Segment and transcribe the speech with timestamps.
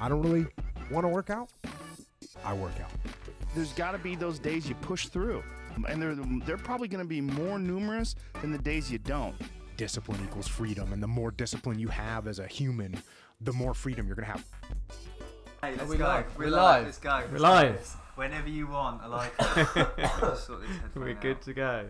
[0.00, 0.46] I don't really
[0.90, 1.48] want to work out,
[2.44, 2.90] I work out.
[3.54, 5.42] There's got to be those days you push through,
[5.88, 6.14] and they're
[6.46, 9.34] they're probably going to be more numerous than the days you don't.
[9.76, 13.00] Discipline equals freedom, and the more discipline you have as a human,
[13.40, 14.44] the more freedom you're gonna have.
[15.62, 16.04] Hey, let's we go.
[16.04, 16.26] live?
[16.36, 16.60] We're, We're live.
[16.60, 16.84] live.
[16.86, 17.22] Let's go.
[17.32, 17.82] We're Let's live.
[17.92, 17.98] do.
[18.16, 19.02] Whenever you want.
[19.02, 19.36] I like.
[20.36, 21.20] Sort this We're out.
[21.20, 21.86] good to go.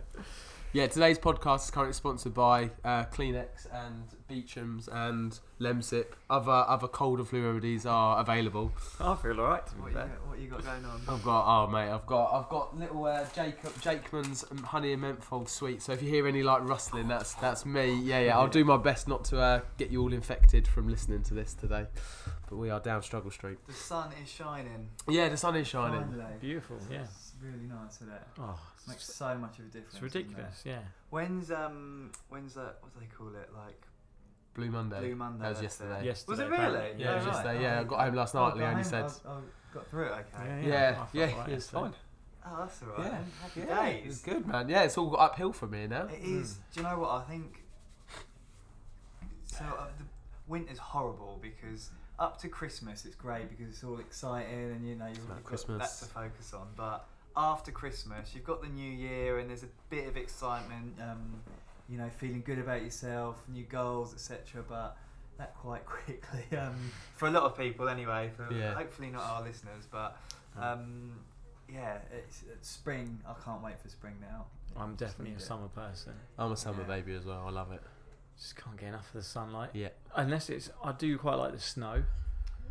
[0.74, 6.08] Yeah, today's podcast is currently sponsored by uh, Kleenex and Beecham's and Lemsip.
[6.28, 8.72] Other other cold and flu remedies are available.
[9.00, 11.00] I feel alright to What you, got, what you got going on?
[11.08, 15.46] I've got oh mate, I've got I've got little uh, Jacob Jakeman's honey and menthol
[15.46, 15.80] sweet.
[15.80, 17.94] So if you hear any like rustling, that's that's me.
[18.02, 18.38] Yeah, yeah.
[18.38, 21.54] I'll do my best not to uh, get you all infected from listening to this
[21.54, 21.86] today.
[22.50, 23.56] But we are down Struggle Street.
[23.66, 24.90] The sun is shining.
[25.08, 26.00] Yeah, the sun is shining.
[26.00, 26.34] Finally.
[26.40, 27.04] Beautiful, yeah.
[27.40, 28.22] It's really nice, isn't it?
[28.40, 29.94] Oh, Makes so much of a difference.
[29.94, 30.78] it's ridiculous, yeah.
[31.10, 32.78] When's um when's that?
[32.80, 33.50] What do they call it?
[33.56, 33.80] Like
[34.54, 34.98] Blue Monday.
[35.00, 35.42] Blue Monday.
[35.42, 36.04] That was that's yesterday.
[36.06, 36.94] Yesterday, Was it really?
[36.98, 37.34] Yeah, it was right.
[37.34, 37.62] yesterday.
[37.62, 38.48] Yeah, I Oh, got home last oh, night.
[38.50, 39.04] got Leonie said.
[39.04, 39.38] I, I
[39.72, 40.12] got through it.
[40.12, 40.62] Okay.
[40.62, 41.80] Yeah, Yeah, I felt yeah, alright it's yesterday.
[41.82, 41.92] fine.
[42.46, 43.12] Oh, that's alright.
[43.12, 43.18] Yeah.
[43.42, 44.06] Happy Yeah, days.
[44.06, 44.68] it's good, man.
[44.68, 46.06] Yeah, it's all uphill for me now.
[46.06, 46.54] It is.
[46.72, 47.62] Do you know what I think?
[49.46, 50.04] So uh, the
[50.48, 55.06] winter's horrible because up to Christmas it's great because it's all exciting and you know
[55.06, 56.00] you've got Christmas.
[56.00, 56.66] that to focus on.
[56.76, 57.06] But
[57.36, 60.94] after Christmas, you've got the new year and there's a bit of excitement.
[61.00, 61.40] Um,
[61.88, 64.62] you know, feeling good about yourself, new goals, etc.
[64.68, 64.96] But
[65.38, 66.74] that quite quickly, um,
[67.16, 68.30] for a lot of people anyway.
[68.36, 68.74] For Yeah.
[68.74, 70.16] hopefully not our listeners, but
[70.60, 71.12] um,
[71.72, 73.20] yeah, it's, it's spring.
[73.26, 74.46] I can't wait for spring now.
[74.76, 76.12] I'm definitely a summer person.
[76.38, 76.96] I'm a summer Yeah.
[76.96, 77.44] baby as well.
[77.46, 77.80] I love it.
[78.36, 79.70] Just can't get enough of the sunlight.
[79.72, 79.88] Yeah.
[80.14, 82.04] Unless it's, I do quite like the snow.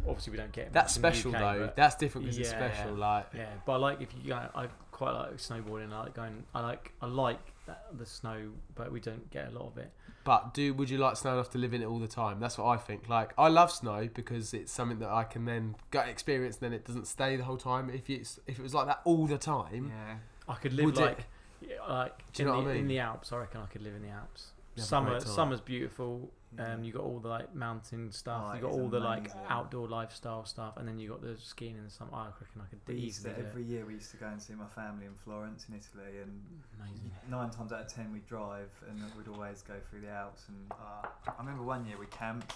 [0.07, 1.73] Obviously, we don't get it That's much in the special UK, though.
[1.75, 2.93] That's different because it's special.
[2.93, 4.35] Like, yeah, but I like if you go.
[4.55, 5.91] I quite like snowboarding.
[5.93, 6.43] I like going.
[6.53, 6.93] I like.
[7.01, 9.91] I like that, the snow, but we don't get a lot of it.
[10.23, 12.39] but do would you like snow enough to live in it all the time?
[12.39, 13.09] That's what I think.
[13.09, 16.55] Like, I love snow because it's something that I can then go experience.
[16.61, 17.89] And then it doesn't stay the whole time.
[17.89, 20.15] If it's if it was like that all the time, Yeah.
[20.47, 21.25] I could live Would like,
[21.59, 22.81] yeah, like Do you in, know the, what I mean?
[22.83, 23.33] in the Alps.
[23.33, 24.52] I reckon I could live in the Alps.
[24.75, 26.30] You Summer, summer's beautiful.
[26.59, 26.85] Um, Yeah.
[26.85, 28.43] you got all the like mountain stuff.
[28.45, 31.37] Oh, you it got all the like outdoor lifestyle stuff, and then you got the
[31.37, 32.11] skiing and the summer.
[32.13, 34.41] I reckon I could We used easily to, every year we used to go and
[34.41, 36.41] see my family in Florence in Italy, and
[36.81, 37.11] Amazing.
[37.29, 40.43] nine times out of ten we'd drive, and we'd always go through the Alps.
[40.49, 42.53] And uh, I remember one year we camped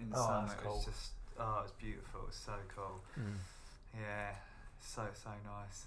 [0.00, 0.48] in the Oh, summer.
[0.48, 0.76] that's It cool.
[0.76, 2.20] was just oh, it was beautiful.
[2.22, 3.00] It was so cool.
[3.18, 3.34] Mm.
[4.00, 4.34] Yeah,
[4.80, 5.86] so so nice.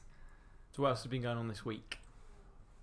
[0.73, 1.99] So what else has been going on this week?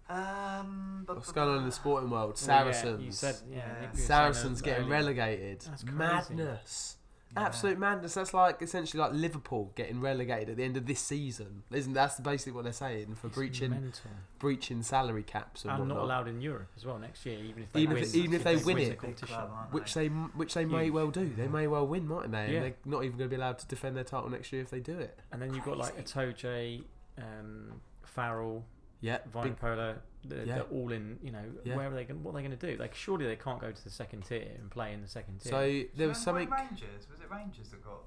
[0.08, 2.38] Um, bu- what's going on in the sporting world?
[2.46, 3.04] Well, yeah, Saracens.
[3.04, 3.56] you said yeah.
[3.56, 3.64] Yeah.
[3.66, 4.92] Nick, you were saying Saracens getting earlier.
[4.96, 5.60] relegated.
[5.62, 5.96] That's crazy.
[5.96, 6.96] Madness.
[7.34, 7.44] Yeah.
[7.46, 8.12] Absolute madness.
[8.12, 11.62] That's like essentially like Liverpool getting relegated at the end of this season.
[11.72, 14.10] Isn't that's basically what they're saying for It's breaching mental.
[14.38, 16.04] breaching salary caps and, and not whatnot.
[16.04, 18.02] allowed in Europe as well next year, even if they Even win.
[18.02, 19.00] if- even if they win the it.
[19.00, 20.08] Big club, which they?
[20.08, 21.32] they which they may well do.
[21.34, 22.44] They may well win, mightn't they?
[22.44, 22.60] And Yeah.
[22.60, 24.80] they're not even going to be allowed to defend their title next year if they
[24.80, 25.18] do it.
[25.32, 26.82] And then you've got like Itoje,
[27.16, 28.66] um, Farrell,
[29.02, 29.98] Yeah, big, Vunipola.
[30.24, 30.54] They're, Yeah.
[30.54, 31.18] they're all in.
[31.22, 31.76] You know, Yeah.
[31.76, 32.04] where are they?
[32.04, 32.76] Going, what are they going to do?
[32.80, 35.50] Like, surely they can't go to the second tier and play in the second tier.
[35.50, 36.48] so there was something.
[36.48, 38.04] Rangers was it Rangers that got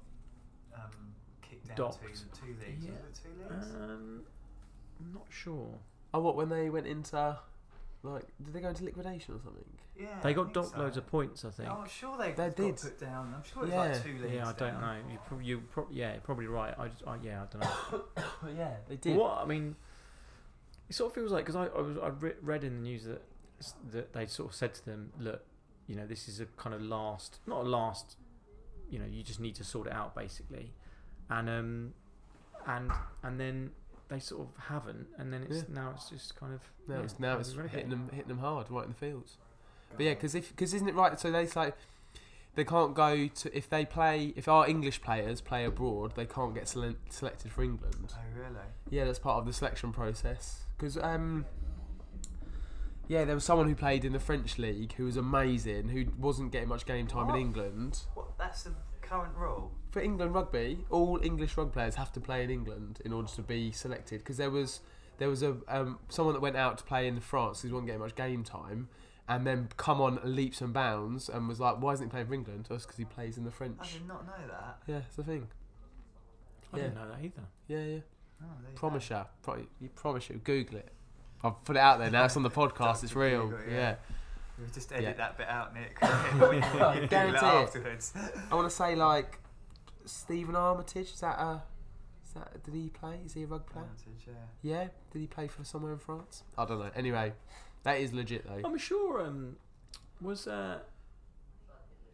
[0.74, 0.90] um,
[1.42, 2.00] kicked down Docked.
[2.02, 2.84] to two leagues?
[2.84, 2.90] Yeah.
[2.92, 3.74] Was it two leagues?
[3.74, 4.22] um,
[4.98, 5.68] I'm not sure.
[6.14, 7.38] Oh, what when they went into
[8.02, 9.64] like did they go into liquidation or something?
[9.98, 10.78] yeah, They got think docked so.
[10.78, 11.68] loads of points, I think.
[11.70, 12.76] Oh, I'm sure they, They got did.
[12.76, 13.34] put down.
[13.36, 13.80] I'm sure it's Yeah.
[13.80, 14.34] like two leagues.
[14.34, 14.80] yeah, I don't down.
[15.06, 15.12] know.
[15.12, 16.74] You, prob- you prob- yeah, probably right.
[16.78, 18.24] I, just, I yeah, I don't know.
[18.56, 19.16] Yeah, they did.
[19.16, 19.74] what I mean,
[20.88, 23.04] it sort of feels like because I I, was, I re- read in the news
[23.04, 23.22] that
[23.92, 25.42] that they sort of said to them, look,
[25.86, 28.16] you know, this is a kind of last, not a last,
[28.90, 30.72] you know, you just need to sort it out basically,
[31.30, 31.92] and um,
[32.66, 32.90] and
[33.22, 33.70] and then
[34.08, 35.62] they sort of haven't, and then it's Yeah.
[35.74, 37.74] now it's just kind of Now yeah, it's now it's relegated.
[37.74, 39.38] hitting them hitting them hard right in the fields.
[39.96, 41.18] But yeah, because if because isn't it right?
[41.18, 41.72] So they say
[42.54, 46.54] they can't go to if they play if our English players play abroad, they can't
[46.54, 48.12] get sele- selected for England.
[48.14, 48.66] Oh really?
[48.90, 50.62] Yeah, that's part of the selection process.
[50.76, 51.46] Because um,
[53.08, 56.52] yeah, there was someone who played in the French league who was amazing, who wasn't
[56.52, 57.36] getting much game time What?
[57.36, 58.00] in England.
[58.14, 58.36] What?
[58.38, 59.72] That's the current rule.
[59.90, 63.42] For England rugby, all English rugby players have to play in England in order to
[63.42, 64.18] be selected.
[64.18, 64.80] Because there was
[65.18, 67.86] there was a um, someone that went out to play in France because he wasn't
[67.86, 68.88] getting much game time,
[69.28, 72.34] and then come on leaps and bounds and was like, "Why isn't he playing for
[72.34, 73.78] England?" Us because he plays in the French.
[73.80, 74.78] I did not know that.
[74.86, 75.46] Yeah, it's the thing.
[76.72, 77.44] I didn't know that either.
[77.68, 77.98] Yeah, yeah.
[78.42, 80.36] Oh, Promise you, pro- you promise you.
[80.44, 80.88] Google it.
[81.42, 82.24] I've put it out there now.
[82.24, 83.02] It's on the podcast.
[83.04, 83.48] It's real.
[83.48, 83.74] Google yeah.
[83.76, 83.94] yeah.
[84.58, 85.12] We'll just edit Yeah.
[85.14, 85.98] that bit out, Nick.
[86.02, 87.42] I guarantee it.
[87.44, 88.12] afterwards.
[88.50, 89.38] I want to say like
[90.06, 91.12] Steffon Armitage.
[91.12, 91.62] Is that a?
[92.26, 93.18] Is that did he play?
[93.24, 93.84] Is he a rugby player?
[93.84, 94.32] Advantage, yeah.
[94.82, 94.88] Yeah.
[95.12, 96.42] Did he play for somewhere in France?
[96.56, 96.90] I don't know.
[96.94, 97.32] Anyway,
[97.82, 98.66] that is legit though.
[98.68, 99.20] I'm sure.
[99.26, 99.56] Um,
[100.20, 100.78] was uh,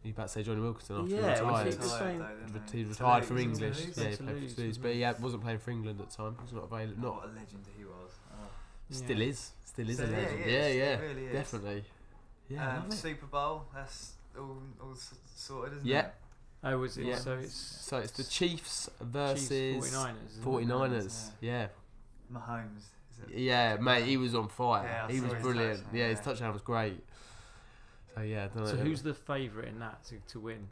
[0.03, 1.73] You about to say Jonny Wilkinson after Yeah, he retired.
[1.73, 2.83] he was saying- though, He he?
[2.83, 3.37] retired from?
[3.37, 3.77] English.
[3.77, 3.97] Toulouse?
[3.97, 6.15] Yeah, he played for Toulouse, Toulouse, but he had, wasn't playing for England at the
[6.15, 6.35] time.
[6.35, 7.01] He was not available.
[7.03, 8.11] Not What a legend he was.
[8.33, 8.47] Oh.
[8.89, 9.25] still Yeah.
[9.27, 9.51] is.
[9.65, 10.43] Still is So, a legend.
[10.43, 11.33] he Yeah, yeah, really is.
[11.33, 11.85] definitely.
[12.49, 12.91] Yeah, um.
[12.91, 13.65] Super Bowl.
[13.73, 14.95] That's all, all
[15.35, 15.99] sorted, isn't Yeah.
[16.07, 16.13] it?
[16.65, 17.05] Oh, was it?
[17.05, 17.17] Yeah.
[17.17, 20.39] So it's So it's the Chiefs Chiefs versus 49ers.
[20.43, 21.31] 49ers.
[21.41, 21.67] Yeah.
[22.31, 22.77] Mahomes.
[23.11, 23.37] Is it?
[23.37, 24.83] Yeah, mate, he was on fire.
[24.83, 25.77] Yeah, he was brilliant.
[25.79, 27.03] touchdown, yeah, his touchdown was great.
[28.15, 28.83] So yeah, don't So know.
[28.83, 30.67] who's the favourite in that to, to win?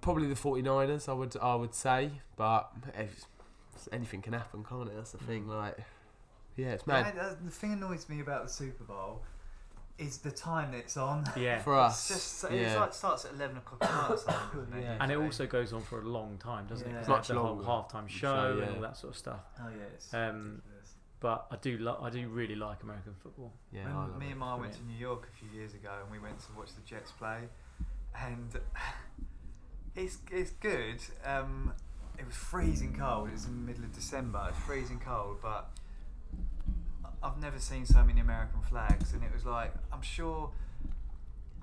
[0.00, 1.08] probably the 49ers?
[1.08, 3.24] I would I would say, but if-
[3.92, 4.94] anything can happen, can't it?
[4.96, 5.46] That's the thing.
[5.48, 5.76] Like,
[6.56, 9.22] yeah, it's Yeah, mad the thing annoys me about the Super Bowl
[9.98, 11.24] is the time that it's on.
[11.36, 11.58] Yeah.
[11.62, 12.08] for It's us.
[12.08, 12.56] just so- yeah.
[12.68, 14.82] it's like starts at eleven o'clock at night or something, doesn't it?
[14.84, 14.96] Yeah.
[15.00, 16.92] and it also goes on for a long time, doesn't it?
[16.92, 16.98] Yeah.
[17.00, 17.64] 'Cause Much they have the longer.
[17.64, 19.40] whole halftime show Show, and all that sort of stuff.
[19.60, 20.62] Oh yeah, it's Um, ridiculous.
[21.24, 23.50] But I do, lo- I do really like American football.
[23.72, 25.88] yeah, When I love me and Ma went to New York a few years ago,
[26.02, 27.38] and we went to watch the Jets play,
[28.14, 28.50] and
[29.96, 30.98] it's it's good.
[31.24, 31.72] Um,
[32.18, 33.28] it was freezing cold.
[33.28, 34.38] It was in the middle of December.
[34.48, 35.70] It was freezing cold, but
[37.22, 40.50] I've never seen so many American flags, and it was like I'm sure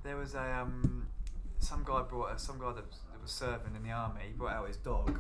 [0.04, 1.06] there was a um,
[1.60, 4.22] some guy brought a, some guy that was, that was serving in the army.
[4.26, 5.20] He brought out his dog.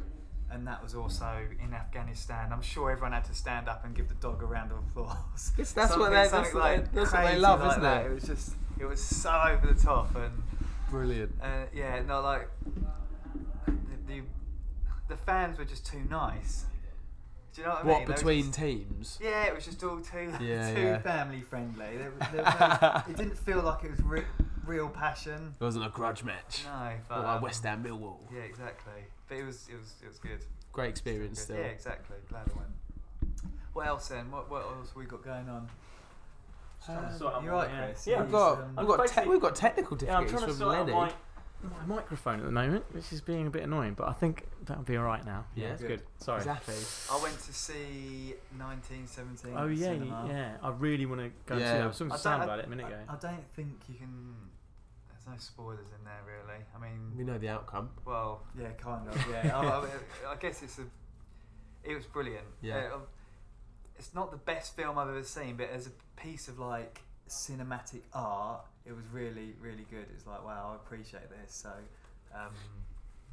[0.52, 2.52] And that was also in Afghanistan.
[2.52, 5.52] I'm sure everyone had to stand up and give the dog a round of applause.
[5.58, 8.06] Yes, that's what they- that's something like that's what they love, like isn't that.
[8.06, 8.12] it?
[8.12, 10.44] It was just, it was so over the top, and
[10.90, 11.34] Brilliant.
[11.42, 12.50] uh, yeah, no, like
[13.66, 13.72] the,
[14.08, 14.22] the
[15.08, 16.66] the fans were just too nice.
[17.56, 18.08] Do you know what I mean?
[18.08, 19.20] Between just- teams?
[19.22, 21.00] yeah, it was just all too Yeah, too yeah.
[21.00, 21.98] family friendly.
[21.98, 24.24] There, there no, it didn't feel like it was re-
[24.66, 25.56] real passion.
[25.60, 26.64] It wasn't a grudge match.
[26.66, 28.20] No, but like um, West Ham Millwall.
[28.34, 29.04] Yeah, exactly.
[29.32, 30.40] But it was it was it was good.
[30.74, 31.44] Great experience Good.
[31.54, 31.56] still.
[31.58, 32.18] Yeah, exactly.
[32.28, 32.70] Glad I went.
[33.72, 34.30] What else then?
[34.30, 35.70] What what else we got going on?
[36.86, 37.86] trying to sort out you my- right, yeah.
[37.86, 38.08] Chris?
[38.08, 40.92] Yeah, We've got um, we've got te- we've got technical Yeah, I'm difficulties trying to
[40.92, 41.14] from Lenny.
[41.64, 44.44] my, my microphone at the moment, which is being a bit annoying, but I think
[44.66, 45.46] that'll be alright now.
[45.56, 45.68] Yeah.
[45.70, 46.02] it's good.
[46.18, 46.40] Sorry.
[46.40, 46.76] Exactly.
[47.10, 49.54] I went to see 1917.
[49.56, 50.26] Oh yeah, cinema.
[50.28, 50.58] yeah.
[50.62, 51.74] I really want to go and see Yeah.
[51.78, 51.84] that.
[51.84, 52.98] I was talking to Sam about it a minute ago.
[53.08, 54.36] I, I don't think you can.
[55.32, 56.60] There's no spoilers in there really.
[56.76, 57.90] I mean, We know the outcome.
[58.06, 59.16] well, yeah, kind of.
[59.30, 59.66] Yeah, I,
[60.28, 60.84] I, I guess it's a.
[61.84, 62.46] It was brilliant.
[62.62, 62.90] Yeah.
[62.96, 63.00] Uh,
[63.98, 65.92] it's not the best film I've ever seen, but as a
[66.22, 70.06] piece of like cinematic art, it was really, really good.
[70.14, 71.54] It's like, wow, I appreciate this.
[71.54, 71.70] So,
[72.36, 72.52] um,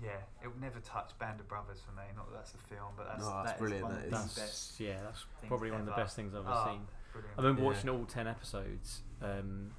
[0.03, 0.11] yeah,
[0.43, 2.03] it would never touch Band of Brothers for me.
[2.17, 4.11] Not that that's a film, but that's, No, that's that is brilliant, one that of
[4.11, 4.23] the is.
[4.23, 4.81] That's best.
[4.81, 6.81] yeah, that's probably one of the best things I've ever Ah, seen.
[7.13, 7.35] Brilliant.
[7.39, 7.69] I remember Yeah.
[7.69, 9.71] watching all ten episodes um,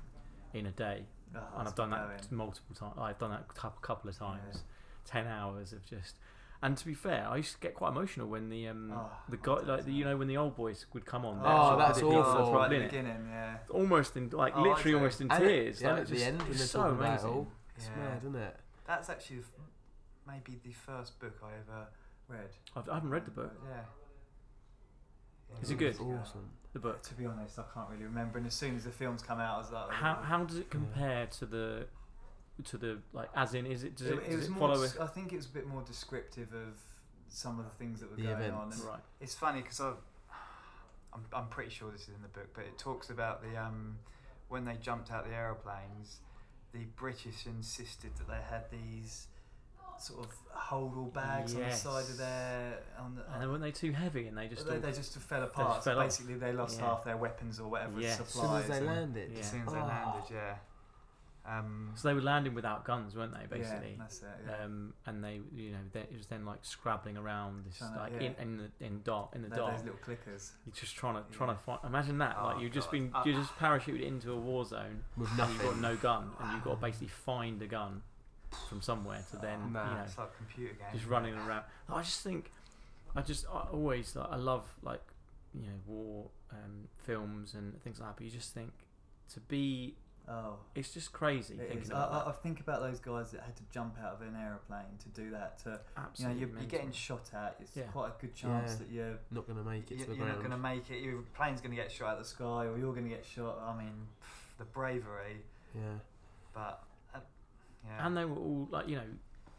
[0.53, 1.03] in a day,
[1.35, 2.37] Oh, and I've done good that going.
[2.37, 2.93] multiple times.
[2.97, 4.27] I've done that a couple, couple of Yeah.
[4.27, 4.63] times.
[5.05, 6.15] Ten hours of just.
[6.61, 9.37] And to be fair, I used to get quite emotional when the um, Oh, the
[9.37, 11.39] guy like the, you know when the old boys would come on.
[11.41, 12.45] Oh, the actual that's awful.
[12.47, 12.89] people right at in the it.
[12.91, 13.57] beginning, yeah.
[13.69, 15.81] Almost in like Oh, literally almost in And tears.
[15.81, 17.29] yeah, like, at the just- end it when they're so talking about it amazing.
[17.29, 17.47] all.
[17.77, 17.95] It's Yeah.
[18.03, 18.59] mad, isn't it?
[18.85, 19.43] That's actually
[20.27, 21.87] maybe the first book I ever
[22.27, 22.49] read.
[22.75, 23.53] I've, I haven't read the book.
[23.69, 23.81] Yeah.
[25.55, 25.95] Yeah, Is it good?
[25.95, 26.19] ago.
[26.21, 26.49] Awesome.
[26.73, 27.01] The book.
[27.03, 28.37] To be honest, I can't really remember.
[28.37, 30.69] And as soon as the films come out, I was like, How how does it
[30.69, 31.85] compare to the
[32.65, 34.59] to the like as in is it does it, it, does was it more.
[34.75, 36.77] follow des- I think it was a bit more descriptive of
[37.29, 38.41] some of the things that were The going on.
[38.67, 38.79] events.
[38.81, 38.99] And right?
[39.21, 39.93] It's funny because I,
[41.13, 43.97] I'm, I'm pretty sure this is in the book, but it talks about the um,
[44.49, 46.17] when they jumped out the aeroplanes,
[46.73, 49.27] the British insisted that they had these
[50.01, 53.21] sort of hold-all bags on the side of their on the.
[53.33, 55.75] And then weren't they too heavy and they just they, all, they just fell apart.
[55.75, 56.05] just so fell off.
[56.05, 56.85] basically, they lost Yeah.
[56.87, 58.19] half their weapons or whatever Yes.
[58.19, 58.63] As soon supplies.
[58.63, 59.31] as they and- landed.
[59.33, 59.39] Yeah.
[59.39, 59.85] As soon as they Oh.
[59.85, 60.55] landed, yeah.
[61.45, 63.47] Um, so they were landing without guns, weren't they?
[63.47, 63.91] Basically.
[63.91, 64.27] yeah, that's it.
[64.45, 64.65] Yeah.
[64.65, 67.99] Um, and they, you know, they, it was then like scrabbling around this, Trying to-
[67.99, 68.27] like yeah.
[68.27, 69.75] in, in the in dark in the They dark.
[69.77, 70.51] those little clickers.
[70.65, 71.35] You're just trying to Yeah.
[71.37, 71.79] trying to find.
[71.85, 72.91] Imagine that, Oh, like you've just God.
[72.91, 75.81] been Uh, you just parachuted into a war zone With and you've got nothing.
[75.81, 78.03] no gun and you've got to basically find a gun
[78.67, 79.89] from somewhere to then Nah.
[79.89, 80.87] you know It's like a computer game.
[80.93, 81.63] just running around.
[81.89, 82.51] I just think,
[83.15, 85.01] I just I always like, I love like
[85.53, 88.15] you know war um, films and things like that.
[88.17, 88.71] But you just think
[89.33, 89.95] to be,
[90.27, 90.57] Oh.
[90.75, 93.55] it's just crazy It thinking about I, I, I think about those guys that had
[93.55, 95.57] to jump out of an aeroplane to do that.
[95.63, 97.55] To you know, Absolutely, you're, you're getting shot at.
[97.59, 97.83] It's Yeah.
[97.85, 98.77] quite a good chance Yeah.
[98.77, 100.89] that you're Not going to make it you're, to the you're not going to make
[100.91, 100.99] it.
[101.01, 103.25] Your plane's going to get shot out of the sky, or you're going to get
[103.25, 103.57] shot.
[103.59, 103.91] I mean,
[104.23, 105.37] pff, the bravery.
[105.73, 105.81] Yeah.
[106.53, 106.83] But
[107.85, 109.09] yeah, and they were all like you know,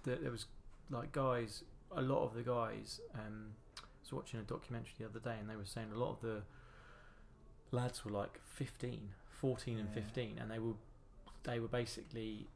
[0.05, 0.47] the, there was
[0.91, 1.63] like guys.
[1.93, 3.01] A lot of the guys.
[3.15, 6.11] Um, I was watching a documentary the other day, and they were saying a lot
[6.13, 6.43] of the
[7.73, 9.11] lads were like 15,
[9.41, 9.95] 14 and Yeah.
[10.03, 10.75] 15, and they were
[11.43, 12.47] they were basically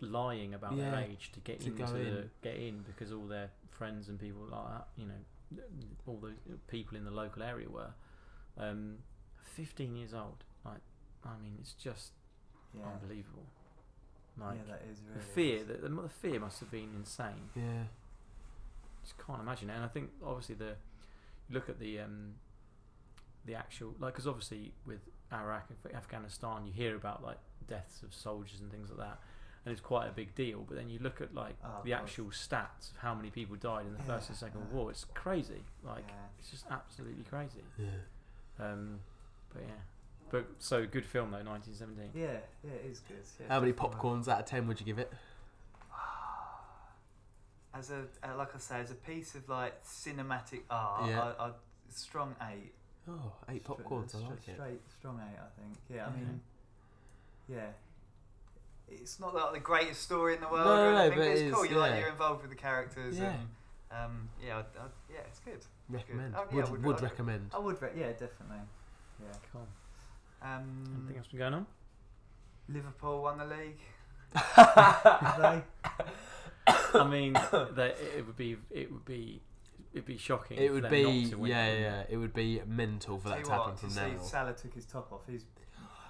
[0.00, 2.30] lying about their age to get to into the in.
[2.42, 5.62] get in because all their friends and people like that, you know,
[6.06, 6.32] all the
[6.68, 7.94] people in the local area were.
[8.56, 8.98] Um,
[9.54, 10.80] 15 years old, like
[11.24, 12.12] I mean, it's just
[12.76, 12.82] yeah.
[12.92, 13.46] unbelievable.
[14.40, 15.18] Like yeah, that is really.
[15.18, 17.50] the fear, the, the, the fear must have been insane.
[17.54, 17.84] Yeah.
[19.02, 19.74] Just can't imagine it.
[19.74, 20.74] And I think obviously the
[21.48, 22.34] you look at the um,
[23.44, 25.00] the actual like because obviously with
[25.32, 27.38] Iraq and Afghanistan you hear about like
[27.68, 29.18] deaths of soldiers and things like that,
[29.64, 30.64] and it's quite a big deal.
[30.66, 33.86] But then you look at like Oh, the actual stats of how many people died
[33.86, 34.76] in the first and second yeah.
[34.76, 34.90] war.
[34.90, 35.62] It's crazy.
[35.84, 36.14] Like Yeah.
[36.40, 37.62] it's just absolutely crazy.
[37.78, 37.86] Yeah.
[38.58, 39.00] Um,
[39.52, 39.74] but yeah,
[40.30, 42.10] but so good film though, 1917.
[42.20, 43.16] Yeah, yeah, it is good.
[43.40, 43.96] Yeah, How many definitely.
[43.98, 45.12] popcorns out of ten would you give it?
[47.74, 51.32] As a uh, like I say, as a piece of like cinematic art, Yeah.
[51.38, 51.50] I, I
[51.90, 52.72] strong eight.
[53.08, 54.04] Oh, eight Stra- popcorns.
[54.14, 54.54] I stra- like it.
[54.54, 55.76] Straight, strong eight, I think.
[55.92, 56.18] Yeah, I Okay.
[56.18, 56.40] mean,
[57.48, 57.66] yeah.
[58.88, 60.66] It's not like the greatest story in the world.
[60.66, 61.66] No, or no, but but it it's cool.
[61.66, 63.32] You're like you're involved with the characters, Yeah.
[63.34, 63.48] and
[63.90, 65.58] um, yeah, I, I, yeah, it's good.
[65.88, 66.34] Recommend.
[66.36, 67.50] Oh, yeah, would would- would I'd- recommend.
[67.54, 68.58] I would, re- yeah, definitely.
[69.20, 69.28] Yeah.
[69.52, 69.66] Cool.
[70.44, 71.66] Um, Anything else been going on?
[72.68, 73.80] Liverpool won the league.
[74.36, 75.62] I
[77.08, 79.40] mean, that it would be it would be
[79.92, 80.58] it'd be shocking.
[80.58, 82.00] It would be not to win, yeah, yeah.
[82.00, 82.08] it?
[82.10, 84.22] It would be mental for Tell that you to happen what, from to now.
[84.22, 85.20] Salah took his top off.
[85.28, 85.44] He's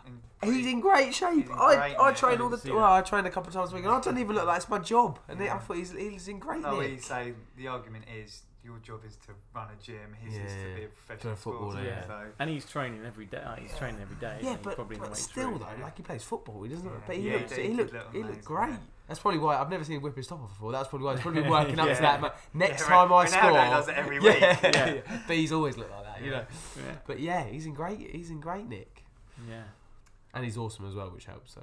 [0.06, 1.34] in He's in great shape.
[1.34, 2.16] He's in I, great I nick.
[2.16, 2.92] train all the didn't see well.
[2.92, 4.68] I train a couple of times a week, and I don't even look like it's
[4.68, 5.18] my job.
[5.28, 6.90] And I thought he's he's in great No, nick.
[6.92, 10.14] we say the argument is your job is to run a gym.
[10.20, 11.84] His is to be a professional footballer, sportsman.
[11.86, 12.06] yeah.
[12.06, 13.42] So And he's training every day.
[13.60, 13.78] He's Yeah.
[13.78, 14.38] training every day.
[14.40, 14.64] Yeah, isn't he?
[14.64, 15.58] but, probably on the but way still through.
[15.58, 16.86] though, like he plays football, he doesn't.
[16.86, 16.92] Yeah.
[17.06, 18.70] But he Yeah, looks, he he did looked, look he looked amazing, great.
[18.70, 18.76] yeah.
[19.06, 20.72] That's probably why I've never seen him whip his top off before.
[20.72, 22.00] That's probably why he's probably working up to Yeah.
[22.00, 22.20] that.
[22.22, 24.74] But next Yeah, time I Ronaldo score, does it every yeah, week.
[24.74, 25.20] Yeah.
[25.26, 26.38] but he's always looked like that, you Yeah.
[26.38, 26.46] know.
[26.86, 27.98] yeah, But yeah, he's in great.
[28.14, 29.04] He's in great nick,
[29.46, 29.64] yeah.
[30.32, 31.52] and he's awesome as well, which helps.
[31.52, 31.60] So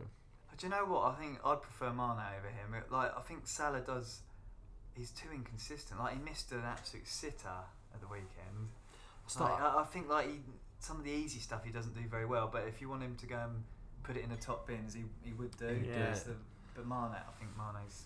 [0.58, 1.06] Do you know what?
[1.12, 2.76] I think I'd prefer Mane over him.
[2.76, 4.22] It- Like I think Salah does.
[4.96, 6.00] He's too inconsistent.
[6.00, 7.48] Like he missed an absolute sitter
[7.94, 8.70] at the weekend.
[9.28, 9.52] start.
[9.54, 10.40] Like, I, I think like he,
[10.80, 12.50] some of the easy stuff he doesn't do very well.
[12.52, 13.64] But if you want him to go and
[14.04, 15.68] put it in the top bins, he, he would do.
[15.68, 16.36] He'd do the-
[16.74, 18.04] but Mane, I think Mane's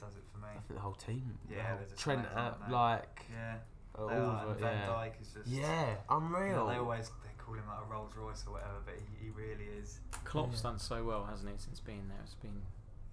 [0.00, 0.48] does it for me.
[0.50, 1.38] I think the whole team.
[1.48, 3.54] the Yeah, whole they're Trent, amazing, uh, like Yeah,
[3.96, 4.60] all they are, of and it.
[4.60, 6.56] Van Yeah, Dijk is just yeah, you unreal.
[6.56, 9.30] know, they always they call him like a Rolls Royce or whatever, but he, he
[9.30, 10.00] really is.
[10.24, 10.70] Klopp's Yeah.
[10.70, 12.18] done so well, hasn't he, since being there?
[12.24, 12.60] It's been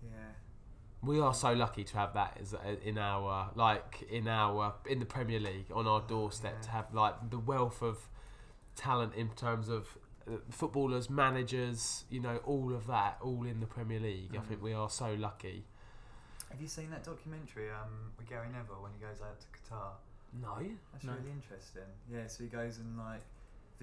[0.04, 0.10] Yeah.
[1.06, 5.06] We are so lucky to have that as in our like in our in the
[5.06, 8.08] Premier League on our doorstep to have like the wealth of
[8.76, 13.66] talent in terms of uh, footballers, managers, you know, all of that, all in the
[13.66, 14.32] Premier League.
[14.34, 14.46] I Mm.
[14.48, 15.66] think we are so lucky.
[16.50, 19.92] Have you seen that documentary um, with Gary Neville when he goes out to Qatar?
[20.42, 20.58] No,
[20.94, 21.14] That's No.
[21.14, 21.84] really interesting.
[22.10, 23.22] Yeah, so he goes and like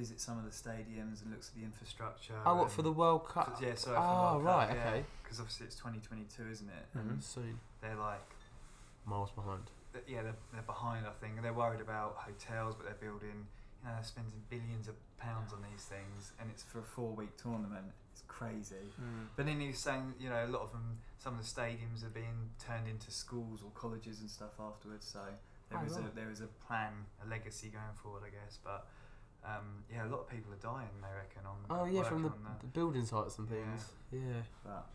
[0.01, 2.35] visits some of the stadiums and looks at the infrastructure.
[2.47, 3.59] oh, what for the World Cup?
[3.61, 3.97] yeah, sorry.
[3.97, 4.89] for the Oh, World right, Cup, yeah.
[4.91, 5.05] okay.
[5.23, 6.87] Because obviously it's 2022, isn't it?
[6.97, 7.11] Mm-hmm.
[7.11, 8.25] And Soon, they're like,
[9.05, 9.65] miles behind.
[9.93, 11.05] th- yeah, they're, they're behind.
[11.07, 13.45] I think, and they're worried about hotels, but they're building.
[13.83, 17.37] You know, they're spending billions of pounds on these things, and it's for a four-week
[17.37, 17.87] tournament.
[18.13, 18.89] It's crazy.
[19.37, 22.05] But then he was saying, you know, a lot of them, some of the stadiums
[22.05, 25.07] are being turned into schools or colleges and stuff afterwards.
[25.07, 25.21] So
[25.71, 26.15] there Oh, is a right.
[26.15, 26.93] there is a plan,
[27.25, 28.59] a legacy going forward, I guess.
[28.65, 28.87] But
[29.59, 30.89] um, yeah, a lot of people are dying.
[31.03, 31.57] They reckon on.
[31.71, 33.87] Oh yeah, from the, working the building sites and things.
[34.13, 34.21] Yeah.
[34.65, 34.87] But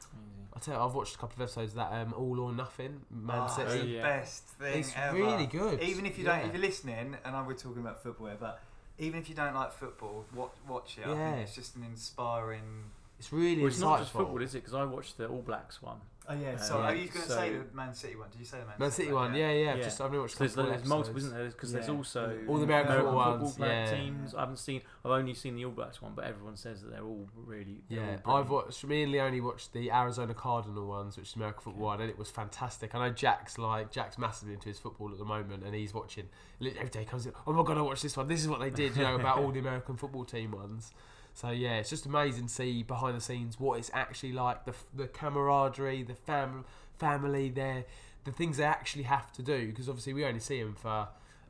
[0.00, 0.48] Crazy.
[0.54, 3.00] I tell you, I've watched a couple of episodes of that um, All or Nothing,
[3.10, 3.70] Man oh, City.
[3.70, 4.02] it's the yeah.
[4.02, 5.16] best thing It's ever.
[5.16, 5.82] really good.
[5.82, 6.38] Even if you Yeah.
[6.38, 8.60] don't, if you're listening, and I we're talking about football here, but
[8.98, 11.06] even if you don't like football, watch, watch it.
[11.06, 11.32] I Yeah.
[11.34, 12.90] think it's just an inspiring.
[13.18, 14.58] It's really Well, it's not just football, is it?
[14.58, 15.96] Because I watched the All Blacks one.
[16.28, 16.50] Oh yeah.
[16.54, 18.28] Uh, So yeah, are you going to so- say the Man City one?
[18.30, 19.74] Did you say the Man, Man City one, yeah, yeah.
[19.76, 19.82] Yeah.
[19.84, 20.34] Just I've only watched.
[20.34, 21.46] a So there's, couple of there's multiple, isn't there?
[21.46, 23.96] Because there's also All the American American football football ones, black yeah.
[23.96, 24.34] teams.
[24.34, 24.80] I haven't seen.
[25.04, 27.80] I've only seen the All Blacks one, but everyone says that they're all really.
[27.88, 28.66] they're Yeah, all I've brilliant.
[28.66, 28.84] watched.
[28.84, 32.18] Me and Leonie watched the Arizona Cardinal ones, which is American football one, and it
[32.18, 32.94] was fantastic.
[32.96, 36.28] I know Jack's like Jack's massively into his football at the moment, and he's watching
[36.60, 36.98] every day.
[37.00, 38.26] He comes in, oh my god, I watched this one.
[38.26, 40.92] This is what they did, you know, about all the American football team ones.
[41.36, 44.72] So yeah, it's just amazing to see behind the scenes what it's actually like the
[44.94, 46.64] the camaraderie, the fam
[46.98, 47.84] family, their
[48.24, 51.06] the things they actually have to do because obviously we only see them for an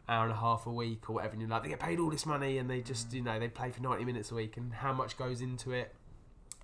[0.08, 1.34] hour and a half a week or whatever.
[1.34, 3.14] And you're like, they get paid all this money and they just, Mm.
[3.14, 5.94] you know, they play for 90 minutes a week and how much goes into it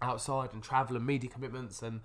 [0.02, 2.00] outside and travel and media commitments and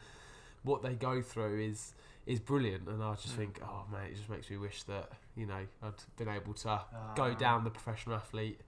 [0.61, 1.95] what they go through is
[2.27, 2.87] is brilliant.
[2.87, 3.37] And I just Mm.
[3.37, 6.69] think, oh man, it just makes me wish that you know I'd been able to
[6.69, 7.13] Ah.
[7.15, 8.61] go down the professional athlete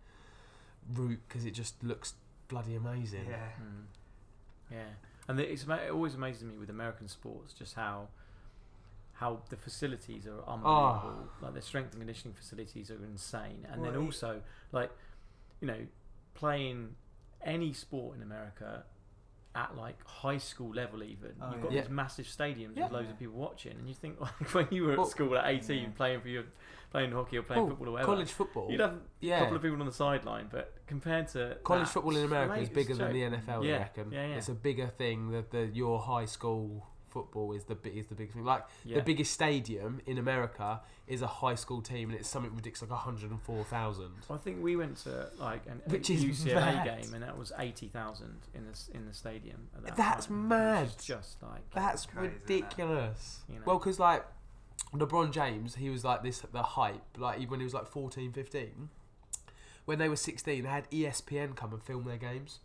[0.96, 2.16] route because it just looks
[2.50, 3.28] bloody amazing.
[3.30, 3.38] Yeah.
[3.62, 3.84] Mm.
[4.72, 4.84] Yeah,
[5.28, 8.10] and it's ama- it always amazes me with American sports just how
[9.14, 11.28] how the facilities are unbelievable.
[11.42, 14.42] Like their strength and conditioning facilities are insane, and then also
[14.72, 14.92] like
[15.62, 15.88] you know
[16.36, 16.96] playing
[17.44, 18.84] any sport in America
[19.56, 21.82] at like high school level even Oh, you've got yeah.
[21.82, 22.84] these massive stadiums Yeah.
[22.84, 25.36] with loads of people watching and you think like when you were at Well- school
[25.38, 25.88] at 18 Yeah.
[25.98, 26.44] playing for your
[26.92, 28.68] playing hockey or playing football or whatever college football.
[28.72, 32.16] you'd have a couple of people on the sideline but compared to College that, football
[32.16, 33.22] in America is bigger than the.
[33.22, 33.64] NFL.
[33.64, 34.12] Yeah, I reckon.
[34.12, 34.36] yeah, yeah.
[34.36, 35.30] It's a bigger thing.
[35.32, 38.44] That the your high school football is the is the big thing.
[38.44, 38.96] Like yeah.
[38.96, 43.00] the biggest stadium in America is a high school team, and it's something ridiculous, like
[43.00, 44.12] hundred and four thousand.
[44.28, 46.86] Well, I think we went to like an Which UCLA mad.
[46.86, 49.68] game, and that was eighty thousand in the in the stadium.
[49.76, 50.90] At that That's time, mad.
[51.02, 53.40] Just like That's crazy, ridiculous.
[53.48, 53.62] You know.
[53.66, 54.26] Well, because like
[54.94, 57.18] LeBron James, he was like this the hype.
[57.18, 58.90] Like when he was like 14, 15,
[59.86, 62.60] when they were sixteen, they had ESPN come and film their games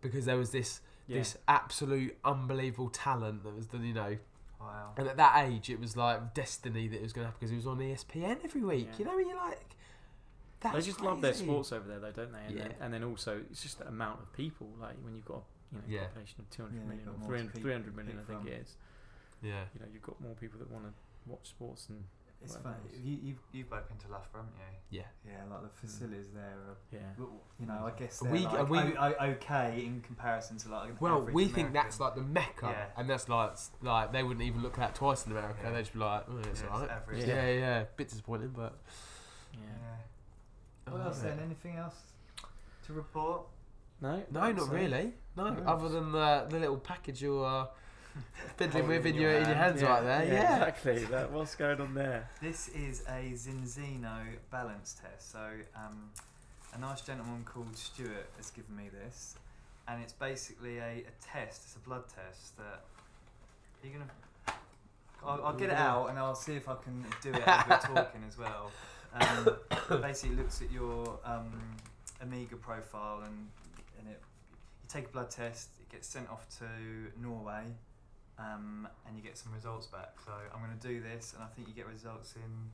[0.00, 1.18] because there was this yeah.
[1.18, 4.16] this absolute unbelievable talent that was the you know
[4.58, 4.92] Wow.
[4.96, 7.50] And at that age, it was like destiny that it was going to happen because
[7.50, 8.88] he was on ESPN every week.
[8.92, 8.98] Yeah.
[8.98, 9.76] You know, and you're like,
[10.60, 12.38] that's they just love their sports over there, though, don't they?
[12.48, 12.62] And, Yeah.
[12.62, 14.66] then, and then also, it's just the amount of people.
[14.80, 16.04] Like when you've got you know Yeah.
[16.06, 18.48] population of two hundred Yeah, million or 300, 300 million, I think from.
[18.48, 18.76] it is.
[19.42, 19.64] Yeah.
[19.74, 20.92] You know, you've got more people that want to
[21.30, 22.02] watch sports and
[22.42, 22.94] It's Whatever funny.
[22.94, 23.04] else.
[23.04, 24.54] You, you've, you've both been to Loughborough, haven't
[24.90, 24.98] you?
[24.98, 25.02] Yeah.
[25.26, 26.98] Yeah, like the facilities there are, yeah.
[27.58, 31.00] you know, I guess We- they're like, we- o- o- okay in comparison to like
[31.00, 32.86] Well, average we think that's like the mecca, Yeah.
[33.00, 35.58] and that's like like they wouldn't even look at that twice in America.
[35.64, 35.70] Yeah.
[35.72, 36.90] They'd just be like, oh, it's Yeah, alright.
[36.90, 37.24] average.
[37.26, 38.78] Yeah, yeah, Bit disappointing, but
[39.52, 39.58] Yeah.
[40.86, 40.92] Yeah.
[40.92, 41.40] What else then?
[41.40, 41.96] Anything else
[42.86, 43.42] to report?
[44.00, 44.22] No.
[44.30, 45.14] No, not say- really.
[45.36, 45.62] No, No.
[45.64, 47.66] other than the, the little package you're uh,
[48.56, 49.70] fiddling Holding with in in your your in your hand.
[49.78, 50.24] hands Yeah, right there.
[50.26, 50.52] Yeah.
[50.56, 51.04] exactly.
[51.04, 52.28] That, what's going on there?
[52.40, 54.18] This is a Zinzino
[54.50, 55.32] balance test.
[55.32, 55.40] So,
[55.74, 56.10] um,
[56.74, 59.36] a nice gentleman called Stuart has given me this,
[59.88, 61.62] and it's basically a, a test.
[61.64, 62.82] It's a blood test that
[63.82, 64.10] you're gonna.
[65.24, 67.78] I'll, I'll get it out and I'll see if I can do it as we're
[67.78, 68.70] talking as well.
[69.14, 71.50] Um, basically, it looks at your um,
[72.22, 73.48] omega profile and
[73.98, 74.20] and it.
[74.82, 75.70] You take a blood test.
[75.80, 76.64] It gets sent off to
[77.20, 77.64] Norway
[78.38, 80.14] um, and you get some results back.
[80.24, 82.70] So I'm going to do this, and I think you get results in.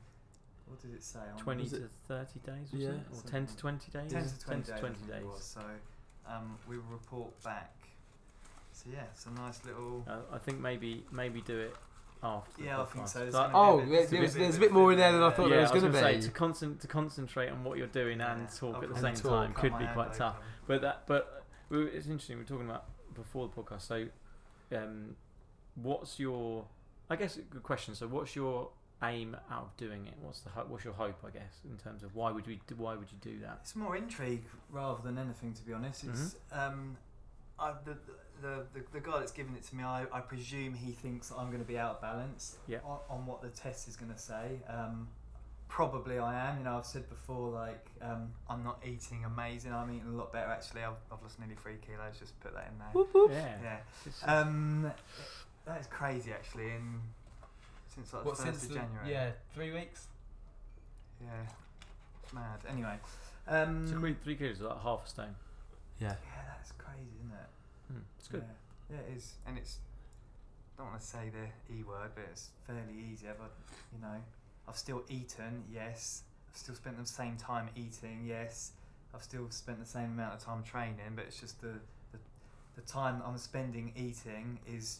[0.65, 1.19] What did it say?
[1.31, 2.89] On- Twenty to thirty days, was Yeah.
[2.91, 2.99] it?
[3.13, 4.11] Or ten to twenty days?
[4.11, 4.79] 10 to 20 10 to days.
[4.79, 5.23] 20 days.
[5.25, 5.43] was.
[5.43, 5.61] So
[6.27, 7.73] um, we will report back.
[8.71, 10.03] So yeah, it's a nice little.
[10.07, 11.75] Uh, I think maybe maybe do it
[12.23, 12.63] after.
[12.63, 13.19] Yeah, I think so.
[13.19, 14.73] There's But- gonna Oh, be bit- there- it's there was- bit- there's a bit bit
[14.73, 16.23] more in there than I thought yeah, there was I was gonna gonna say be.
[16.23, 19.13] to, concent- to concentrate on what you're doing and Yeah, talk I'll at the same
[19.15, 20.35] my- time could be quite tough.
[20.37, 20.47] open.
[20.65, 22.37] But that, but we, were- it's interesting.
[22.37, 23.81] We are talking about before the podcast.
[23.81, 24.07] So,
[24.75, 25.17] um,
[25.75, 26.65] what's your?
[27.09, 27.95] I guess a good question.
[27.95, 28.69] So, what's your
[29.03, 30.13] aim out of doing it?
[30.21, 31.23] What's the ho- what's your hope?
[31.25, 33.59] I guess in terms of why would we why would you do that?
[33.61, 36.05] It's more intrigue rather than anything, to be honest.
[36.05, 36.97] It's um,
[37.59, 37.97] I, the,
[38.41, 39.83] the the the guy that's giving it to me.
[39.83, 42.79] I, I presume he thinks I'm going to be out of balance Yeah.
[42.85, 44.59] on, on what the test is going to say.
[44.67, 45.07] Um,
[45.67, 46.59] probably I am.
[46.59, 49.73] You know, I've said before, like um, I'm not eating amazing.
[49.73, 50.81] I'm eating a lot better actually.
[50.83, 52.17] I've, I've lost nearly three kilos.
[52.19, 52.87] Just put that in there.
[52.93, 53.31] Whoop, whoop.
[53.31, 53.55] Yeah.
[53.63, 54.33] Yeah.
[54.39, 54.91] Um,
[55.65, 56.65] that is crazy actually.
[56.65, 56.99] In
[57.93, 59.11] since like the first since of the, January.
[59.11, 60.07] yeah three weeks?
[61.21, 61.27] Yeah.
[62.23, 62.59] It's mad.
[62.69, 62.95] Anyway.
[63.47, 65.35] Um, so three, three kilos is like half a stone.
[65.99, 66.07] Yeah.
[66.07, 67.49] yeah, that's crazy, isn't it?
[67.91, 68.43] Hmm, it's good.
[68.89, 69.79] Yeah, yeah it is, and it's.
[70.77, 73.27] Don't want to say the e word, but it's fairly easy.
[73.27, 73.37] I've,
[73.93, 74.15] you know,
[74.67, 75.63] I've still eaten.
[75.71, 78.23] Yes, I've still spent the same time eating.
[78.25, 78.71] Yes,
[79.13, 81.73] I've still spent the same amount of time training, but it's just the
[82.11, 82.17] the,
[82.75, 84.99] the time I'm spending eating is.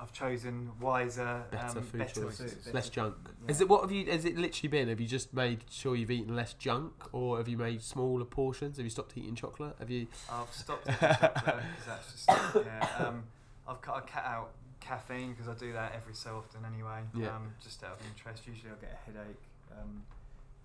[0.00, 3.16] I've chosen wiser, Better um, food better choices, food, less better- junk.
[3.44, 3.50] yeah.
[3.50, 4.10] Is it what have you?
[4.10, 4.88] Has it literally been?
[4.88, 8.78] Have you just made sure you've eaten less junk, or have you made smaller portions?
[8.78, 9.76] Have you stopped eating chocolate?
[9.78, 10.06] Have you?
[10.30, 12.28] I've stopped eating chocolate because that's just
[12.66, 12.88] yeah.
[13.06, 13.24] Um,
[13.68, 17.00] I've cut, I cut out caffeine because I do that every so often anyway.
[17.14, 17.36] Yeah.
[17.36, 18.46] Um, just out of interest.
[18.46, 19.42] Usually I get a headache.
[19.78, 20.02] Um,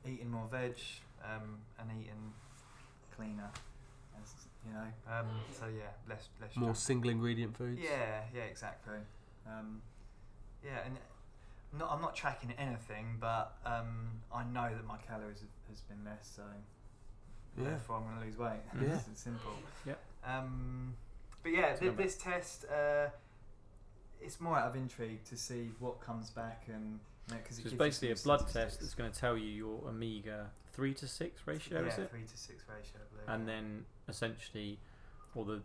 [0.07, 0.75] eating more veg
[1.23, 2.31] um, and eating
[3.15, 3.49] cleaner.
[4.67, 5.13] You know.
[5.19, 6.55] Um, so yeah, less less.
[6.55, 6.77] More junk.
[6.77, 7.79] single ingredient foods.
[7.83, 8.95] Yeah, yeah, exactly.
[9.47, 9.81] Um,
[10.63, 10.97] yeah, and
[11.77, 16.03] not, I'm not tracking anything, but um, I know that my calories have, has been
[16.05, 16.43] less, so
[17.57, 17.69] Yeah.
[17.69, 18.61] therefore I'm going to lose weight.
[18.81, 18.99] Yeah.
[19.11, 19.51] it's simple.
[19.85, 19.99] Yep.
[20.25, 20.93] Um,
[21.43, 23.09] but yeah, th- this test, uh,
[24.21, 26.99] it's more out of intrigue to see what comes back and.
[27.27, 29.35] You know, 'cause it So it's basically a some blood test that's going to tell
[29.35, 32.09] you your omega three to six ratio, yeah, is it?
[32.11, 33.29] three to six ratio, I believe.
[33.39, 34.77] And then essentially,
[35.33, 35.61] or the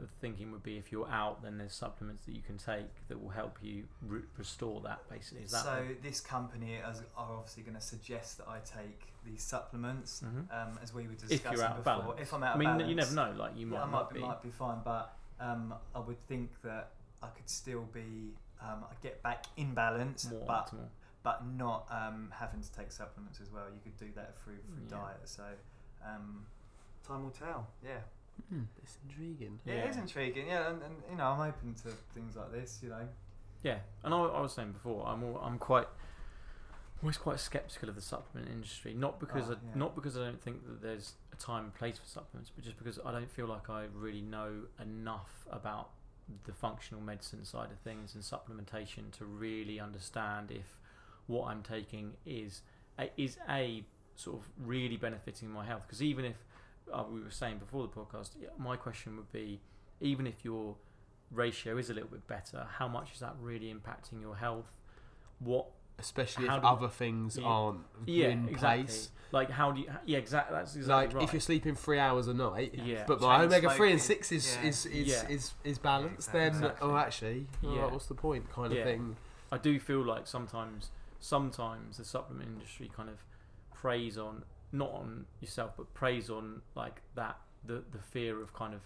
[0.00, 3.22] the thinking would be if you're out, then there's supplements that you can take that
[3.22, 5.08] will help you re- restore that.
[5.08, 9.08] Basically, is that so this company is, are obviously going to suggest that I take
[9.24, 10.52] these supplements, Mhm.
[10.52, 12.02] um, as we were discussing if you're out of before.
[12.02, 12.20] balance?
[12.20, 13.32] If I'm out I of mean, balance, you never know.
[13.36, 14.20] Like you yeah, might, I not might be.
[14.20, 16.90] be, might be fine, but um, I would think that
[17.22, 20.88] I could still be, um, I get back in balance, more but optimal.
[21.22, 23.64] but not um, having to take supplements as well.
[23.72, 24.98] You could do that through through Yeah.
[25.04, 25.20] diet.
[25.28, 25.44] So
[26.04, 26.46] um,
[27.06, 27.66] time will tell.
[27.82, 28.00] Yeah.
[28.50, 29.58] Hmm, it's intriguing.
[29.64, 29.80] Yeah, Yeah.
[29.84, 32.80] It is intriguing, yeah, and, and you know I'm open to things like this.
[32.82, 33.08] You know,
[33.62, 35.86] Yeah, and I, I was saying before, I'm all, I'm quite
[37.02, 38.94] always quite skeptical of the supplement industry.
[38.94, 39.74] Not because Oh, I, yeah.
[39.74, 42.78] not because I don't think that there's a time and place for supplements, but just
[42.78, 45.90] because I don't feel like I really know enough about
[46.44, 50.78] the functional medicine side of things and supplementation to really understand if
[51.26, 52.62] what I'm taking is
[53.16, 53.82] is a
[54.16, 55.82] sort of really benefiting my health.
[55.86, 56.36] Because even if
[56.92, 59.60] uh, we were saying before the podcast, my question would be,
[60.00, 60.76] even if your
[61.30, 64.66] ratio is a little bit better, how much is that really impacting your health?
[65.38, 65.66] What
[65.96, 67.46] Especially How if do- other things Yeah.
[67.46, 68.82] aren't yeah, in exactly.
[68.84, 69.10] place.
[69.30, 69.86] Like how do you?
[70.06, 70.56] Yeah, exactly.
[70.56, 71.22] That's exactly Like right.
[71.24, 73.04] if you're sleeping three hours a night, Yeah.
[73.06, 74.68] but my omega three and six is yeah.
[74.68, 75.28] is is, Yeah.
[75.28, 76.88] is is balanced, Yeah, then exactly.
[76.90, 77.86] oh actually, oh, Yeah.
[77.86, 78.50] what's the point?
[78.50, 79.16] Kind of thing.
[79.52, 83.24] I do feel like sometimes, sometimes the supplement industry kind of
[83.72, 84.42] preys on
[84.74, 88.80] not on yourself, but preys on like that the the fear of kind of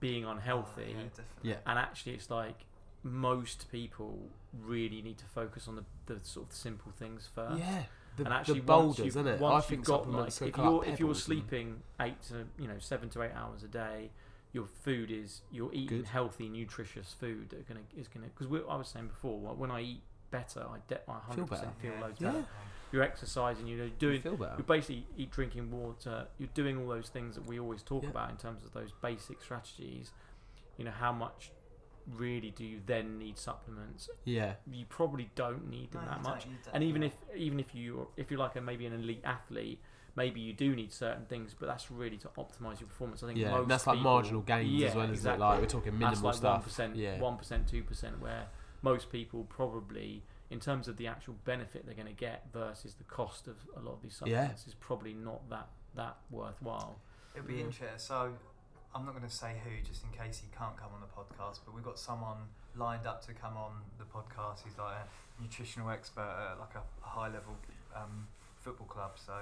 [0.00, 0.94] being unhealthy.
[0.96, 1.50] Oh, yeah, definitely.
[1.50, 1.56] Yeah.
[1.66, 2.64] and actually it's like
[3.02, 4.18] most people
[4.64, 7.58] really need to focus on the, the sort of simple things first.
[7.58, 7.82] Yeah,
[8.16, 9.40] the, and actually, the boulders, once you've, isn't it?
[9.40, 11.82] Once I you've think got, supplements like, are if you're if you're pebbles and- sleeping
[12.00, 14.10] eight to you know seven to eight hours a day,
[14.52, 16.06] your food is you're eating Good.
[16.06, 19.70] healthy, nutritious food that are gonna is gonna because I was saying before wh- when
[19.70, 21.60] I eat better, I de- I Feel hundred better.
[21.62, 22.32] percent feel Yeah, loads Yeah.
[22.90, 22.96] Better.
[22.96, 24.20] You're exercising, you're You doing.
[24.20, 24.54] feel better.
[24.58, 26.26] You're basically eat, drinking water.
[26.38, 28.10] You're doing all those things that we always talk Yeah.
[28.10, 30.12] about in terms of those basic strategies.
[30.76, 31.50] You know, how much
[32.16, 34.08] really do you then need supplements?
[34.24, 37.08] Yeah, You probably don't need them No, that much don't- you don't- and even yeah.
[37.08, 39.78] if even if you if you're like a maybe an elite athlete
[40.16, 43.38] maybe you do need certain things but that's really to optimize your performance i think
[43.38, 43.50] yeah.
[43.50, 45.44] most and that's like people- marginal gains yeah, as well, isn't exactly.
[45.44, 45.48] it?
[45.50, 46.64] Like we're talking minimal that's like stuff.
[46.64, 48.48] 1% yeah, 1% 2% where
[48.80, 53.04] most people probably in terms of the actual benefit they're going to get versus the
[53.04, 54.40] cost of a lot of these Yeah.
[54.42, 57.00] supplements is probably not that that worthwhile
[57.34, 57.64] It'll be Yeah.
[57.64, 57.98] interesting.
[57.98, 58.34] So,
[58.94, 61.60] I'm not going to say who, just in case he can't come on the podcast.
[61.64, 64.64] But we've got someone lined up to come on the podcast.
[64.64, 67.54] He's like a nutritional expert at like a, a high-level
[67.94, 69.12] um, football club.
[69.18, 69.38] So,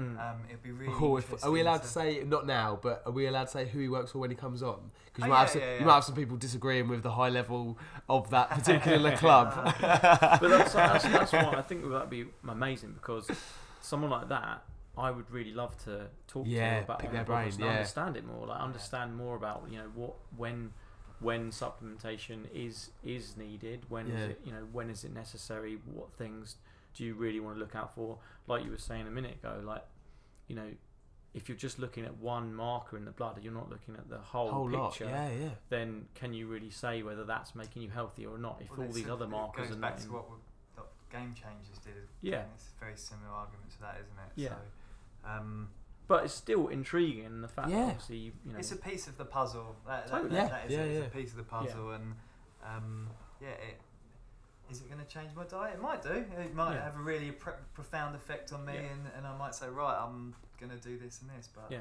[0.00, 0.92] um, it'd be really.
[1.00, 2.78] Oh, if, are we allowed to say not now?
[2.80, 4.90] But are we allowed to say who he works for when he comes on?
[5.06, 7.02] Because Oh, you, might have yeah, some, yeah, you might have some people disagreeing with
[7.02, 9.52] the high level of that particular club.
[9.80, 13.30] but that's, that's, that's why I think that'd be amazing because
[13.80, 14.62] someone like that,
[14.96, 17.66] I would really love to talk Yeah, to about pick their brain, and yeah.
[17.70, 20.72] understand it more, like understand more about you know what when
[21.20, 24.26] when supplementation is is needed, when is Yeah.
[24.28, 26.56] it you know when is it necessary, what things
[26.94, 28.18] do you really want to look out for?
[28.46, 29.84] Like you were saying a minute ago, like
[30.48, 30.68] you know.
[31.32, 34.08] If you're just looking at one marker in the blood, and you're not looking at
[34.10, 35.48] the whole, Whole lot, picture, yeah, yeah.
[35.68, 38.60] then can you really say whether that's making you healthy or not?
[38.60, 40.36] If Well, all these a- other it markers goes are back not to what, we,
[40.74, 41.94] what game changers did.
[42.20, 42.42] Yeah.
[42.56, 44.32] It's a very similar argument to that, isn't it?
[44.34, 44.48] Yeah.
[45.22, 45.68] So, um,
[46.08, 47.76] but it's still intriguing in the fact Yeah.
[47.76, 49.76] that obviously you know it's a piece of the puzzle.
[49.86, 50.30] That, that, Totally.
[50.30, 50.88] that- Yeah, that is yeah, it.
[51.04, 52.14] It's a piece of the puzzle, and
[52.66, 53.08] um,
[53.40, 53.80] yeah, it,
[54.70, 55.74] is it going to change my diet?
[55.74, 56.10] It might do.
[56.38, 56.84] It might Yeah.
[56.84, 58.80] have a really pre- profound effect on me, Yeah.
[58.80, 61.48] and, and I might say, right, I'm going to do this and this.
[61.54, 61.80] But Yeah.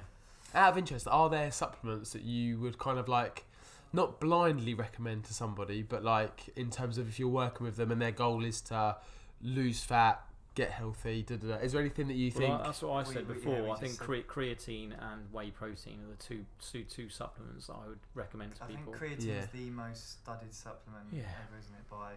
[0.56, 3.46] Out of interest, are there supplements that you would kind of like
[3.94, 7.92] not blindly recommend to somebody, but like in terms of if you're working with them
[7.92, 8.98] and their goal is to
[9.42, 10.24] lose fat,
[10.56, 11.56] get healthy, da, da, da.
[11.56, 12.64] is there anything that you well, think?
[12.64, 13.64] that's what I said we- before.
[13.64, 17.74] we I think cre- creatine and whey protein are the two two, two supplements that
[17.76, 19.34] I would recommend to I think creatine Yeah.
[19.42, 21.22] is the most studied supplement Yeah.
[21.22, 21.90] ever, isn't it?
[21.90, 22.14] By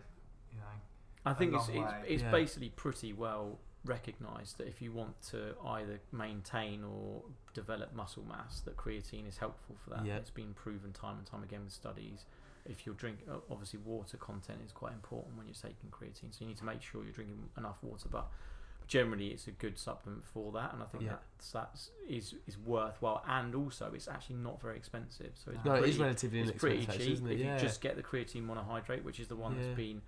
[0.52, 0.64] you know,
[1.24, 2.04] I think it's long it's, way.
[2.08, 2.30] it's Yeah.
[2.30, 8.60] basically pretty well recognised that if you want to either maintain or develop muscle mass,
[8.60, 10.04] that creatine is helpful for that.
[10.06, 10.16] Yeah.
[10.16, 12.24] It's been proven time and time again with studies.
[12.64, 16.46] If you're drinking, obviously water content is quite important when you're taking creatine, so you
[16.46, 18.08] need to make sure you're drinking enough water.
[18.08, 18.28] But
[18.86, 21.16] generally, it's a good supplement for that, and I think Yeah.
[21.36, 23.24] that's that's is is worthwhile.
[23.26, 26.52] And also, it's actually not very expensive, so it's no, it pretty, is relatively it's
[26.52, 27.32] pretty cheap isn't it?
[27.32, 27.54] if yeah.
[27.54, 29.62] you just get the creatine monohydrate, which is the one Yeah.
[29.64, 30.02] that's been, s-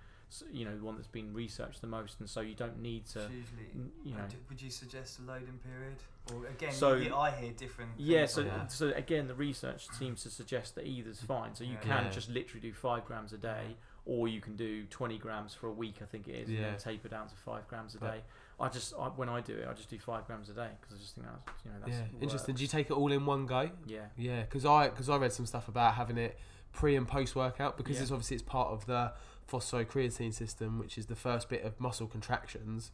[0.53, 3.21] you know, the one that's been researched the most, and so you don't need to,
[3.21, 3.91] usually.
[4.05, 4.23] you know.
[4.23, 5.97] would, would you suggest a loading period?
[6.33, 7.91] Or again, So- you, I hear different.
[7.99, 8.67] Yeah, so on Yeah.
[8.67, 11.55] so again, the research seems to suggest that either's fine.
[11.55, 11.81] So you Yeah.
[11.81, 12.11] can Yeah.
[12.11, 15.73] just literally do five grams a day, or you can do twenty grams for a
[15.73, 18.23] week, I think it is, and then taper down to five grams a But- day.
[18.61, 20.97] I just I, when I do it, I just do five grams a day because
[20.97, 22.55] I just think that's you know that's yeah, interesting.
[22.55, 23.71] Do you take it all in one go?
[23.85, 26.39] Yeah, Yeah, because I because I read some stuff about having it
[26.73, 28.03] pre and post workout because Yeah.
[28.03, 29.13] it's obviously it's part of the
[29.51, 32.91] phosphocreatine system, which is the first bit of muscle contractions.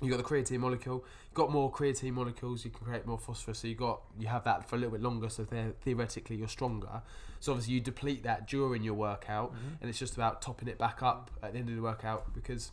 [0.00, 1.04] You got the creatine molecule.
[1.34, 3.58] Got more creatine molecules, you can create more phosphorus.
[3.60, 5.28] So you got you have that for a little bit longer.
[5.28, 7.02] So the- theoretically you're stronger.
[7.40, 9.78] So obviously you deplete that during your workout, Mhm.
[9.80, 12.72] and it's just about topping it back up at the end of the workout because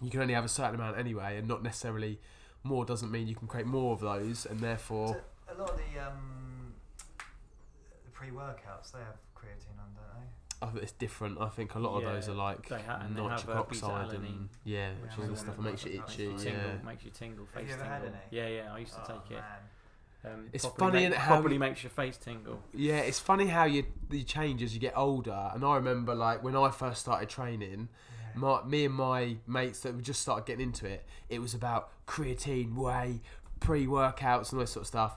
[0.00, 2.20] you can only have a certain amount anyway, and not necessarily
[2.64, 5.76] more doesn't mean you can create more of those, and therefore So a lot of
[5.78, 6.74] the um,
[8.12, 10.20] pre-workouts they have creatine on, don't they?
[10.20, 10.32] I think
[10.76, 11.40] it's different.
[11.40, 14.26] I think a lot of those are like they ha- and have, nitric oxide beta-alanine.
[14.26, 16.26] and yeah, which Yeah, is all the stuff that makes you itchy.
[16.36, 16.82] Tingle, Yeah.
[16.84, 17.98] makes you tingle, Have face you ever tingle.
[17.98, 18.16] had any?
[18.30, 19.44] Yeah, yeah, I used to Oh, take it.
[20.24, 22.62] Um, It's funny make- in how properly you- makes your face tingle.
[22.72, 25.50] Yeah, it's funny how you you change as you get older.
[25.52, 27.88] And I remember like when I first started training,
[28.20, 28.26] Yeah.
[28.38, 31.90] my me and my mates that we just started getting into it, it was about
[32.06, 33.20] creatine, whey,
[33.60, 35.16] pre-workouts, and all this sort of stuff.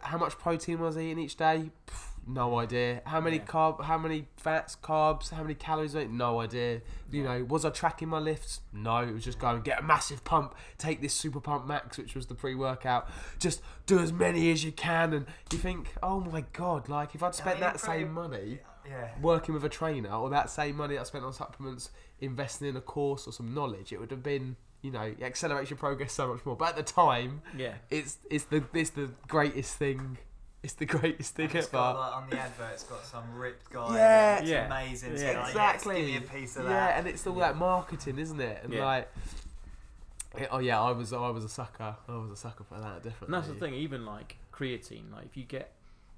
[0.00, 1.70] How much protein was I eating each day?
[1.86, 3.02] Pff, no idea.
[3.06, 3.44] How many Yeah.
[3.44, 3.82] carb?
[3.84, 5.30] How many fats, carbs?
[5.30, 5.94] How many calories?
[5.94, 6.82] No idea.
[7.10, 7.38] You Yeah.
[7.38, 8.60] know, was I tracking my lifts?
[8.72, 12.14] No, it was just going get a massive pump, take this Super Pump Max, which
[12.14, 13.08] was the pre-workout.
[13.38, 17.22] Just do as many as you can, and you think, oh my god, like if
[17.22, 19.10] I'd spent mean, that same money Yeah.
[19.20, 22.80] working with a trainer or that same money I spent on supplements investing in a
[22.80, 26.32] course or some knowledge, it would have been, you know, it accelerates your progress so
[26.32, 26.56] much more.
[26.56, 27.74] But at the time, Yeah.
[27.90, 30.18] it's it's the it's the greatest thing.
[30.62, 31.66] It's the greatest thing ever.
[31.72, 33.96] got, like, on the advert, it's got some ripped guy.
[33.96, 34.38] Yeah.
[34.38, 34.66] It's Yeah.
[34.66, 35.12] amazing.
[35.12, 35.40] It's Yeah.
[35.40, 36.00] like, exactly.
[36.02, 36.98] Yes, give me a piece of yeah, that.
[36.98, 37.48] and it's all Yeah.
[37.48, 38.62] that marketing, isn't it?
[38.62, 38.84] And Yeah.
[38.84, 39.12] like,
[40.36, 41.96] it- oh yeah, I was I was a sucker.
[42.08, 43.26] I was a sucker for that, definitely.
[43.26, 43.74] And that's the thing.
[43.74, 45.72] Even like creatine, like if you get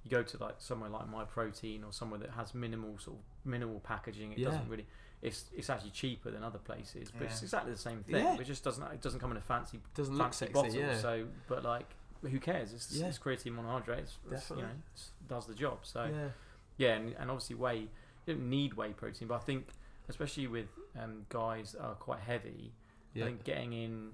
[0.04, 3.22] you go to like somewhere like My Protein or somewhere that has minimal sort of
[3.46, 4.50] minimal packaging, it Yeah.
[4.50, 4.86] doesn't really.
[5.22, 8.16] It's it's actually cheaper than other places, but it's exactly the same thing.
[8.22, 8.34] Yeah.
[8.38, 10.74] It just doesn't it doesn't come in a fancy Doesn't look fancy sexy, bottle.
[10.74, 10.98] yeah.
[10.98, 11.86] So, but like,
[12.30, 12.72] who cares?
[12.72, 13.06] It's, Yeah.
[13.06, 13.98] it's creatine monohydrate.
[13.98, 15.78] It's, it's, you know, it's, does the job.
[15.82, 16.28] So yeah.
[16.76, 17.88] yeah, and, and obviously whey.
[18.26, 19.68] You don't need whey protein, but I think
[20.08, 20.66] especially with
[20.98, 22.72] um, guys that are quite heavy,
[23.12, 23.24] yeah.
[23.24, 24.10] I think getting in.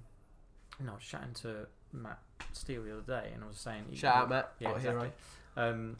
[0.78, 2.18] You know, I was chatting to Matt
[2.52, 4.52] Steele the other day, and I was saying, Shout out, Matt.
[4.58, 5.10] Yeah, exactly.
[5.56, 5.96] Um,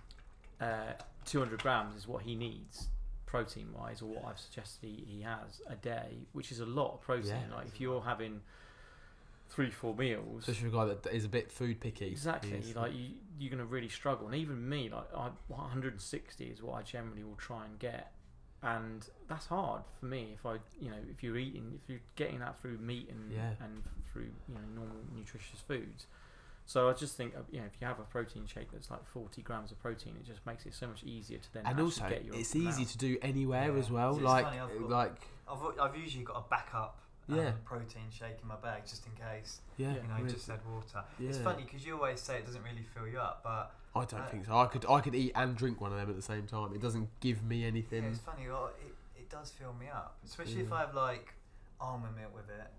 [0.61, 0.93] uh,
[1.27, 2.89] 200 grams is what he needs
[3.27, 6.95] protein wise, or what I've suggested he, he has a day, which is a lot
[6.95, 7.35] of protein.
[7.49, 7.57] Yeah.
[7.57, 8.41] like if you're having
[9.51, 12.07] three, four meals, Especially for a guy that is a bit food picky.
[12.07, 14.27] exactly, He's- like you, you're gonna really struggle.
[14.27, 18.13] And even me, like I, 160 is what I generally will try and get.
[18.63, 22.41] And that's hard for me if I, you know, if you're eating, if you're getting
[22.41, 23.55] that through meat and Yeah.
[23.61, 23.83] and
[24.13, 26.07] through you know normal nutritious foods.
[26.67, 29.05] So I just think, uh, you know, if you have a protein shake that's like
[29.07, 32.09] 40 grams of protein, it just makes it so much easier to then and also,
[32.09, 32.89] get your it's easy amount.
[32.91, 33.79] to do anywhere Yeah.
[33.81, 34.15] as well.
[34.15, 37.01] It's Like, funny, I've got- like, I've, I've usually got a backup
[37.33, 37.53] um, Yeah.
[37.65, 39.61] protein shake in my bag just in case.
[39.77, 41.05] yeah, You know, really- just add water.
[41.19, 41.29] Yeah.
[41.31, 44.21] It's funny because you always say it doesn't really fill you up, but I don't
[44.21, 44.57] Uh, think so.
[44.57, 46.73] I could I could eat and drink one of them at the same time.
[46.75, 48.05] It doesn't give me yeah, anything.
[48.05, 48.49] it's funny.
[48.49, 51.35] Well, it, it does fill me up, especially if I have like
[51.81, 52.71] almond milk with it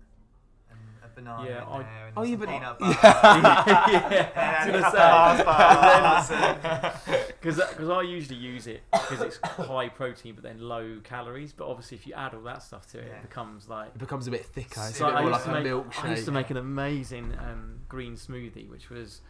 [1.02, 4.28] and a banana Yeah, in I- there and Oh, yeah, some but- peanut Yeah.
[4.32, 4.38] butter.
[4.38, 6.58] I was gonna say.
[6.62, 11.52] Mars Because I usually use it because it's high protein but then low calories.
[11.52, 13.16] But obviously, if you add all that stuff to it, Yeah.
[13.16, 13.88] it becomes like.
[13.94, 14.80] It becomes a bit thicker.
[14.88, 16.04] It's So a bit I more used like to a make- milkshake.
[16.04, 19.20] I used to make an amazing um, green smoothie, which was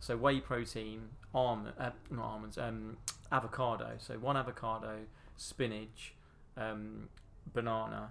[0.00, 2.98] so whey protein, almond, uh, not almonds, um,
[3.30, 3.92] avocado.
[3.98, 4.98] So one avocado,
[5.36, 6.12] spinach,
[6.58, 7.08] um,
[7.54, 8.10] banana,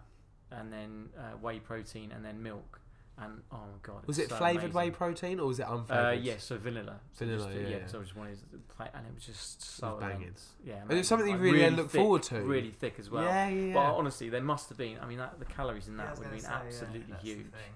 [0.50, 2.80] and then uh, whey protein, and then milk.
[3.24, 6.24] And oh my god, was it so flavored whey protein or was it Uh, unflavored?
[6.24, 7.00] yes, so vanilla.
[7.14, 7.86] So Vanilla, just, yeah, yeah.
[7.86, 10.22] So I just wanted to play, and it was just so banging.
[10.24, 10.54] immense.
[10.66, 11.04] Yeah, it's amazing.
[11.04, 12.42] something you Like, really then look thick, forward to.
[12.42, 13.24] Really thick as well.
[13.24, 13.74] Yeah, yeah.
[13.76, 14.98] But honestly, there must have been.
[15.00, 17.12] I mean, that, the calories in that was would have been gonna say, yeah, absolutely
[17.12, 17.46] that's the huge.
[17.52, 17.74] thing.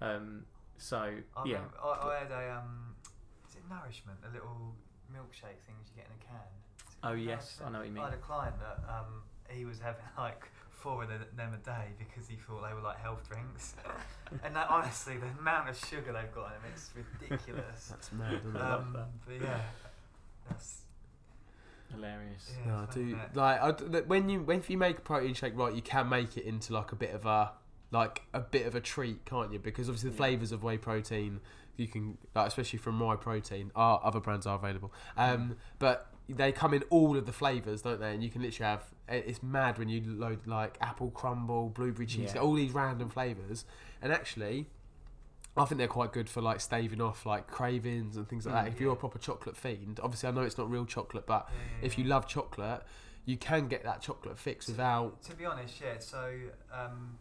[0.00, 0.46] Um,
[0.78, 2.94] so I yeah, remember, I, I had a um,
[3.48, 4.18] is it nourishment?
[4.28, 4.74] A little
[5.12, 6.38] milkshake thing you get in a can.
[7.02, 8.02] Oh, called yes, I know what you mean.
[8.04, 10.44] I had a client that um, he was having like
[10.84, 13.74] four of them a day because he thought they were like health drinks.
[14.44, 17.86] and that, honestly, the amount of sugar they've got in them, it's ridiculous.
[17.88, 19.06] That's mad, isn't um, that.
[19.26, 19.60] but yeah,
[20.48, 20.82] that's
[21.90, 22.52] hilarious.
[22.66, 22.70] yeah.
[22.70, 25.32] No, I do like I d that when you when if you make a protein
[25.34, 27.52] shake right, you can make it into like a bit of a
[27.90, 29.58] like a bit of a treat, can't you?
[29.58, 30.18] Because obviously the Yeah.
[30.18, 31.40] flavors of whey protein,
[31.76, 34.92] you can like especially from my protein, are other brands are available.
[35.16, 38.12] Um, but they come in all of the flavors, don't they?
[38.14, 42.32] And you can literally have it's mad when you load like apple crumble, blueberry cheese,
[42.34, 42.40] Yeah.
[42.40, 43.64] all these random flavors,
[44.02, 44.66] and actually.
[45.56, 48.64] I think they're quite good for like staving off like cravings and things like that.
[48.64, 48.74] Mm.
[48.74, 51.54] If you're a proper chocolate fiend, obviously I know it's not real chocolate, but Yeah,
[51.78, 52.10] yeah, if you yeah.
[52.10, 52.82] love chocolate,
[53.24, 55.22] you can get that chocolate fix without.
[55.22, 56.00] To be honest, yeah.
[56.00, 56.32] So
[56.72, 57.18] um,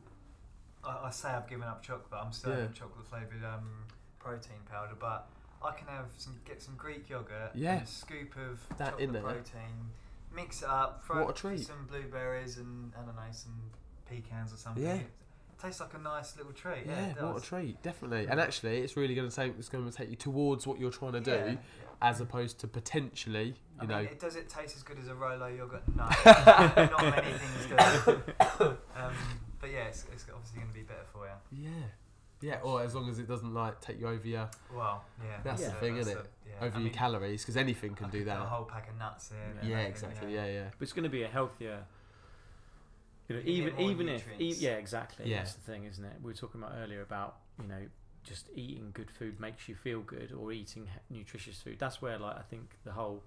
[0.83, 2.19] I, I say I've given up chocolate.
[2.19, 2.61] I'm still Yeah.
[2.61, 3.69] having chocolate flavored um,
[4.17, 5.29] protein powder, but
[5.63, 7.73] I can have some get some Greek yogurt, Yeah.
[7.75, 9.21] and a scoop of That in chocolate there.
[9.21, 9.91] protein,
[10.35, 11.65] mix it up, throw What a treat.
[11.65, 13.53] some blueberries and I don't know some
[14.09, 14.83] pecans or something.
[14.83, 14.95] Yeah.
[14.95, 15.09] It
[15.61, 16.85] tastes like a nice little treat.
[16.85, 18.27] Yeah, what a treat, definitely.
[18.27, 20.91] And actually, it's really going to take it's going to take you towards what you're
[20.91, 21.55] trying to do, Yeah.
[22.01, 23.97] as opposed to potentially, you I know.
[23.99, 25.83] mean, it, does it taste as good as a Rolo yogurt?
[25.95, 28.17] No, not many things do.
[28.95, 29.13] Um,
[29.61, 31.69] but yeah, it's, it's obviously going to be better for you.
[31.69, 31.69] yeah.
[32.43, 35.37] Yeah, or as long as it doesn't like take you over your Well, yeah.
[35.43, 36.31] That's the a- thing, that's isn't a- it?
[36.49, 38.37] yeah, over I your mean, calories because anything can I do that.
[38.41, 39.57] A whole pack of nuts in.
[39.59, 40.33] and Yeah, exactly.
[40.33, 40.69] Yeah, yeah.
[40.77, 41.85] But it's going to be a healthier.
[43.29, 45.29] You know, You get even more even if e- yeah, exactly.
[45.29, 45.37] Yeah.
[45.37, 46.17] That's the thing, isn't it?
[46.21, 47.81] We were talking about earlier about you know
[48.23, 51.77] just eating good food makes you feel good, or eating he- nutritious food.
[51.79, 53.23] That's where like I think the whole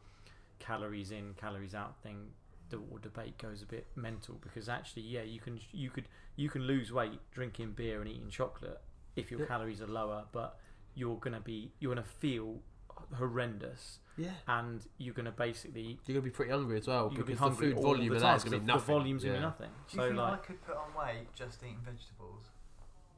[0.59, 2.29] calories in, calories out thing,
[2.69, 6.51] the or debate goes a bit mental because actually, yeah, you can you could you
[6.51, 8.83] can lose weight drinking beer and eating chocolate
[9.17, 9.47] if your Yeah.
[9.47, 10.59] calories are lower, but
[10.95, 12.61] you're gonna be you're gonna feel
[13.15, 14.33] horrendous Yeah.
[14.47, 17.39] and you're gonna basically You're gonna be pretty hungry as well you're gonna be because
[17.39, 18.87] the hungry food all volume the of time that is gonna 'cause be the- nothing.
[18.87, 19.71] The volume's gonna be nothing.
[19.71, 22.45] Do you So think like, I could put on weight just eating vegetables?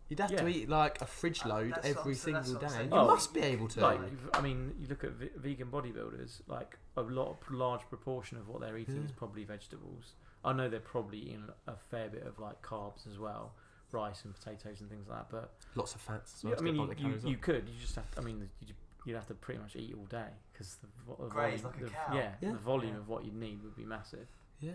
[0.08, 2.46] You'd have to eat like a fridge Uh, load that's what every I'm sa- that's
[2.48, 2.84] single what day.
[2.84, 3.06] You Oh.
[3.06, 3.80] must be able to.
[3.80, 4.00] like
[4.34, 6.40] I mean, you look at ve- vegan bodybuilders.
[6.48, 10.14] Like a lot, of, large proportion of what they're eating is probably vegetables.
[10.44, 13.54] I know they're probably eating a fair bit of like carbs as well,
[13.92, 15.30] rice and potatoes and things like that.
[15.30, 16.56] But Lots of fats as yeah.
[16.58, 17.68] I mean, you, you, you could.
[17.68, 18.10] You just have.
[18.12, 18.74] To, I mean, you,
[19.04, 20.86] you'd have to pretty much eat all day because the,
[21.22, 22.14] the volume, like a the- cow.
[22.14, 22.52] yeah, Yeah.
[22.52, 22.98] the volume Yeah.
[23.00, 24.26] of what you'd need would be massive.
[24.60, 24.72] Yeah.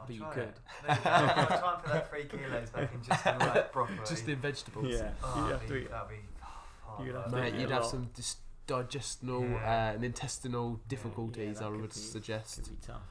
[0.00, 0.42] I'll But you could.
[0.48, 0.58] It.
[0.86, 1.10] There you go.
[1.10, 3.96] I'll try and put that three kilos back in just in like broccoli.
[4.08, 4.86] Just in vegetables.
[4.90, 5.90] Yeah, Oh, you that'd have to eat.
[5.90, 7.30] that'd be hard You'd have work.
[7.32, 7.90] to Mate, eat you'd a have lot.
[7.90, 9.56] some dis- digestional Yeah.
[9.90, 11.58] uh, and intestinal difficulties.
[11.60, 12.56] that I would be- suggest.
[12.64, 13.02] Could be tough.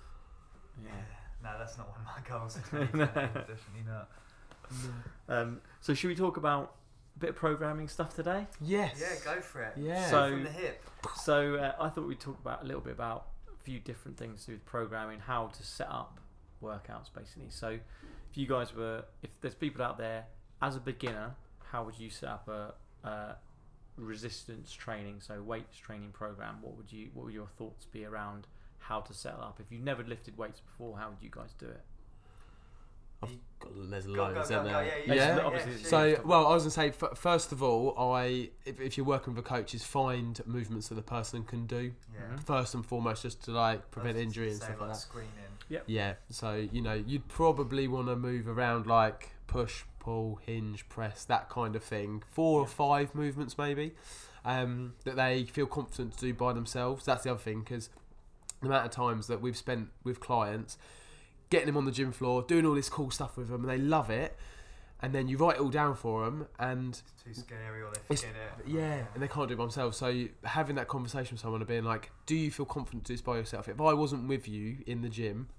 [0.84, 0.90] Yeah.
[1.42, 2.58] No, that's not one of my goals.
[2.58, 4.10] for 2020, Definitely not.
[5.30, 6.76] Um, so should we talk about
[7.16, 8.48] a bit of programming stuff today?
[8.62, 8.98] Yes.
[9.00, 9.74] Yeah, go for it.
[9.78, 10.10] Yeah.
[10.10, 10.84] So- from the hip.
[11.16, 14.42] So uh, I thought we'd talk about a little bit about a few different things
[14.42, 16.20] to do with programming, how to set up
[16.62, 17.50] workouts, basically.
[17.50, 20.26] So if you guys were, if there's people out there
[20.62, 21.36] as a beginner,
[21.72, 22.74] how would you set up a,
[23.08, 23.36] a
[23.98, 26.58] resistance training, so weights training program?
[26.62, 28.48] What would you, what would your thoughts be around
[28.80, 29.60] how to set up?
[29.60, 31.82] If you've never lifted weights before, how would you guys do it?
[33.24, 34.64] I've got, there's Go, loads, go, go, go.
[34.64, 34.86] there?
[34.86, 37.98] Yeah, Yeah, yeah, yeah, it's- So, well, I was gonna say, f- first of all,
[37.98, 41.66] I if, if you're working with a coach, is find movements that the person can
[41.66, 42.38] do yeah.
[42.46, 44.98] first and foremost, just to like prevent I injury and stuff say, like that.
[44.98, 45.30] Screening.
[45.88, 51.26] Yeah, so you know, you'd probably want to move around like push, pull, hinge, press,
[51.26, 52.22] that kind of thing.
[52.32, 53.94] Four or five movements maybe
[54.46, 57.06] um, that they feel confident to do by themselves.
[57.06, 57.90] That's the other thing because
[58.62, 60.78] the amount of times that we've spent with clients
[61.54, 63.78] getting them on the gym floor, doing all this cool stuff with them, and they
[63.78, 64.36] love it.
[65.04, 68.16] And then you write it all down for them, and It's too scary, or they
[68.16, 68.68] forget it.
[68.68, 69.98] yeah, and they can't do it by themselves.
[69.98, 73.08] So you- having that conversation with someone and being like, "Do you feel confident to
[73.10, 73.68] do this by yourself?
[73.68, 75.50] If I wasn't with you in the gym,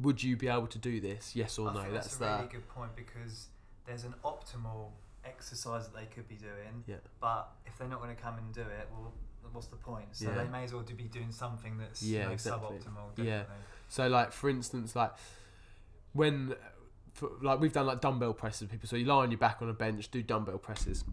[0.00, 1.34] would you be able to do this?
[1.36, 2.36] Yes or I no?" think That's that's, a that.
[2.40, 3.48] really good point because
[3.86, 4.90] there's an optimal
[5.24, 6.96] exercise that they could be doing, Yeah.
[7.20, 9.12] but if they're not going to come and do it, well,
[9.52, 10.08] what's the point?
[10.12, 10.42] So Yeah.
[10.42, 12.78] they may as well do- be doing something that's Yeah, you know, exactly.
[12.78, 13.24] suboptimal.
[13.24, 13.44] Yeah.
[13.88, 15.12] So like for instance, like
[16.12, 16.54] when
[17.12, 18.88] for, like we've done like dumbbell presses with people.
[18.88, 21.04] So you lie on your back on a bench, do dumbbell presses.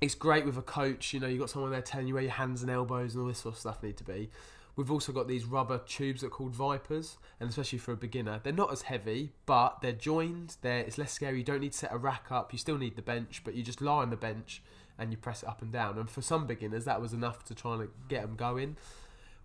[0.00, 1.12] It's great with a coach.
[1.12, 3.28] You know, you've got someone there telling you where your hands and elbows and all
[3.28, 4.30] this sort of stuff need to be.
[4.76, 8.38] We've also got these rubber tubes that are called ViPRs, and especially for a beginner,
[8.44, 10.56] they're not as heavy, but they're joined.
[10.62, 11.38] They're it's less scary.
[11.38, 12.52] You don't need to set a rack up.
[12.52, 14.62] You still need the bench, but you just lie on the bench
[14.96, 15.98] and you press it up and down.
[15.98, 18.76] And for some beginners, that was enough to try and get them going.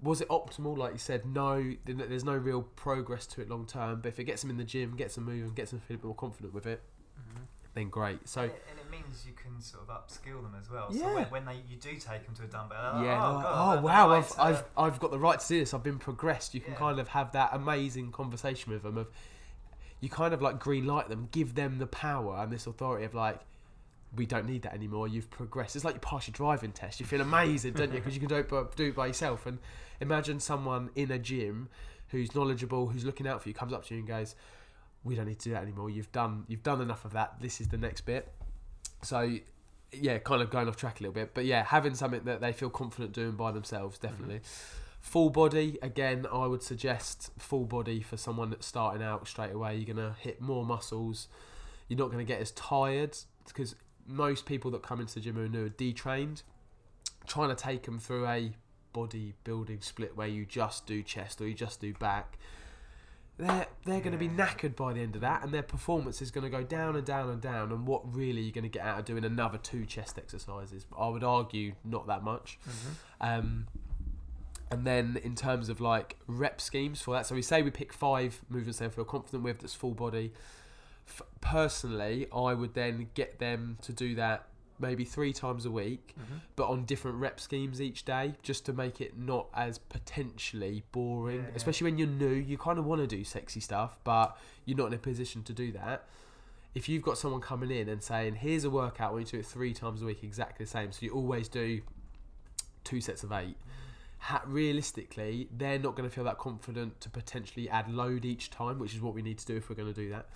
[0.03, 0.77] Was it optimal?
[0.77, 1.73] Like you said, no.
[1.85, 4.01] There's no real progress to it long term.
[4.01, 6.15] But if it gets them in the gym, gets them moving, gets them feeling more
[6.15, 6.81] confident with it,
[7.19, 7.43] mm-hmm.
[7.73, 8.27] then great.
[8.27, 10.91] So and, it, and it means you can sort of upskill them as well.
[10.91, 11.13] So Yeah.
[11.13, 13.49] when, when they you do take them to a dumbbell, they're yeah, oh, like, oh,
[13.49, 15.73] no, God, oh, wow, I've, weight, I've I've got the right to do this.
[15.73, 16.53] I've been progressed.
[16.53, 16.79] You can Yeah.
[16.79, 19.07] kind of have that amazing conversation with them of
[20.01, 23.13] you kind of like green light them, give them the power and this authority of
[23.13, 23.39] like
[24.15, 25.07] we don't need that anymore.
[25.07, 25.75] You've progressed.
[25.75, 26.99] It's like you pass your driving test.
[26.99, 27.99] You feel amazing, don't you?
[27.99, 29.45] Because you can do it by, do it by yourself.
[29.45, 29.57] And
[30.03, 31.69] imagine someone in a gym
[32.09, 34.35] who's knowledgeable, who's looking out for you, comes up to you and goes,
[35.03, 35.89] "We don't need to do that anymore.
[35.89, 37.41] You've done you've done enough of that.
[37.41, 38.31] This is the next bit."
[39.01, 39.39] So
[39.91, 42.53] yeah, kind of going off track a little bit, but yeah, having something that they
[42.53, 44.07] feel confident doing by themselves, mm-hmm.
[44.07, 44.41] definitely.
[45.01, 49.75] Full body, again, I would suggest full body for someone that's starting out straight away.
[49.75, 51.27] You're gonna hit more muscles.
[51.87, 53.75] You're not gonna get as tired because
[54.07, 56.43] most people that come into the gym who are new are detrained.
[57.27, 58.53] Trying to take them through a
[58.93, 62.37] body building split where you just do chest or you just do back.
[63.37, 66.29] They're, they're going to be knackered by the end of that, and their performance is
[66.29, 67.71] going to go down and down and down.
[67.71, 70.85] And what really you're going to get out of doing another two chest exercises?
[70.97, 72.59] I would argue not that much.
[73.19, 73.65] Um,
[74.69, 77.91] and then in terms of like rep schemes for that, so we say we pick
[77.91, 80.31] five movements they feel confident with that's full body.
[81.07, 84.47] F- personally, I would then get them to do that
[84.79, 86.35] maybe three times a week, mm-hmm.
[86.55, 91.37] but on different rep schemes each day, just to make it not as potentially boring.
[91.37, 91.55] Yeah, yeah.
[91.55, 94.87] Especially when you're new, you kind of want to do sexy stuff, but you're not
[94.87, 96.05] in a position to do that.
[96.75, 99.45] if you've got someone coming in and saying, "Here's a workout, we to do it
[99.45, 101.81] three times a week, exactly the same," so you always do
[102.83, 103.57] two sets of eight.
[104.19, 108.79] Ha- realistically, they're not going to feel that confident to potentially add load each time,
[108.79, 110.27] which is what we need to do if we're going to do that.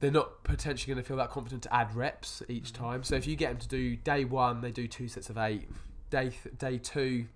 [0.00, 2.78] They're not potentially going to feel that confident to add reps each mm.
[2.78, 3.02] time.
[3.02, 5.68] So if you get them to do day one, they do two sets of eight.
[6.10, 7.26] Day th- day two,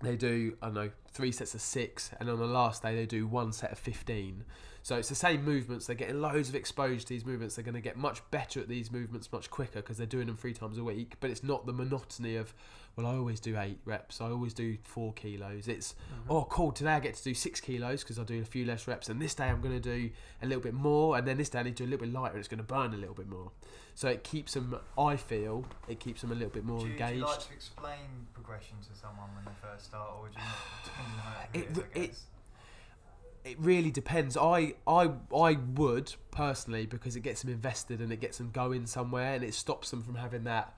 [0.00, 3.06] they do I don't know three sets of six, and on the last day they
[3.06, 4.44] do one set of fifteen.
[4.82, 5.86] So it's the same movements.
[5.86, 7.56] They're getting loads of exposure to these movements.
[7.56, 10.36] They're going to get much better at these movements much quicker because they're doing them
[10.36, 11.14] three times a week.
[11.20, 12.52] But it's not the monotony of
[12.96, 14.20] well, I always do eight reps.
[14.20, 15.66] I always do four kilos.
[15.66, 16.30] It's mm-hmm.
[16.30, 16.70] oh cool.
[16.70, 19.20] Today I get to do six kilos because I'll do a few less reps, and
[19.20, 20.10] this day I'm going to do
[20.42, 22.14] a little bit more, and then this day I need to do a little bit
[22.14, 23.50] lighter, it's going to burn a little bit more.
[23.94, 24.76] So it keeps them.
[24.96, 27.12] I feel it keeps them a little bit more do, engaged.
[27.12, 30.38] do you like to explain progression to someone when they first start, or would you
[30.38, 31.48] not?
[31.54, 32.18] It it I it-
[33.44, 34.36] it really depends.
[34.36, 38.86] I, I, I would personally because it gets them invested and it gets them going
[38.86, 40.74] somewhere and it stops them from having that.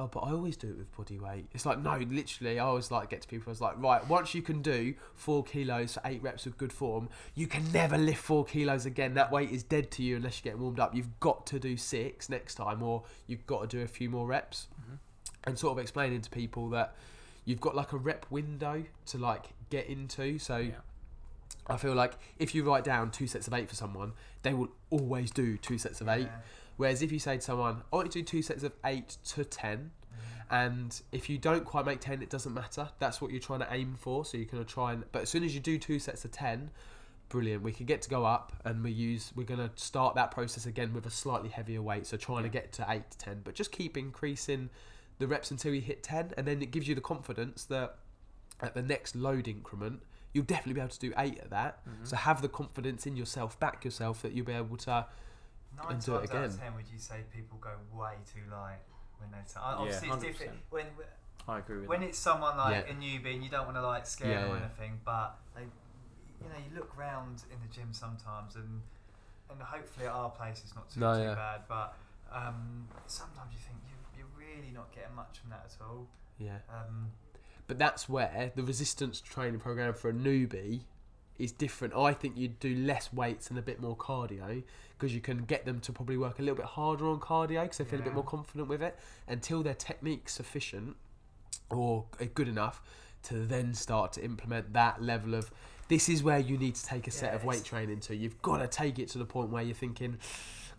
[0.00, 1.44] Oh, but I always do it with body weight.
[1.52, 2.58] It's like no, literally.
[2.58, 3.50] I always like get to people.
[3.50, 6.72] I was like, right, once you can do four kilos for eight reps of good
[6.72, 9.12] form, you can never lift four kilos again.
[9.12, 10.94] That weight is dead to you unless you get warmed up.
[10.94, 14.26] You've got to do six next time, or you've got to do a few more
[14.26, 14.68] reps.
[14.80, 14.94] Mm-hmm.
[15.44, 16.94] And sort of explaining to people that
[17.44, 20.38] you've got like a rep window to like get into.
[20.38, 20.56] So.
[20.56, 20.72] Yeah.
[21.66, 24.70] I feel like if you write down two sets of eight for someone, they will
[24.88, 26.26] always do two sets of eight.
[26.80, 29.18] Whereas if you say to someone, I want you to do two sets of eight
[29.34, 29.90] to ten,
[30.50, 32.88] and if you don't quite make ten, it doesn't matter.
[32.98, 34.24] That's what you're trying to aim for.
[34.24, 36.70] So you're gonna try and, but as soon as you do two sets of ten,
[37.28, 37.62] brilliant.
[37.62, 39.30] We can get to go up, and we use.
[39.36, 42.06] We're gonna start that process again with a slightly heavier weight.
[42.06, 44.70] So trying to get to eight to ten, but just keep increasing
[45.18, 47.96] the reps until you hit ten, and then it gives you the confidence that
[48.62, 50.02] at the next load increment,
[50.32, 51.86] you'll definitely be able to do eight at that.
[51.86, 52.06] Mm-hmm.
[52.06, 55.04] So have the confidence in yourself, back yourself that you'll be able to.
[55.76, 58.40] Nine and times do it out of ten, would you say people go way too
[58.50, 58.80] light
[59.18, 59.42] when they're?
[59.46, 60.20] T- Yeah, obviously, it's 100%.
[60.22, 60.86] different when
[61.48, 62.08] I agree with when that.
[62.10, 62.92] it's someone like Yeah.
[62.92, 64.64] a newbie and you don't want to like scare Yeah, them or yeah.
[64.64, 68.82] anything, but they, you know, you look round in the gym sometimes and
[69.50, 71.34] and hopefully at our place it's not too No, too yeah.
[71.34, 71.96] bad, but
[72.32, 76.06] um, sometimes you think you you're really not getting much from that at all.
[76.38, 76.58] Yeah.
[76.68, 77.12] Um,
[77.66, 80.82] But that's where the resistance training program for a newbie
[81.40, 81.94] is different.
[81.94, 84.62] I think you'd do less weights and a bit more cardio
[84.98, 87.78] because you can get them to probably work a little bit harder on cardio because
[87.78, 90.96] they feel a bit more confident with it until their technique's sufficient
[91.70, 92.82] or good enough
[93.22, 95.50] to then start to implement that level of
[95.88, 98.14] this is where you need to take a set Yeah, of weight training to.
[98.14, 100.18] You've got to take it to the point where you're thinking,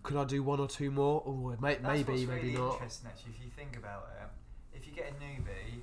[0.04, 1.22] could I do one or two more?
[1.26, 2.74] Or may, maybe, maybe really not.
[2.74, 3.34] interesting actually.
[3.38, 5.82] If you think about it, if you get a newbie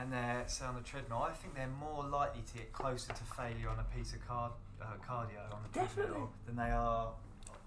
[0.00, 3.24] and they're say on the treadmill, I think they're more likely to get closer to
[3.36, 6.04] failure on a piece of card, uh, cardio on the Definitely.
[6.12, 7.12] treadmill than they are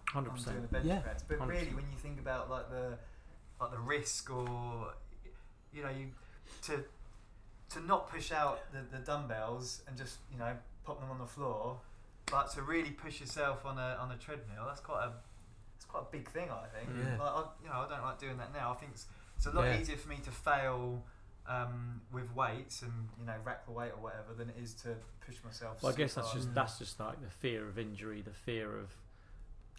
[0.07, 0.61] Hundred on doing percent.
[0.63, 0.99] the bench Yeah.
[1.01, 1.23] press.
[1.23, 1.75] But really, 100%.
[1.75, 2.97] when you think about like the
[3.61, 4.93] like the risk or
[5.73, 6.07] you know you
[6.63, 6.83] to
[7.69, 11.25] to not push out the, the dumbbells and just you know pop them on the
[11.25, 11.79] floor,
[12.31, 15.11] but to really push yourself on a on a treadmill, that's quite a
[15.75, 16.49] it's quite a big thing.
[16.49, 16.89] I think.
[16.97, 17.17] Yeah.
[17.23, 18.71] Like, I, you know, I don't like doing that now.
[18.71, 19.05] I think it's,
[19.37, 19.79] it's a lot Yeah.
[19.79, 21.03] easier for me to fail.
[21.45, 24.95] Um, with weights and you know rack the weight or whatever than it is to
[25.25, 25.83] push myself.
[25.83, 26.37] Well, I guess that's hard.
[26.41, 28.89] just that's just like the fear of injury, the fear of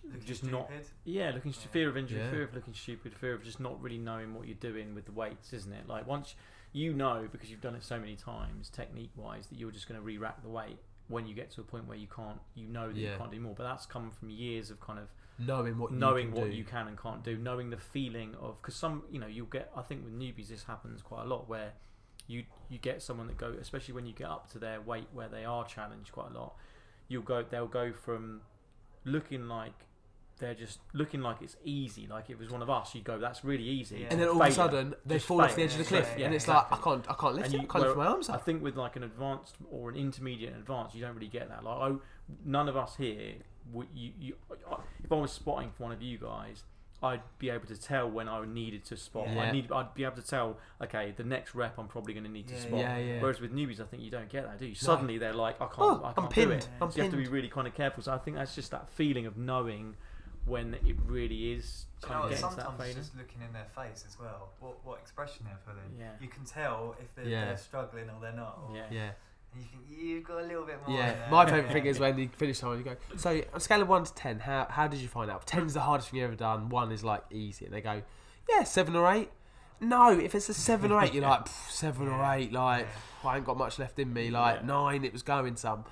[0.04, 0.70] Looking just not
[1.04, 1.72] yeah, looking stu- Yeah.
[1.72, 2.30] fear of injury, Yeah.
[2.30, 5.12] fear of looking stupid, fear of just not really knowing what you're doing with the
[5.12, 5.88] weights, isn't it?
[5.88, 6.34] Like once
[6.74, 9.98] you know because you've done it so many times, technique wise, that you're just going
[9.98, 10.76] to re-rack the weight
[11.08, 13.12] when you get to a point where you can't, you know that Yeah.
[13.12, 13.54] you can't do more.
[13.54, 15.08] But that's come from years of kind of
[15.38, 16.56] Knowing what knowing you can what do.
[16.56, 19.70] you can and can't do, knowing the feeling of because some you know you'll get
[19.76, 21.72] I think with newbies this happens quite a lot where
[22.28, 25.28] you you get someone that go especially when you get up to their weight where
[25.28, 26.54] they are challenged quite a lot
[27.08, 28.40] you'll go they'll go from
[29.04, 29.74] looking like
[30.38, 33.44] they're just looking like it's easy like it was one of us you go that's
[33.44, 34.06] really easy Yeah.
[34.10, 35.64] and then all of a sudden they Just fall off the fail.
[35.66, 36.70] edge of the cliff, yeah, and it's exactly.
[36.76, 37.60] like I can't, I can't lift And it.
[37.60, 38.36] I can't lift my arms up.
[38.36, 41.48] I think with like an advanced or an intermediate and advanced, you don't really get
[41.50, 41.62] that.
[41.62, 42.00] Like, oh,
[42.44, 43.34] none of us here,
[43.72, 44.34] would you, you,
[44.70, 46.62] I- if I was spotting for one of you guys,
[47.02, 49.28] I'd be able to tell when I needed to spot.
[49.30, 49.42] Yeah.
[49.42, 50.56] I need, I'd be able to tell.
[50.82, 52.78] Okay, the next rep, I'm probably going to need to Yeah, spot.
[52.78, 53.20] Yeah, yeah.
[53.20, 54.74] Whereas with newbies, I think you don't get that, do you?
[54.74, 56.52] Suddenly they're like, I can't, Oh, I I'm can't do pinned.
[56.52, 56.68] it.
[56.80, 58.02] I'm So you have to be really kind of careful.
[58.02, 59.96] So I think that's just that feeling of knowing
[60.46, 62.30] when it really is Do you know of what?
[62.30, 64.50] getting to that Sometimes just looking in their face as well.
[64.60, 65.98] What what expression they're putting.
[65.98, 66.10] Yeah.
[66.20, 67.44] You can tell if they're, Yeah.
[67.46, 68.58] they're struggling or they're not.
[68.68, 68.84] Or, Yeah.
[68.90, 69.12] Yeah, And
[69.56, 70.96] you think you've got a little bit more.
[70.98, 71.14] yeah.
[71.30, 72.96] My favourite thing is when you finish someone, you go.
[73.16, 75.46] So on a scale of one to ten, how how did you find out?
[75.46, 76.68] Ten's the hardest thing you've ever done.
[76.68, 78.02] One is like easy, and they go,
[78.50, 79.30] yeah, seven or eight.
[79.80, 82.52] No, if it's a seven or eight, you're like "Pff, seven or eight.
[82.52, 82.86] Like
[83.24, 83.30] Yeah.
[83.30, 84.30] I ain't got much left in me.
[84.30, 84.66] Like Yeah.
[84.66, 85.84] nine, it was going some.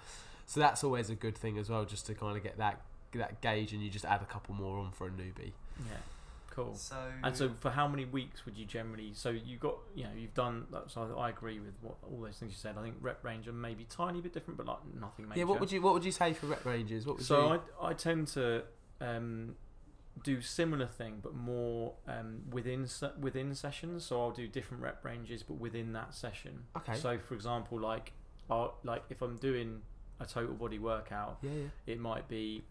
[0.46, 2.80] So that's always a good thing as well, just to kind of get that
[3.14, 5.52] that gauge, and you just add a couple more on for a newbie.
[5.80, 5.96] Yeah.
[6.54, 6.74] Cool.
[6.74, 9.12] So And so, for how many weeks would you generally?
[9.14, 10.66] So you got, you know, you've done.
[10.88, 12.76] So I agree with what all those things you said.
[12.78, 15.38] I think rep range are maybe tiny bit different, but like nothing major.
[15.40, 17.06] Yeah, what would you what would you say for rep ranges?
[17.06, 17.60] What would So you?
[17.80, 18.64] I, I tend to
[19.00, 19.56] um,
[20.22, 24.04] do similar thing, but more um, within se- within sessions.
[24.04, 26.64] So I'll do different rep ranges, but within that session.
[26.76, 26.96] okay.
[26.96, 28.12] So for example, like
[28.50, 29.80] I'll, like if I'm doing
[30.20, 31.92] a total body workout, yeah, yeah.
[31.94, 32.64] it might be.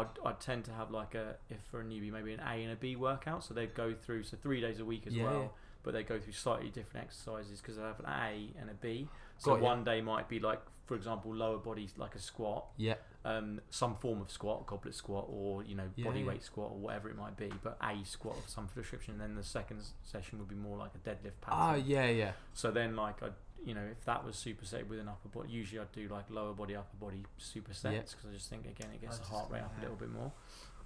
[0.00, 2.72] I'd, I'd tend to have like a if for a newbie maybe an A and
[2.72, 3.44] a B workout.
[3.44, 5.40] So they go through so three days a week as Yeah, well.
[5.42, 5.48] yeah.
[5.84, 9.08] But they go through slightly different exercises because they have an A and a B.
[9.38, 12.94] So Got one day might be like, for example, lower body like a squat, Yeah,
[13.24, 16.78] um, some form of squat, goblet squat, or you know Yeah, body weight squat or
[16.78, 17.50] whatever it might be.
[17.62, 19.12] But a squat of some description.
[19.14, 21.58] And then the second session would be more like a deadlift pattern.
[21.58, 22.32] Ah, yeah, yeah.
[22.54, 23.28] So then, like, I,
[23.64, 26.52] you know, if that was superset with an upper body, usually I'd do like lower
[26.54, 28.00] body, upper body supersets Yeah.
[28.00, 30.10] because I just think again it gets I the heart rate up a little bit
[30.10, 30.32] more.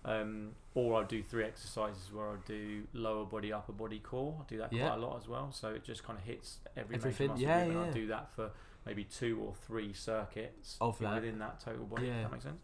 [0.05, 4.37] Um, or I'd do three exercises where I'd do lower body, upper body, core.
[4.41, 4.89] I do that Yeah.
[4.89, 5.53] quite a lot as well.
[5.53, 7.87] So it just kind of hits every Everything, major muscle yeah, group, and yeah.
[7.87, 8.51] I'll do that for
[8.85, 11.15] maybe two or three circuits Of that.
[11.15, 12.09] within that total body.
[12.09, 12.17] Yeah.
[12.17, 12.61] If that makes sense.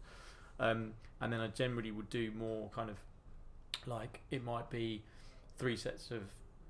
[0.59, 2.97] Um, and then I generally would do more kind of
[3.85, 5.03] like it might be
[5.57, 6.23] three sets of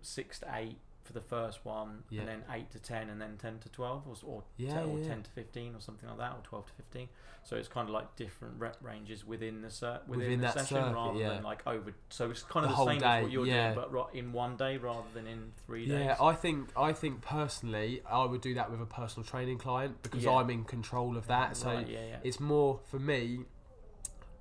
[0.04, 0.78] six to eight
[1.10, 2.20] for the first one, Yeah.
[2.22, 5.00] and then eight to ten, and then ten to twelve, or, or, Yeah, 10, or
[5.00, 5.08] yeah.
[5.08, 7.10] ten to fifteen, or something like that, or twelve to fifteen.
[7.44, 10.54] So it's kind of like different rep ranges within the cir- within, Within the that
[10.54, 11.92] session, circuit, rather than like over.
[12.10, 13.74] So it's kind of The the, same day, as what you're yeah.
[13.74, 16.06] doing, but in one day rather than in three days.
[16.06, 20.02] Yeah, I think I think personally I would do that with a personal training client
[20.04, 20.26] because.
[20.30, 21.58] I'm in control of that.
[21.58, 22.18] So Right, yeah, yeah.
[22.24, 23.46] it's more for me.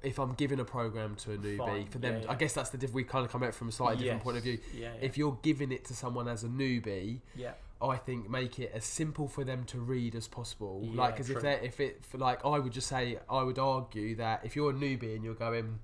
[0.03, 2.31] If I'm giving a program to a newbie, Fine, for them, yeah, yeah.
[2.31, 4.23] I guess that's the diff- we kind of come at it from a slightly different
[4.23, 4.59] point of view.
[4.73, 4.93] Yeah.
[5.01, 7.53] If you're giving it to someone as a newbie, yeah.
[7.81, 10.83] I think make it as simple for them to read as possible.
[10.93, 14.45] Like, because if they if it like I would just say I would argue that
[14.45, 15.79] if you're a newbie and you're going,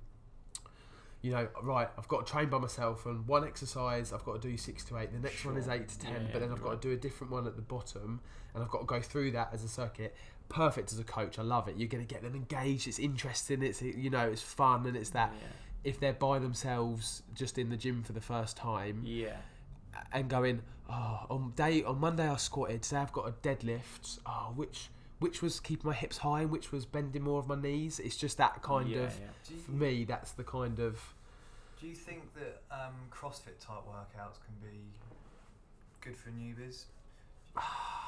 [1.22, 4.48] you know, right, I've got to train by myself and one exercise I've got to
[4.48, 5.12] do six to eight.
[5.12, 6.98] The next one is eight to ten, Yeah, but then I've got to do a
[6.98, 8.20] different one at the bottom,
[8.54, 10.14] and I've got to go through that as a circuit.
[10.49, 11.76] Perfect as a coach, I love it.
[11.76, 12.86] You're going to get them engaged.
[12.86, 13.62] It's interesting.
[13.62, 15.32] It's you know, it's fun, and it's that.
[15.82, 19.36] If they're by themselves, just in the gym for the first time, Yeah.
[20.12, 22.82] and going, oh, on day on Monday I squatted.
[22.82, 24.18] Today I've got a deadlift.
[24.24, 24.88] Oh, which
[25.18, 27.99] which was keeping my hips high and which was bending more of my knees.
[28.01, 29.26] It's just that kind yeah, of yeah.
[29.49, 30.05] do you, for me.
[30.05, 31.01] That's the kind of
[31.80, 34.78] do you think that um, CrossFit type workouts can be
[36.01, 36.84] good for newbies?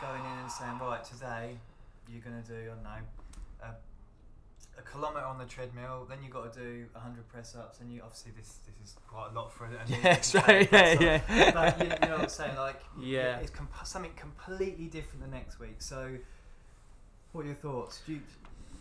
[0.00, 1.58] Going in and saying, right, today
[2.10, 3.04] you're going to do, I don't know,
[3.62, 3.68] a,
[4.78, 8.00] a kilometre on the treadmill, then you've got to do 100 press ups, and you
[8.02, 11.50] obviously, this this is quite a lot for a, a yeah, right, yeah, yeah.
[11.52, 12.56] But you, you know what I'm saying?
[12.56, 13.38] Like, Yeah.
[13.38, 15.76] it's comp- something completely different the next week.
[15.80, 16.16] So,
[17.32, 18.00] what are your thoughts?
[18.06, 18.20] Do you,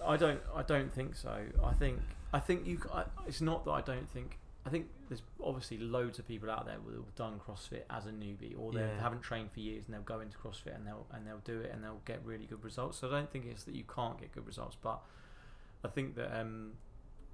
[0.05, 0.39] I don't.
[0.55, 1.35] I don't think so.
[1.63, 1.99] I think.
[2.33, 2.79] I think you.
[2.93, 4.37] I, it's not that I don't think.
[4.65, 8.11] I think there's obviously loads of people out there who have done CrossFit as a
[8.11, 8.99] newbie, or they Yeah.
[8.99, 11.71] haven't trained for years and they'll go into CrossFit and they'll and they'll do it
[11.71, 12.97] and they'll get really good results.
[12.97, 15.01] So I don't think it's that you can't get good results, but
[15.83, 16.73] I think that um,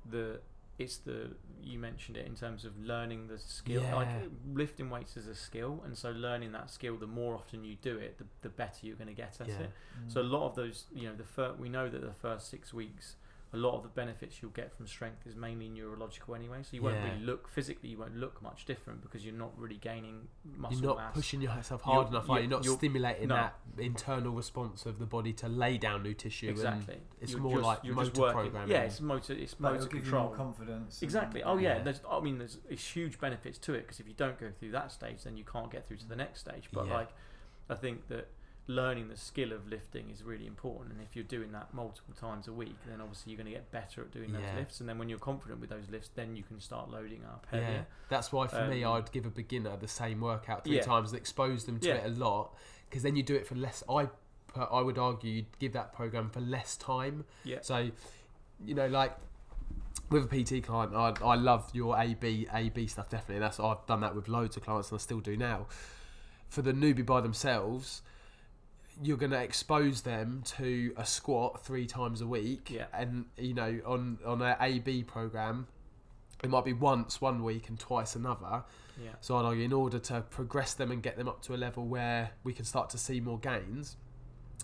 [0.10, 0.42] the
[0.78, 1.30] it's the
[1.62, 3.82] you mentioned it in terms of learning the skill.
[3.96, 4.08] Like
[4.54, 7.98] lifting weights is a skill, and so learning that skill, the more often you do
[7.98, 9.60] it, the, the better you're going to get at Yeah.
[9.60, 9.72] it.
[10.08, 13.16] So a lot of those, you know, the we know that the first six weeks,
[13.54, 16.60] a lot of the benefits you'll get from strength is mainly neurological anyway.
[16.64, 17.12] So you won't Yeah.
[17.12, 20.88] really look physically, you won't look much different because you're not really gaining muscle You're
[20.88, 21.14] not mass.
[21.16, 22.30] pushing yourself You're- hard enough.
[22.30, 22.36] Are you?
[22.36, 23.36] yeah, You're not you're- stimulating no.
[23.36, 26.48] that internal response of the body to lay down new tissue.
[26.48, 27.02] and exactly.
[27.20, 28.40] it's You're more just- like you're motor just working.
[28.42, 28.72] programming.
[28.72, 29.34] Yeah, it's motor.
[29.34, 30.28] It's but motor it'll give you control.
[30.28, 31.02] more confidence.
[31.02, 31.44] and- Exactly.
[31.44, 31.78] Oh yeah.
[31.78, 31.84] Yeah.
[31.84, 32.02] There's.
[32.10, 34.94] I mean, there's, there's huge benefits to it because if you don't go through that
[34.94, 36.70] stage, then you can't get through to the next stage.
[36.72, 36.94] But Yeah.
[36.94, 37.10] like,
[37.70, 38.30] I think that
[38.68, 40.94] learning the skill of lifting is really important.
[40.94, 43.70] And if you're doing that multiple times a week, then obviously you're going to get
[43.72, 44.56] better at doing those Yeah.
[44.56, 44.80] lifts.
[44.80, 47.84] And then when you're confident with those lifts, then you can start loading up Yeah,
[48.08, 50.84] that's why for me Um, I'd give a beginner the same workout three Yeah.
[50.84, 51.96] times and expose them to Yeah.
[51.96, 52.56] it a lot
[52.90, 53.84] because then you do it for less.
[53.90, 54.10] I
[54.56, 57.24] I would argue you'd give that program for less time.
[57.46, 57.62] Yeah.
[57.62, 57.90] So,
[58.66, 59.18] you know, like
[60.10, 63.40] with a PT client, I, I love your AB AB stuff definitely.
[63.40, 65.68] That's I've done that with loads of clients and I still do now.
[66.50, 68.02] For the newbie by themselves,
[69.02, 72.86] you're going to expose them to a squat three times a week, Yeah.
[72.94, 75.68] and you know on on an AB program,
[76.44, 78.64] it might be once one week and twice another.
[79.02, 79.12] Yeah.
[79.22, 81.86] So I'd argue in order to progress them and get them up to a level
[81.86, 83.96] where we can start to see more gains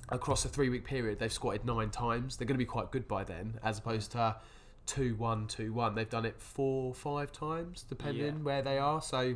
[0.10, 2.38] across a three week period, they've squatted nine times.
[2.38, 4.38] They're going to be quite good by then, as opposed to
[4.86, 5.96] two one two one.
[5.96, 8.44] They've done it four five times, depending Yeah.
[8.44, 9.02] where they are.
[9.02, 9.36] So Yeah.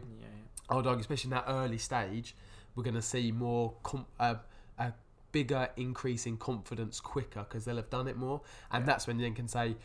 [0.70, 2.36] I would argue, especially in that early stage,
[2.76, 4.36] we're going to see more com- uh,
[5.32, 8.86] bigger increase in confidence quicker because they'll have done it more, and Yeah.
[8.88, 9.76] that's when you then can say.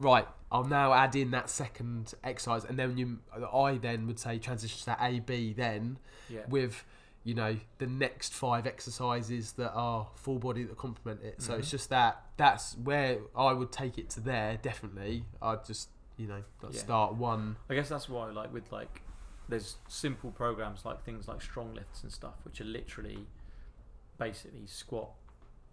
[0.00, 3.18] right, I'll now add in that second exercise, and then you,
[3.52, 6.42] I then would say transition to that A B then Yeah.
[6.48, 6.84] with
[7.24, 11.42] you know the next five exercises that are full body that complement it.
[11.42, 11.60] So Mm-hmm.
[11.60, 14.56] it's just that that's where I would take it to there.
[14.62, 16.70] Definitely, I'd just you know Yeah.
[16.78, 17.56] start one.
[17.68, 19.02] I guess that's why, like, with like,
[19.48, 23.26] there's simple programs like things like StrongLifts and stuff, which are literally
[24.18, 25.10] basically squat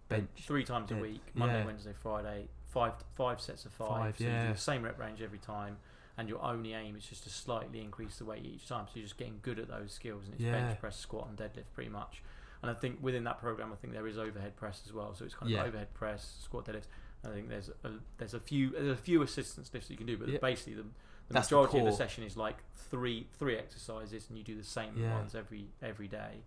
[0.08, 0.28] Bench.
[0.36, 1.66] three times a week, Monday, Yeah.
[1.66, 3.88] Wednesday, Friday, five five sets of five.
[3.88, 4.52] Five, so you do yeah.
[4.52, 5.78] the same rep range every time,
[6.16, 8.86] and your only aim is just to slightly increase the weight each time.
[8.86, 10.52] So you're just getting good at those skills, and it's Yeah.
[10.52, 12.22] bench press, squat, and deadlift pretty much.
[12.62, 15.14] And I think within that program, I think there is overhead press as well.
[15.14, 15.64] So it's kind of Yeah.
[15.64, 16.86] overhead press, squat, deadlift.
[17.24, 20.06] I think there's a, there's a few there's a few assistance lifts that you can
[20.06, 20.38] do, but Yeah.
[20.38, 20.88] basically the, the
[21.34, 24.62] That's the majority of the session is like three three exercises, and you do the
[24.64, 25.12] same Yeah.
[25.18, 26.42] ones every every day.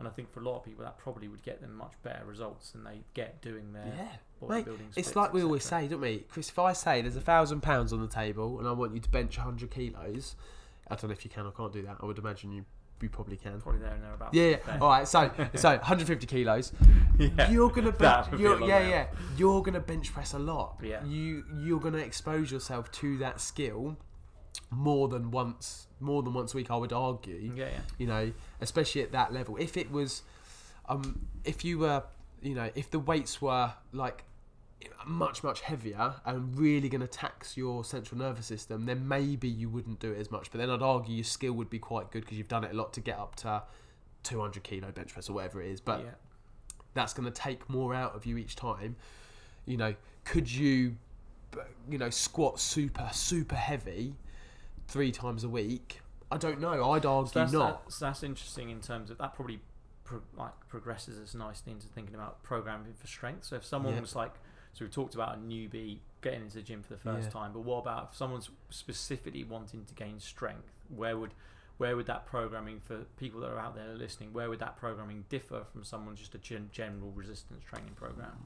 [0.00, 2.24] And I think for a lot of people, that probably would get them much better
[2.24, 4.08] results than they get doing their Yeah.
[4.42, 4.66] bodybuilding.
[4.78, 6.48] Mate, It's like we always say, don't we, Chris?
[6.48, 9.10] If I say there's a thousand pounds on the table and I want you to
[9.10, 10.34] bench hundred kilos,
[10.90, 11.98] I don't know if you can or can't do that.
[12.00, 12.64] I would imagine you
[13.02, 13.58] you probably can.
[13.62, 14.34] Probably there and thereabouts.
[14.34, 14.78] Yeah, yeah.
[14.78, 15.08] All right.
[15.08, 16.72] So, so 150 kilos.
[17.18, 17.50] Yeah.
[17.50, 18.28] You're gonna bench.
[18.38, 19.06] You're, yeah, yeah.
[19.36, 20.78] You're gonna bench press a lot.
[20.82, 21.04] Yeah.
[21.04, 23.98] You you're gonna expose yourself to that skill
[24.70, 25.86] more than once.
[26.00, 27.52] More than once a week, I would argue.
[27.54, 27.80] Yeah, yeah.
[27.98, 29.56] You know, especially at that level.
[29.56, 30.22] If it was,
[30.88, 32.02] um, if you were,
[32.42, 34.24] you know, if the weights were like
[35.06, 39.68] much much heavier and really going to tax your central nervous system, then maybe you
[39.68, 40.50] wouldn't do it as much.
[40.50, 42.76] But then I'd argue your skill would be quite good because you've done it a
[42.76, 43.62] lot to get up to
[44.22, 45.80] 200 kilo bench press or whatever it is.
[45.80, 46.10] But yeah.
[46.94, 48.96] that's going to take more out of you each time.
[49.66, 49.94] You know,
[50.24, 50.96] could you,
[51.90, 54.14] you know, squat super super heavy
[54.90, 56.00] three times a week?
[56.30, 56.90] I don't know.
[56.92, 57.84] I'd argue So that's, not.
[57.84, 59.60] That's, that's interesting in terms of that probably
[60.04, 63.44] pro- like progresses us nicely into thinking about programming for strength.
[63.44, 64.00] So if someone Yeah.
[64.00, 64.32] was like,
[64.72, 67.30] so we talked about a newbie getting into the gym for the first Yeah.
[67.40, 70.70] time, but what about if someone's specifically wanting to gain strength?
[70.94, 71.34] Where would
[71.78, 74.34] where would that programming for people that are out there listening?
[74.34, 78.36] Where would that programming differ from someone just a gen- general resistance training program?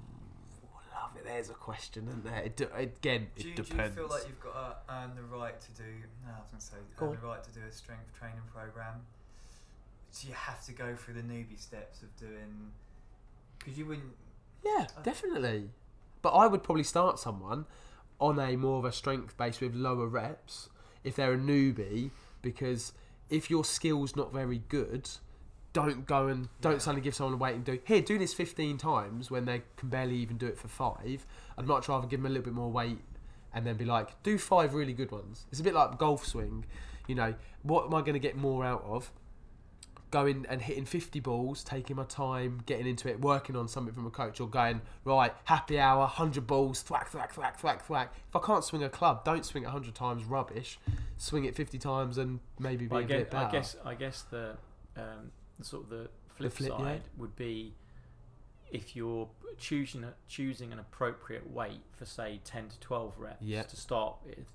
[1.15, 1.25] Love it.
[1.29, 2.43] There's a question, isn't there?
[2.43, 5.23] It de- again, it Do you, do you feel like you've got to earn the
[5.23, 5.85] right to do?
[6.25, 7.19] No, I was going to say Go earn on.
[7.21, 9.03] the right to do a strength training program.
[10.11, 12.71] So you have to go through the newbie steps of doing.
[13.59, 14.12] Because you wouldn't.
[14.65, 15.71] Yeah, definitely.
[16.23, 17.67] But I would probably start someone
[18.21, 20.69] on a more of a strength base with lower reps
[21.03, 22.11] if they're a newbie
[22.43, 22.93] because
[23.29, 25.11] if your skill's not very good,
[25.75, 26.79] don't go and don't Yeah.
[26.79, 29.91] suddenly give someone a weight and do here do this 15 times when they can
[29.91, 31.27] barely even do it for five.
[31.59, 33.01] I'd much rather give them a little bit more weight
[33.53, 35.45] and then be like do five really good ones.
[35.51, 36.64] It's a bit like golf swing,
[37.07, 37.35] you know.
[37.62, 39.12] What am I going to get more out of?
[40.11, 44.07] going and hitting 50 balls, taking my time, getting into it, working on something from
[44.07, 48.14] a coach, or going, right, happy hour, 100 balls, thwack, thwack, thwack, thwack, thwack.
[48.29, 50.79] If I can't swing a club, don't swing it 100 times, rubbish.
[51.16, 53.47] Swing it 50 times and maybe be I a guess, bit better.
[53.47, 54.51] I guess I guess the
[54.97, 56.79] um, the sort of the flip, flip, yeah.
[56.79, 57.75] side would be
[58.73, 59.29] if you're
[59.59, 63.63] choosing a, choosing an appropriate weight for say 10 to 12 reps Yeah.
[63.63, 64.47] to start with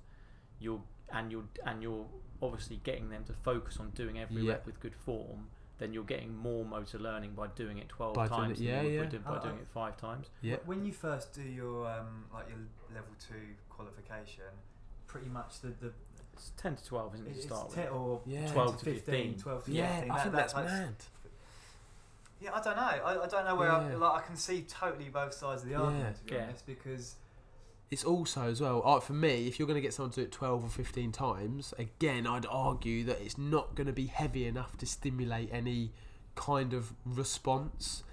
[0.58, 0.82] you're
[1.12, 2.06] and you're and you're
[2.42, 4.52] obviously getting them to focus on doing every Yeah.
[4.52, 5.48] rep with good form
[5.78, 8.66] then you're getting more motor learning by doing it 12 By doing times it- than
[8.74, 9.18] yeah, you would yeah.
[9.20, 10.56] by by Uh, doing it 5 times yeah.
[10.66, 12.58] When you first do your um, like your
[12.94, 14.44] level two qualification,
[15.06, 15.92] pretty much the the
[16.40, 18.50] it's 10 to 12 isn't it to it's start 10 with or Yeah.
[18.52, 19.38] 12 to 15, 15.
[19.38, 20.10] 12 to Yeah, 15.
[20.10, 20.94] I That- think that- that's mad.
[22.40, 22.82] Yeah, I don't know.
[22.82, 23.96] I, I don't know where I, Yeah.
[23.96, 25.82] like I can see totally both sides of the Yeah.
[25.82, 26.42] argument to be Yeah.
[26.44, 27.16] honest because
[27.90, 30.24] It's also as well, uh, for me, if you're going to get someone to do
[30.24, 34.46] it 12 or 15 times, again, I'd argue that it's not going to be heavy
[34.46, 35.92] enough to stimulate any
[36.36, 38.04] kind of response.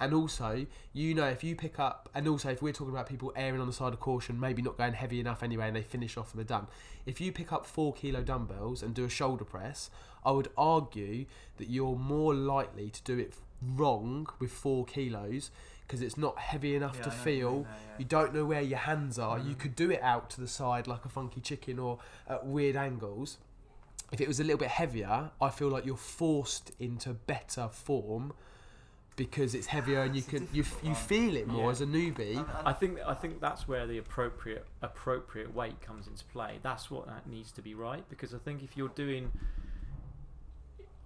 [0.00, 3.32] And also, you know, if you pick up, and also if we're talking about people
[3.36, 6.16] erring on the side of caution, maybe not going heavy enough anyway, and they finish
[6.16, 6.66] off and they're done.
[7.06, 9.90] If you pick up four kilo dumbbells and do a shoulder press,
[10.24, 11.26] I would argue
[11.58, 13.34] that you're more likely to do it
[13.76, 15.50] wrong with four kilos
[15.86, 17.66] because it's not heavy enough Yeah, to know you feel.
[17.68, 17.76] yeah.
[17.98, 19.38] You don't know where your hands are.
[19.38, 19.58] You Mhm.
[19.58, 23.38] could do it out to the side like a funky chicken or at weird angles.
[24.10, 28.32] If it was a little bit heavier, I feel like you're forced into better form
[29.16, 31.70] because it's heavier and you can you, difficult you feel it more Yeah.
[31.70, 32.30] as a newbie.
[32.36, 36.58] And- and- I think I think that's where the appropriate appropriate weight comes into play.
[36.62, 39.30] That's what that needs to be right because I think if you're doing,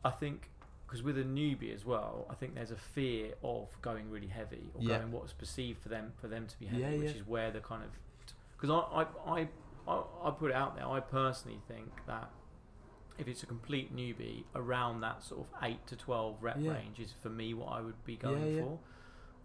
[0.04, 0.50] I think
[0.86, 4.70] because with a newbie as well, I think there's a fear of going really heavy
[4.74, 4.98] or Yeah.
[4.98, 7.60] going what's perceived for them for them to be heavy, Yeah, which is where the
[7.60, 7.90] kind of
[8.56, 9.06] because I, I
[9.40, 9.48] I
[9.88, 10.86] I I put it out there.
[10.88, 12.30] I personally think that
[13.18, 16.72] if it's a complete newbie, around that sort of eight to twelve rep Yeah.
[16.72, 18.62] range is for me what I would be going yeah.
[18.62, 18.78] for.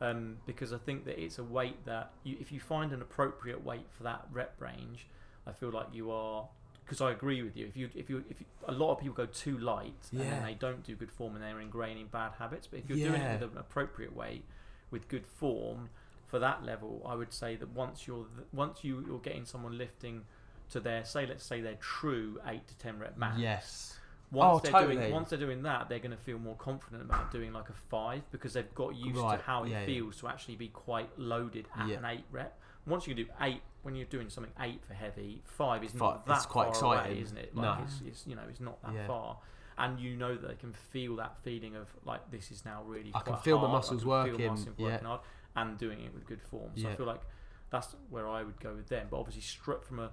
[0.01, 3.63] um, because I think that it's a weight that you, if you find an appropriate
[3.63, 5.07] weight for that rep range,
[5.45, 6.47] I feel like you are.
[6.83, 7.67] Because I agree with you.
[7.67, 10.21] If you if you if you, a lot of people go too light yeah.
[10.23, 12.67] and then they don't do good form and they're ingraining bad habits.
[12.67, 14.43] But if you're doing it with an appropriate weight,
[14.89, 15.89] with good form
[16.27, 19.77] for that level, I would say that once you're th- once you you're getting someone
[19.77, 20.23] lifting
[20.71, 23.39] to their say let's say their true eight to ten rep max.
[23.39, 23.97] Yes.
[24.31, 24.95] Once Oh, they're totally.
[24.95, 27.73] doing once they're doing that, they're going to feel more confident about doing like a
[27.89, 29.85] five because they've got used Right, to how it yeah, yeah.
[29.85, 31.97] feels to actually be quite loaded at Yeah.
[31.97, 32.57] an eight rep.
[32.87, 36.37] Once you do eight, when you're doing something eight for heavy, five is not that
[36.37, 37.11] it's quite far exciting.
[37.11, 37.55] away, isn't it?
[37.55, 37.83] Like No.
[37.83, 39.07] it's, it's you know it's not that Yeah.
[39.07, 39.37] far,
[39.77, 43.11] and you know that they can feel that feeling of like this is now really.
[43.13, 44.85] I can feel my hard, I muscles working, Feel muscles yeah.
[44.85, 45.21] working hard,
[45.57, 46.71] and doing it with good form.
[46.77, 47.21] So I feel like
[47.69, 49.07] that's where I would go with them.
[49.11, 50.11] But obviously, stri- from a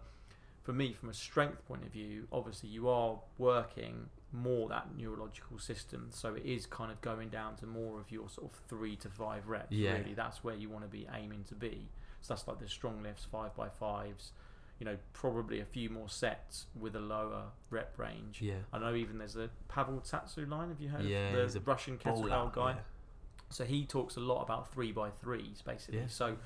[0.68, 5.58] for me, from a strength point of view, obviously you are working more that neurological
[5.58, 8.94] system, so it is kind of going down to more of your sort of three
[8.96, 9.72] to five reps.
[9.72, 9.92] Yeah.
[9.92, 11.88] Really, that's where you want to be aiming to be.
[12.20, 14.32] So that's like the StrongLifts, five by fives.
[14.78, 18.42] You know, probably a few more sets with a lower rep range.
[18.42, 18.56] Yeah.
[18.70, 20.68] I know even there's a Pavel Tsatsouline.
[20.68, 22.72] Have you heard Yeah, of the a Russian kettlebell guy?
[22.72, 22.76] yeah.
[23.48, 26.00] So he talks a lot about three by threes, basically.
[26.00, 26.08] Yeah.
[26.08, 26.36] So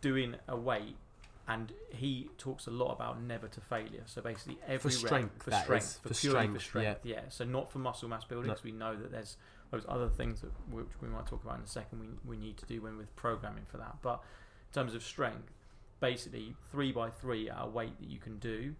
[0.00, 0.96] doing a weight,
[1.52, 4.02] and he talks a lot about never to failure.
[4.06, 7.00] So basically, every rep- strength, for that strength, is, for, for strength, for strength.
[7.04, 7.14] Yeah.
[7.14, 7.20] yeah.
[7.28, 8.52] So not for muscle mass building, No.
[8.54, 9.36] because we know that there's
[9.70, 12.00] those other things that which we might talk about in a second.
[12.00, 13.96] We we need to do when with programming for that.
[14.02, 14.22] But
[14.70, 15.52] in terms of strength,
[16.00, 18.74] basically three by three at a weight that you can do,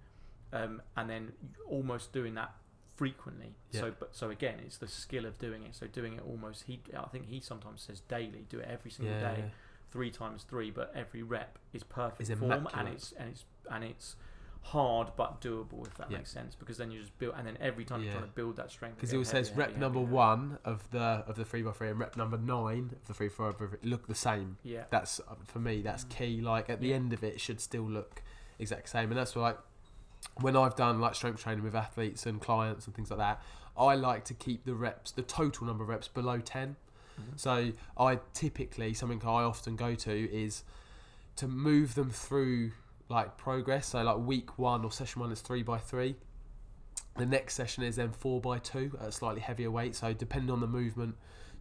[0.53, 1.33] um, and then
[1.69, 2.53] almost doing that
[2.97, 3.55] frequently.
[3.71, 3.81] Yeah.
[3.81, 5.75] So, but so again, it's the skill of doing it.
[5.75, 6.65] So doing it almost.
[6.65, 8.47] He, I think he sometimes says daily.
[8.49, 9.45] Do it every single Yeah, day, yeah.
[9.93, 10.71] Three times three.
[10.71, 14.17] But every rep is perfect Is form, and it's and it's and it's
[14.67, 16.19] hard but doable if that Yeah.
[16.19, 16.55] makes sense.
[16.55, 18.97] Because then you just build, and then every time you're trying to build that strength.
[18.97, 20.15] Because it always says rep heavier, number heavier.
[20.15, 23.29] one of the of the three by three and rep number nine of the three
[23.29, 24.59] by three look the same.
[24.63, 24.85] Yeah.
[24.91, 25.83] That's uh, for me.
[25.83, 26.41] That's key.
[26.41, 26.95] Like at the Yeah.
[26.97, 28.23] end of it, it should still look
[28.59, 29.11] exact same.
[29.11, 29.59] And that's why, like
[30.41, 33.43] when I've done like strength training with athletes and clients and things like that,
[33.77, 36.77] I like to keep the reps, the total number of reps below 10
[37.21, 37.39] Mhm.
[37.39, 40.65] So I typically something I often go to is
[41.37, 42.73] to move them through
[43.09, 43.89] like progress.
[43.89, 46.17] So like week one or session one is three by three.
[47.17, 49.95] The next session is then four by two at a slightly heavier weight.
[49.95, 51.17] So depending on the movement,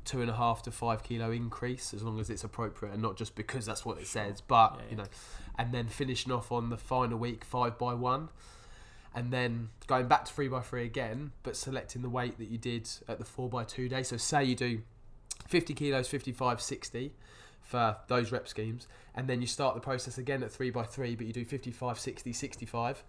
[0.05, 3.17] two and a half to five kilo increase as long as it's appropriate and not
[3.17, 4.41] just because that's what it says.
[4.41, 5.07] But Yeah, you know,
[5.57, 8.29] and then finishing off on the final week five by one.
[9.13, 12.57] And then going back to three by three again, but selecting the weight that you
[12.57, 14.03] did at the four by two day.
[14.03, 14.81] So say you do
[15.51, 17.11] 50 kilos, 55, 60
[17.61, 21.15] for those rep schemes, and then you start the process again at 3 by 3
[21.15, 23.03] but you do 55, 60, 65,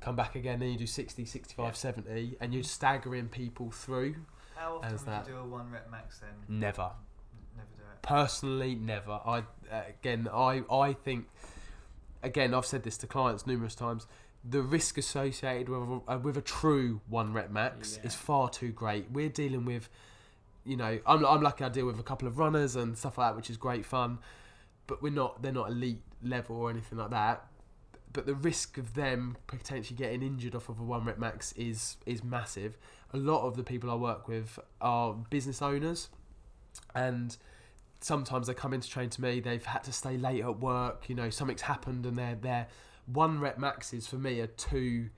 [0.00, 1.72] come back again, then you do 60, 65, Yeah.
[1.72, 4.16] 70, and you're staggering people through.
[4.54, 6.30] How often As would that- you do a one rep max then?
[6.46, 6.90] Never.
[7.56, 8.02] Never do it.
[8.02, 9.12] Personally, never.
[9.24, 9.38] I
[9.72, 11.26] uh, again, I I think
[12.22, 14.06] again, I've said this to clients numerous times.
[14.44, 18.06] The risk associated with a, uh, with a true one rep max Yeah.
[18.08, 19.10] is far too great.
[19.10, 19.88] We're dealing with,
[20.68, 21.64] you know, I'm I'm lucky.
[21.64, 24.18] I deal with a couple of runners and stuff like that, which is great fun.
[24.86, 25.42] But we're not.
[25.42, 27.46] They're not elite level or anything like that.
[28.12, 31.96] But the risk of them potentially getting injured off of a one rep max is
[32.04, 32.76] is massive.
[33.14, 36.10] A lot of the people I work with are business owners,
[36.94, 37.36] and
[38.00, 39.40] sometimes they come in to train to me.
[39.40, 41.08] They've had to stay late at work.
[41.08, 42.66] You know, something's happened, and they're they're
[43.06, 45.08] one rep maxes for me are too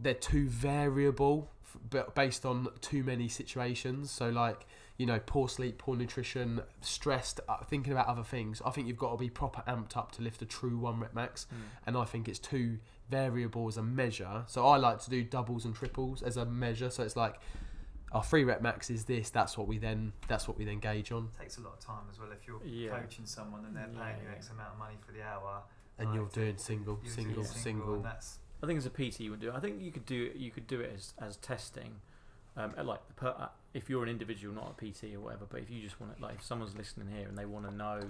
[0.00, 1.50] they're too variable,
[1.90, 4.10] but based on too many situations.
[4.10, 4.66] So like
[4.98, 8.60] you know, poor sleep, poor nutrition, stressed, uh, thinking about other things.
[8.64, 11.14] I think you've got to be proper amped up to lift a true one rep
[11.14, 11.46] max,
[11.86, 12.78] and I think it's too
[13.10, 14.44] variable as a measure.
[14.46, 16.90] So I like to do doubles and triples as a measure.
[16.90, 17.40] So it's like
[18.12, 19.30] our three rep max is this.
[19.30, 21.28] That's what we then that's what we then gauge on.
[21.38, 22.28] takes a lot of time as well.
[22.30, 22.98] If you're Yeah.
[23.00, 24.36] coaching someone and they're paying Yeah, you.
[24.36, 25.62] X amount of money for the hour,
[25.98, 27.94] And like, you're doing single, you're single, doing single.
[27.94, 29.50] and that's I think as a PT you would do.
[29.52, 30.36] I think you could do it.
[30.36, 32.00] You could do it as, as testing,
[32.56, 35.46] um, like the per, uh, if you're an individual, not a PT or whatever.
[35.48, 37.74] But if you just want to, like, if someone's listening here and they want to
[37.74, 38.00] know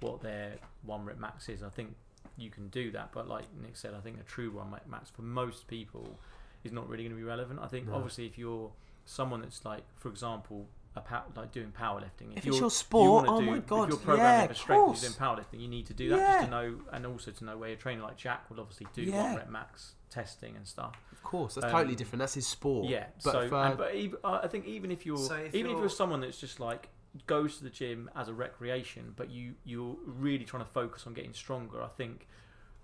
[0.00, 1.94] what their one rep max is, I think
[2.38, 3.10] you can do that.
[3.12, 6.18] But like Nick said, I think a true one rep max for most people
[6.64, 7.60] is not really going to be relevant.
[7.62, 7.94] I think No.
[7.96, 8.70] obviously if you're
[9.04, 12.32] someone that's like, for example, a pow- like doing powerlifting.
[12.32, 14.50] If it's you're- your you sport, wanna oh do- my if you're programming yeah, for
[14.50, 15.02] of strength, course.
[15.02, 15.60] you're doing powerlifting.
[15.60, 18.02] You need to do that just to know, and also to know where your trainer
[18.02, 19.22] like Jack will obviously do Yeah.
[19.22, 20.96] one rep max testing and stuff.
[21.12, 22.18] Of course, that's Um, totally different.
[22.18, 22.88] That's his sport.
[22.88, 25.54] Yeah, but so for, and, but even, uh, I think even if you're So if
[25.54, 26.88] even if you're- you're someone that's just like
[27.26, 31.14] goes to the gym as a recreation, but you you're really trying to focus on
[31.14, 32.26] getting stronger, I think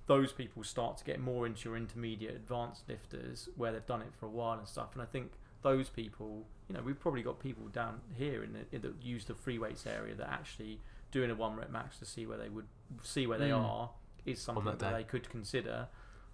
[0.06, 4.14] those people start to get more into your intermediate advanced lifters where they've done it
[4.14, 4.92] for a while and stuff.
[4.92, 5.32] And I think
[5.62, 9.24] those people, you know, we've probably got people down here in the, in the use
[9.24, 10.80] the free weights area that actually
[11.10, 12.66] doing a one rep max to see where they would
[13.02, 13.62] see where they Mm.
[13.64, 13.90] are
[14.24, 15.88] is something that that, they could consider.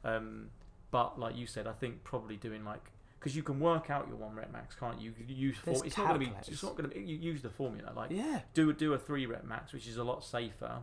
[0.05, 0.51] Um,
[0.91, 4.17] but like you said, I think probably doing like because you can work out your
[4.17, 5.15] one rep max, can't you?
[5.29, 7.51] You use for, it's not going to be it's not going to you use the
[7.51, 8.41] formula like Yeah.
[8.53, 10.79] do a, do a three rep max, which is a lot safer,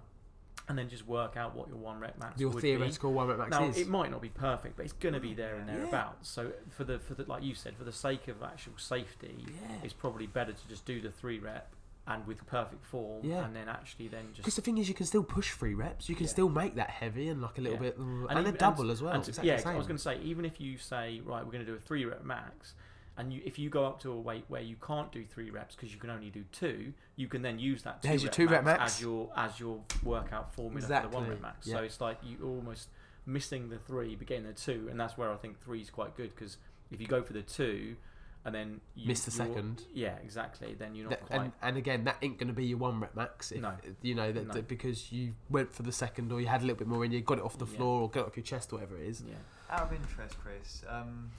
[0.69, 2.41] and then just work out what your one rep max is.
[2.41, 3.41] Your theoretical one rep be.
[3.41, 3.77] max Now is.
[3.77, 5.75] it might not be perfect, but it's going to be mm, there and Yeah.
[5.77, 6.29] thereabouts.
[6.29, 9.77] So for the for the like you said, for the sake of actual safety, yeah.
[9.83, 11.73] it's probably better to just do the three rep
[12.07, 13.43] and with perfect form, Yeah.
[13.45, 16.07] and then actually then just Because the thing is, you can still push three reps.
[16.07, 16.31] You can Yeah.
[16.31, 17.89] still make that heavy and like a little Yeah.
[17.91, 19.13] bit, mm, and, even- a double as well.
[19.13, 21.65] and exactly yeah, I was going to say even if you say right, we're going
[21.65, 22.73] to do a three rep max.
[23.19, 25.75] And you, if you go up to a weight where you can't do three reps
[25.75, 28.35] because you can only do two, you can then use that two, There's your rep,
[28.35, 28.95] two rep max, max.
[28.95, 31.67] as your as your workout formula for the one Exactly, rep max.
[31.67, 31.75] yeah.
[31.75, 32.87] So it's like you almost
[33.25, 36.15] missing the three, but getting the two, and that's where I think three is quite
[36.15, 36.55] good because
[36.91, 37.97] if you go for the two,
[38.45, 39.83] and then you Miss the second.
[39.93, 40.73] yeah, exactly.
[40.73, 41.41] Then you're not That- quite.
[41.41, 43.51] and, and again, that ain't going to be your one rep max.
[43.51, 43.73] If, No.
[44.01, 44.53] You know that, No.
[44.53, 47.11] that because you went for the second, or you had a little bit more in
[47.11, 47.75] you, got it off the Yeah.
[47.77, 49.21] floor, or got it off your chest, or whatever it is.
[49.27, 49.35] yeah.
[49.69, 51.29] Out of interest, Chris, um,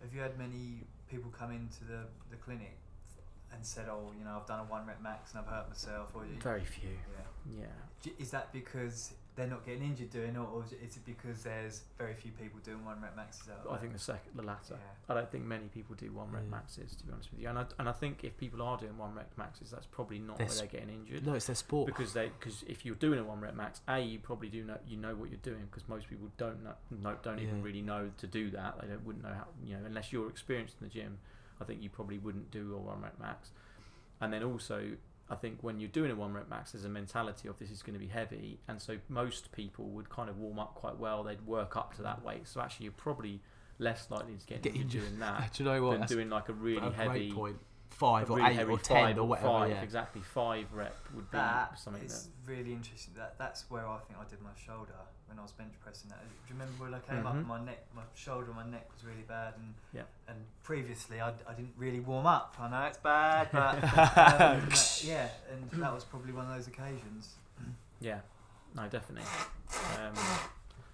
[0.00, 2.00] have you had many people come into the,
[2.30, 2.76] the clinic
[3.52, 6.10] and said, "Oh, you know, I've done a one rep max and I've hurt myself,"
[6.14, 6.90] or you, Very few.
[6.90, 7.60] yeah.
[7.60, 7.66] Yeah.
[8.02, 11.82] J- Is that because they're not getting injured doing it, or is it because there's
[11.98, 14.70] very few people doing one rep maxes out I think the second, the latter.
[14.74, 15.10] Yeah.
[15.10, 16.56] I don't think many people do one rep Yeah.
[16.56, 17.48] maxes, to be honest with you.
[17.50, 20.38] And I, and I think if people are doing one rep maxes, that's probably not
[20.38, 21.26] They're where they're getting injured.
[21.26, 21.86] No, it's their sport.
[21.86, 24.78] Because they, because if you're doing a one rep max, a you probably do know
[24.88, 28.10] you know what you're doing because most people don't know, no, don't even really know
[28.16, 28.80] to do that.
[28.80, 31.18] They don't, wouldn't know how you know unless you're experienced in the gym.
[31.60, 33.50] I think you probably wouldn't do a one rep max.
[34.20, 34.92] And then also,
[35.28, 37.82] I think when you're doing a one rep max, there's a mentality of this is
[37.82, 41.22] going to be heavy, and so most people would kind of warm up quite well.
[41.24, 43.40] They'd work up to that weight, so actually you're probably
[43.78, 45.02] less likely to get, Get injured injured.
[45.02, 45.90] doing that Do you know what?
[45.92, 47.56] than That's doing like a really a heavy great point.
[47.90, 49.48] Five or really eight or ten five or whatever.
[49.48, 49.82] Five, yeah.
[49.82, 50.20] exactly.
[50.20, 52.50] Five rep would be That something is that.
[52.52, 53.14] really interesting.
[53.16, 54.92] That that's where I think I did my shoulder
[55.28, 56.08] when I was bench pressing.
[56.10, 56.20] That.
[56.20, 57.38] Do you remember when I came up Mhm.
[57.38, 60.02] and my neck, my shoulder, my neck was really bad, and Yeah.
[60.28, 62.54] and previously I, I didn't really warm up.
[62.58, 63.90] I know it's bad, but um,
[64.68, 67.34] that- yeah, and that was probably one of those occasions.
[68.00, 68.20] Yeah,
[68.74, 69.26] no, definitely.
[69.98, 70.14] Um,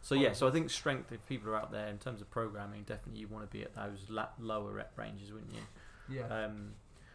[0.00, 1.12] so yeah, so I think strength.
[1.12, 3.74] If people are out there in terms of programming, definitely you want to be at
[3.74, 5.62] those la- lower rep ranges, wouldn't you?
[6.08, 6.26] Yeah.
[6.26, 6.74] Um,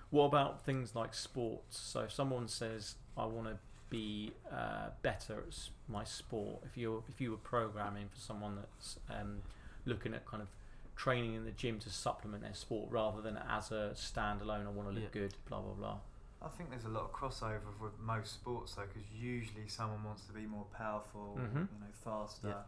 [0.10, 1.78] what about things like sports?
[1.80, 3.58] So if someone says, "I want to
[3.90, 9.00] be uh, better at my sport," if you if you were programming for someone that's
[9.10, 9.42] um,
[9.86, 10.50] looking at kind of
[10.96, 14.90] training in the gym to supplement their sport rather than as a standalone, I want
[14.90, 15.22] to look Yeah.
[15.22, 15.98] good, blah blah blah.
[16.42, 20.26] I think there's a lot of crossover with most sports though, because usually someone wants
[20.26, 21.68] to be more powerful, Mhm.
[21.72, 22.64] you know, faster,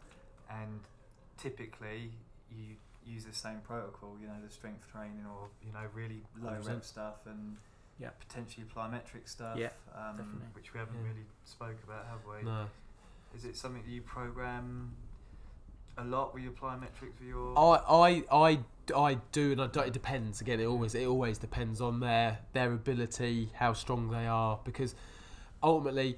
[0.50, 0.82] and
[1.38, 2.12] typically
[2.52, 6.50] you use the same protocol, you know, the strength training or you know really low
[6.52, 6.68] 100%.
[6.68, 7.58] rep stuff and
[8.00, 8.10] Yeah.
[8.20, 10.48] potentially plyometric stuff, Yeah, um, definitely.
[10.54, 11.10] which we haven't Yeah.
[11.10, 12.44] really spoke about, have we?
[12.44, 12.68] No.
[13.36, 14.96] Is it something that you program
[15.98, 17.58] a lot with your plyometrics for your?
[17.60, 18.60] I, I, I,
[18.96, 20.40] I do, and I don't, it depends.
[20.42, 24.96] Again, it always, it always depends on their their ability, how strong they are, because
[25.62, 26.18] ultimately,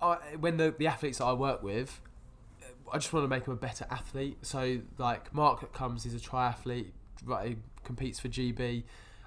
[0.00, 2.00] I, when the the athletes that I work with,
[2.92, 4.38] I just want to make them a better athlete.
[4.42, 6.90] So, like Mark that comes, he's a triathlete,
[7.24, 7.48] right?
[7.50, 8.84] He competes for GB.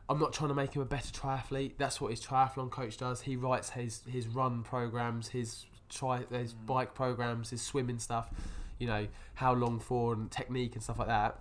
[0.09, 1.73] I'm not trying to make him a better triathlete.
[1.77, 3.21] That's what his triathlon coach does.
[3.21, 6.65] He writes his his run programs, his tri his Mm.
[6.65, 8.29] bike programs, his swimming stuff.
[8.79, 11.39] You know how long for and technique and stuff like that.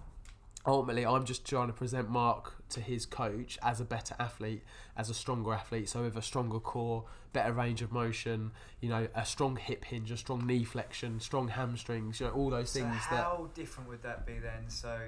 [0.67, 4.63] Ultimately, I'm just trying to present Mark to his coach as a better athlete,
[4.95, 5.89] as a stronger athlete.
[5.89, 10.11] So with a stronger core, better range of motion, you know, a strong hip hinge,
[10.11, 13.89] a strong knee flexion, strong hamstrings, you know, all those so things that how different
[13.89, 14.69] would that be then?
[14.69, 15.01] So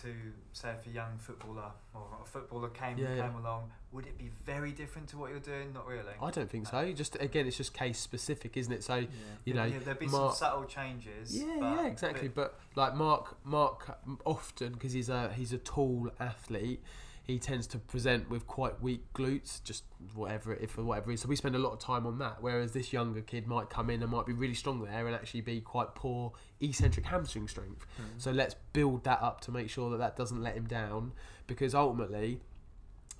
[0.00, 0.08] to
[0.52, 3.26] say if a young footballer or a footballer came Yeah, yeah.
[3.28, 5.72] came along, would it be very different to what you're doing?
[5.72, 6.14] Not really.
[6.20, 6.78] I don't think so.
[6.78, 8.82] Uh, just again, it's just case specific, isn't it?
[8.82, 9.06] So Yeah.
[9.44, 11.36] you know, yeah, there'd be Mark- some subtle changes.
[11.36, 12.28] Yeah, but, yeah, exactly.
[12.28, 16.82] But, like Mark, Mark often because he's a he's a tall athlete,
[17.24, 19.84] he tends to present with quite weak glutes, just
[20.14, 21.24] whatever if for whatever reason.
[21.24, 22.38] So we spend a lot of time on that.
[22.42, 25.42] Whereas this younger kid might come in and might be really strong there and actually
[25.42, 26.32] be quite poor
[26.62, 27.86] eccentric hamstring strength.
[28.00, 28.04] Mm.
[28.18, 31.12] So let's build that up to make sure that that doesn't let him down
[31.46, 32.40] because ultimately.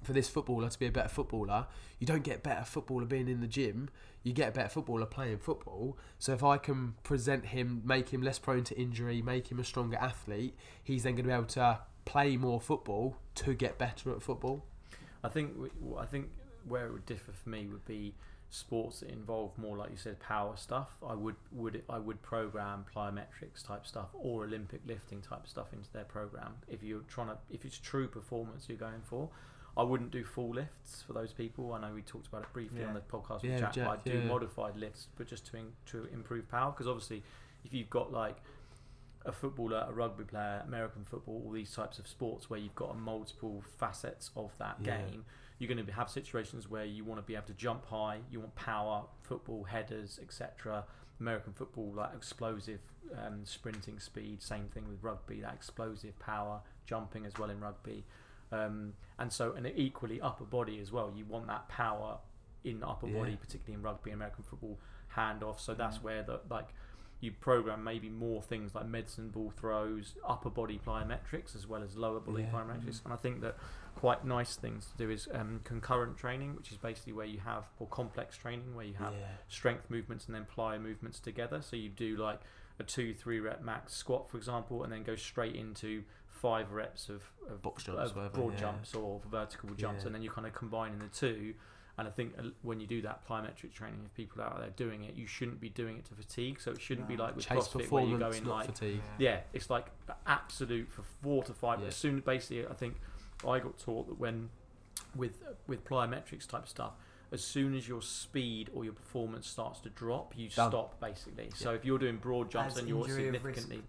[0.05, 1.68] For this footballer to be a better footballer,
[2.01, 3.88] you don't get better footballer being in the gym.
[4.24, 5.97] You get a better footballer playing football.
[6.18, 9.64] So if I can present him, make him less prone to injury, make him a
[9.64, 14.11] stronger athlete, he's then going to be able to play more football to get better
[14.11, 14.64] at football.
[15.22, 15.53] I think
[15.97, 16.30] I think
[16.66, 18.14] where it would differ for me would be
[18.55, 20.90] sports that involve more, like you said, power stuff.
[21.07, 25.90] I would would I would program plyometrics type stuff or Olympic lifting type stuff into
[25.92, 26.53] their program.
[26.68, 29.30] If you're trying to, if it's true performance you're going for,
[29.74, 31.72] I wouldn't do full lifts for those people.
[31.72, 33.72] I know we talked about it briefly on the podcast Yeah, with Jack.
[33.72, 34.24] Jack, but I do yeah.
[34.26, 36.72] modified lifts, but just to in, to improve power.
[36.72, 37.22] Because obviously,
[37.64, 38.36] if you've got like
[39.24, 42.90] a footballer, a rugby player, American football, all these types of sports where you've got
[42.90, 44.98] a multiple facets of that Yeah.
[44.98, 45.24] game,
[45.63, 48.41] you're going to have situations where you want to be able to jump high, you
[48.41, 50.85] want power, football, headers, etc.
[51.21, 52.81] American football, like explosive
[53.25, 54.43] um, sprinting speed.
[54.43, 58.03] Same thing with rugby, that explosive power, jumping as well in rugby.
[58.51, 61.13] Um, and so, and equally upper body as well.
[61.17, 62.19] You want that power
[62.65, 64.79] in the upper body, particularly in rugby, American football,
[65.17, 65.61] handoff.
[65.61, 66.03] So that's Yeah.
[66.03, 66.71] where the like
[67.21, 71.97] you program maybe more things like medicine ball throws, upper body plyometrics as well as
[71.97, 72.51] lower body Yeah.
[72.51, 73.05] plyometrics.
[73.05, 73.57] And I think that
[73.95, 77.64] quite nice things to do is um, concurrent training, which is basically where you have
[77.78, 79.26] or complex training where you have yeah.
[79.49, 81.61] strength movements and then plyo movements together.
[81.62, 82.40] So you do like
[82.78, 87.09] a two, three rep max squat, for example, and then go straight into five reps
[87.09, 88.61] of, of, Box jumps, of whatever, broad yeah.
[88.61, 90.07] jumps or vertical jumps, Yeah.
[90.07, 91.55] and then you're kind of combining the two.
[91.99, 95.05] And I think uh, when you do that plyometric training, if people out there doing
[95.05, 96.61] it, you shouldn't be doing it to fatigue.
[96.61, 99.03] So it shouldn't be like with Chase CrossFit where you go in like fatigue.
[99.18, 99.86] yeah, it's like
[100.26, 101.80] absolute for four to five.
[101.80, 101.88] Yeah.
[101.88, 102.97] As soon basically, I think
[103.47, 104.51] I got taught that when
[105.14, 106.93] with with plyometrics type stuff,
[107.30, 110.70] as soon as your speed or your performance starts to drop, you Done.
[110.70, 111.51] stop basically.
[111.55, 113.82] So if you're doing broad jumps As and you're injury of risk significantly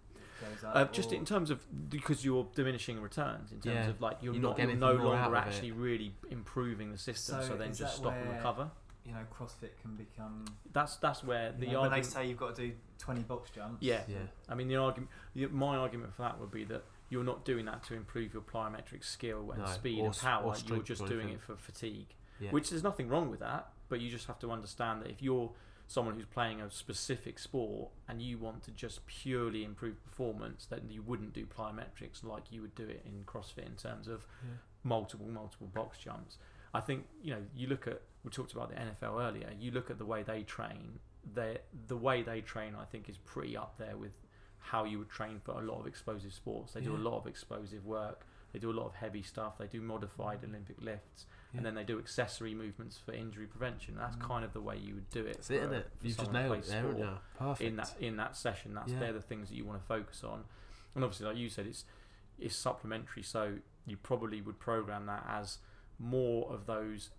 [0.65, 3.89] uh, just in terms of because you're diminishing returns in terms Yeah.
[3.89, 5.47] of like you're, You're not not, you're no anything more out longer of it.
[5.47, 7.41] actually really improving the system.
[7.41, 8.69] So, So then just stop and recover.
[9.05, 10.45] you know, CrossFit can become.
[10.73, 13.51] That's that's where the you know, when they say you've got to do 20 box
[13.51, 13.81] jumps.
[13.81, 14.01] Yeah.
[14.07, 14.17] Yeah.
[14.49, 15.09] I mean, the argument,
[15.51, 16.83] my argument for that would be that
[17.13, 20.55] you're not doing that to improve your plyometric skill and No, speed or and power.
[20.67, 22.07] You're just doing it for fatigue,
[22.39, 22.51] Yeah.
[22.51, 23.71] which there's nothing wrong with that.
[23.89, 25.51] But you just have to understand that if you're
[25.87, 30.89] someone who's playing a specific sport and you want to just purely improve performance, then
[30.89, 34.49] you wouldn't do plyometrics like you would do it in CrossFit in terms of Yeah.
[34.83, 36.37] multiple, multiple box jumps.
[36.73, 39.51] I think you know you look at we talked about the NFL earlier.
[39.59, 40.99] You look at the way they train.
[41.35, 44.13] They the way they train, I think, is pretty up there with
[44.63, 46.73] how you would train for a lot of explosive sports.
[46.73, 48.25] They do a lot of explosive work.
[48.53, 49.57] They do a lot of heavy stuff.
[49.57, 51.57] They do modified Olympic lifts, Yeah.
[51.57, 53.95] and then they do accessory movements for injury prevention.
[53.95, 54.21] That's Mm.
[54.21, 55.33] kind of the way you would do it.
[55.37, 55.91] That's it, isn't it?
[56.01, 57.17] You've just nailed it there, you?
[57.35, 57.67] Perfect.
[57.67, 58.73] in that in that session.
[58.73, 58.99] That's Yeah.
[58.99, 60.45] they're the things that you want to focus on,
[60.95, 61.85] and obviously, like you said, it's
[62.39, 63.23] it's supplementary.
[63.23, 65.59] So you probably would program that as
[65.99, 67.11] more of those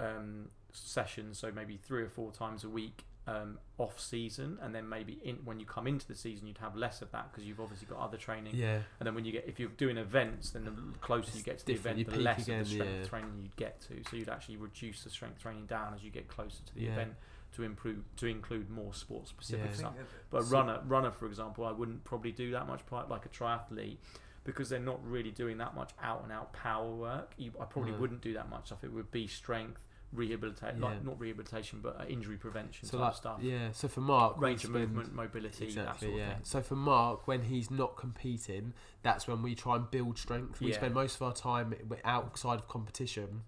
[0.00, 1.38] um, sessions.
[1.38, 5.36] So maybe three or four times a week um, off season, and then maybe in
[5.44, 7.98] when you come into the season, you'd have less of that because you've obviously got
[8.00, 8.54] other training.
[8.54, 8.80] Yeah.
[9.00, 11.66] And then when you get if you're doing events, then the closer you get to
[11.66, 13.06] the event, You the less again, of the strength yeah.
[13.08, 14.02] training you'd get to.
[14.10, 16.92] So you'd actually reduce the strength training down as you get closer to the Yeah.
[16.92, 17.14] event
[17.52, 19.76] to improve to include more sports specific Yeah.
[19.76, 19.94] Stuff.
[20.30, 23.98] But So- runner, runner for example, I wouldn't probably do that much like a triathlete
[24.44, 27.32] because they're not really doing that much out and out power work.
[27.38, 27.98] You, I probably No.
[27.98, 28.84] wouldn't do that much stuff.
[28.84, 29.80] It would be strength,
[30.14, 30.88] rehabilitation, Yeah.
[30.88, 33.38] like not rehabilitation, but uh, injury prevention So type like, stuff.
[33.42, 33.72] yeah.
[33.72, 36.34] So for Mark, Range of spend- movement, mobility, that Exactly, sort of yeah.
[36.34, 36.44] thing.
[36.44, 40.60] So for Mark, when he's not competing, that's when we try and build strength.
[40.60, 40.76] We Yeah.
[40.76, 43.42] spend most of our time outside of competition,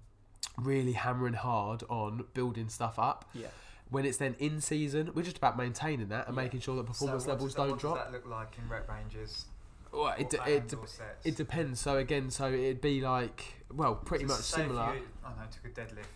[0.58, 3.28] really hammering hard on building stuff up.
[3.34, 3.48] Yeah.
[3.88, 6.42] When it's then in season, we're just about maintaining that and Yeah.
[6.42, 7.94] making sure that performance so levels that, don't what drop.
[7.96, 9.46] Does that look like in rep ranges?
[9.92, 10.76] Well, it, d- it, d-
[11.24, 11.80] it depends.
[11.80, 14.94] So again, so it'd be like, well, pretty So much say if similar.
[14.96, 16.06] You, I know, took a deadlift.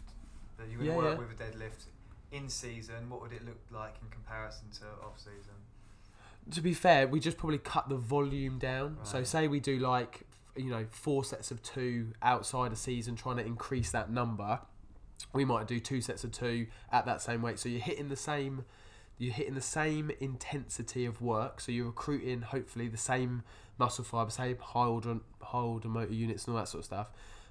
[0.61, 1.27] That you would Yeah, work yeah.
[1.27, 1.87] with a deadlift
[2.31, 3.09] in season.
[3.11, 5.55] What would it look like in comparison to off season?
[6.51, 8.97] to be fair, we just probably cut the volume down.
[9.05, 10.23] So say we do like
[10.57, 14.61] you know four sets of two outside a season, trying to increase that number.
[15.33, 17.59] We might do two sets of two at that same weight.
[17.59, 18.65] So you're hitting the same,
[19.19, 21.61] you're hitting the same intensity of work.
[21.61, 23.43] So you're recruiting hopefully the same
[23.79, 27.09] muscle fibre, same high order, high order motor units and all that sort of stuff.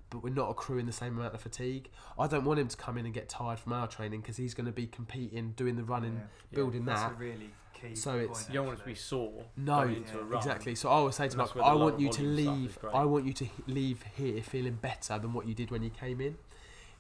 [0.10, 1.90] But we're not accruing the same amount of fatigue.
[2.18, 4.54] I don't want him to come in and get tired from our training because he's
[4.56, 6.56] going to be competing, doing the running, Yeah.
[6.58, 7.12] building That's that.
[7.12, 7.94] a really key.
[7.96, 9.46] So point, it's- You don't want it to be sore.
[9.56, 10.38] No, going into a run.
[10.40, 10.74] exactly.
[10.76, 12.70] So I would say to And Mark, that's where the I want you to volume
[12.70, 12.94] stuff is leave.
[12.96, 16.20] I want you to leave here feeling better than what you did when you came
[16.22, 16.38] in.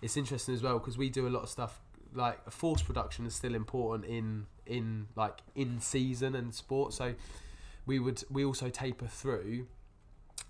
[0.01, 1.81] It's interesting as well because we do a lot of stuff
[2.13, 6.93] like force production is still important in in like in season and sport.
[6.93, 7.15] So
[7.87, 9.65] we would we also taper through.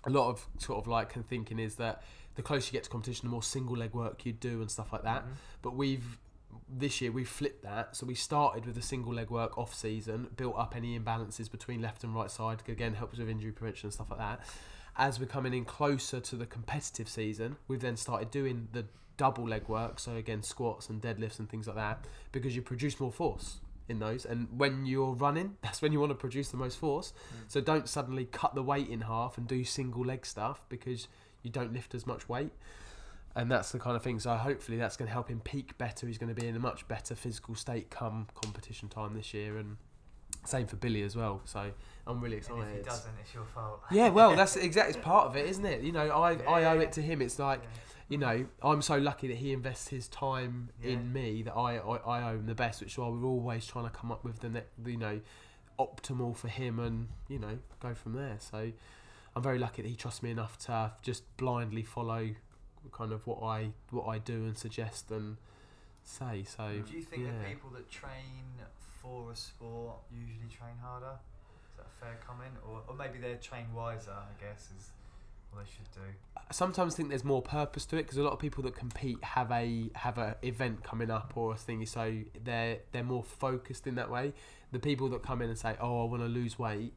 [0.04, 2.02] A lot of sort of like thinking is that
[2.40, 4.92] the closer you get to competition, the more single leg work you do and stuff
[4.92, 5.22] like that.
[5.24, 5.30] Mhm.
[5.62, 6.18] but we've
[6.72, 7.96] this year we flipped that.
[7.96, 11.80] So we started with the single leg work off season built up any imbalances between
[11.82, 14.40] left and right side again helps with injury prevention and stuff like that.
[14.96, 18.84] As we're coming in closer to the competitive season we've then started doing the
[19.16, 19.98] double leg work.
[20.00, 23.98] So again squats and deadlifts and things like that because you produce more force in
[23.98, 24.24] those.
[24.24, 27.12] And when you're running that's when you want to produce the most force.
[27.12, 27.50] Mm.
[27.52, 31.08] so don't suddenly cut the weight in half and do single leg stuff because
[31.42, 32.52] you don't lift as much weight
[33.36, 34.18] and that's the kind of thing.
[34.18, 36.06] So hopefully that's going to help him peak better.
[36.06, 39.56] He's going to be in a much better physical state come competition time this year,
[39.58, 39.76] and
[40.44, 41.40] same for Billy as well.
[41.44, 41.70] So
[42.08, 42.68] I'm really And excited.
[42.70, 43.82] if he doesn't, it's your fault.
[43.92, 45.82] Yeah, well, that's exactly it's part of it, isn't it?
[45.82, 47.22] You know, I I owe it to him.
[47.22, 47.68] It's like Yeah.
[48.08, 50.94] you know, I'm so lucky that he invests his time Yeah.
[50.94, 53.64] in me that I, I I owe him the best, which is why we're always
[53.64, 55.20] trying to come up with the ne- you know
[55.78, 58.38] optimal for him and you know go from there.
[58.40, 58.72] So
[59.34, 62.30] I'm very lucky that he trusts me enough to just blindly follow
[62.92, 65.36] kind of what I what I do and suggest and
[66.02, 66.44] say.
[66.44, 67.32] So Do you think yeah.
[67.32, 68.58] that people that train
[69.00, 71.18] for a sport usually train harder?
[71.70, 72.54] Is that a fair comment?
[72.68, 74.90] Or, or maybe they're trained wiser, I guess, is
[75.50, 76.08] what they should do.
[76.36, 79.22] I sometimes think there's more purpose to it because a lot of people that compete
[79.22, 83.86] have a have a event coming up or a thingy, so they're they're more focused
[83.86, 84.32] in that way.
[84.72, 86.92] The people that come in and say, "Oh, I want to lose weight,"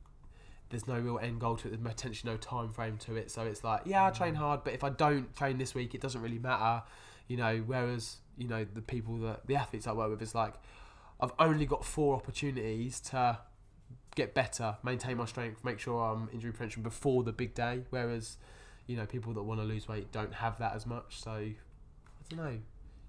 [0.74, 1.72] there's no real end goal to it.
[1.72, 4.38] There's potentially no time frame to it, so it's like, yeah, I train mm.
[4.38, 6.84] hard, but if I don't train this week, it doesn't really matter,
[7.28, 7.64] you know.
[7.66, 10.56] Whereas you know the people that the athletes I work with, is like,
[11.20, 13.38] I've only got four opportunities to
[14.16, 17.84] get better, maintain my strength, make sure I'm injury prevention before the big day.
[17.90, 18.38] Whereas,
[18.88, 21.22] you know, people that want to lose weight don't have that as much.
[21.22, 21.56] So, I
[22.30, 22.60] don't know.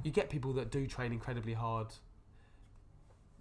[0.03, 1.89] You get people that do train incredibly hard,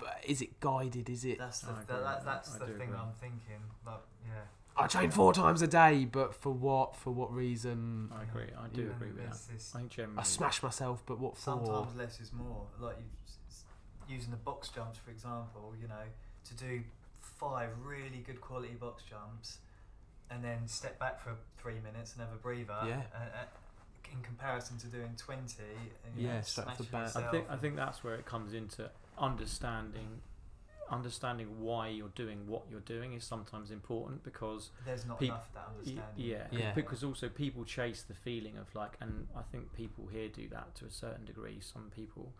[0.03, 1.09] but is it guided?
[1.09, 1.37] Is it?
[1.39, 2.55] That's the, I that, agree that, with that's.
[2.55, 2.95] I the do thing agree.
[2.95, 3.61] that I'm thinking.
[3.85, 3.95] Like,
[4.27, 4.41] yeah.
[4.75, 6.95] I train four times a day, but for what?
[6.95, 8.09] For what reason?
[8.15, 8.49] I agree.
[8.57, 8.89] I do Yeah.
[8.89, 9.53] agree with There's that.
[9.53, 10.19] this- I think generally.
[10.19, 11.41] I smash myself, but what for?
[11.41, 12.65] sometimes less is more.
[12.79, 16.05] Like you, using the box jumps, for example, you know,
[16.45, 16.81] to do
[17.21, 19.59] five really good quality box jumps,
[20.29, 22.75] and then step back for three minutes and have a breather.
[22.87, 23.01] Yeah.
[23.13, 23.45] Uh, uh,
[24.11, 25.63] in comparison to doing twenty,
[26.05, 27.27] and, you Yeah, know, straight off the smashing bat.
[27.29, 30.21] I think I yourself think that's where it comes into understanding
[30.91, 35.47] understanding why you're doing what you're doing is sometimes important because there's not peop- enough
[35.47, 36.03] of that y- understanding.
[36.17, 36.73] yeah, Yeah.
[36.73, 40.75] because also people chase the feeling of like and I think people here do that
[40.75, 42.31] to a certain degree some people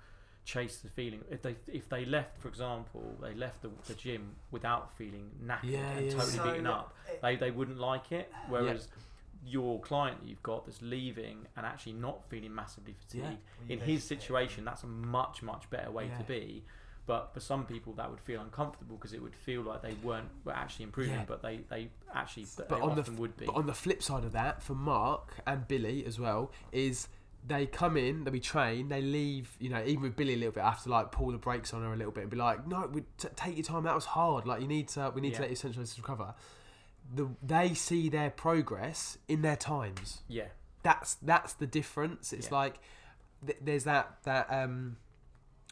[0.46, 4.36] chase the feeling if they if they left for example they left the, the gym
[4.52, 6.12] without feeling knackered Yeah, and yeah.
[6.12, 8.88] totally So, beaten up it- they they wouldn't like it whereas
[9.46, 13.26] your client that you've got that's leaving and actually not feeling massively fatigued
[13.68, 13.74] Yeah.
[13.74, 16.18] in his situation, that's a much much better way Yeah.
[16.18, 16.64] to be.
[17.06, 20.30] But for some people, that would feel uncomfortable because it would feel like they weren't
[20.46, 21.26] were actually improving, Yeah.
[21.28, 23.46] but they they actually but they on the would be.
[23.46, 27.10] But on the flip side of that, for Mark and Billy as well, is
[27.46, 29.58] they come in, they be trained, they leave.
[29.60, 31.74] You know, even with Billy a little bit, I have to like pull the brakes
[31.74, 33.84] on her a little bit and be like, "No, we t- take your time.
[33.84, 34.46] That was hard.
[34.46, 36.34] Like you need to, we need to let your central nervous system recover."
[37.16, 40.22] The they see their progress in their times.
[40.28, 40.48] yeah,
[40.82, 42.34] That's that's the difference.
[42.34, 42.56] It's Yeah.
[42.58, 42.80] like
[43.46, 44.98] th- there's that that um,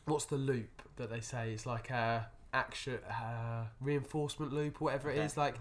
[0.05, 1.51] what's the loop that they say?
[1.51, 5.25] It's like a action uh, reinforcement loop or whatever it Okay.
[5.25, 5.37] is.
[5.37, 5.55] Like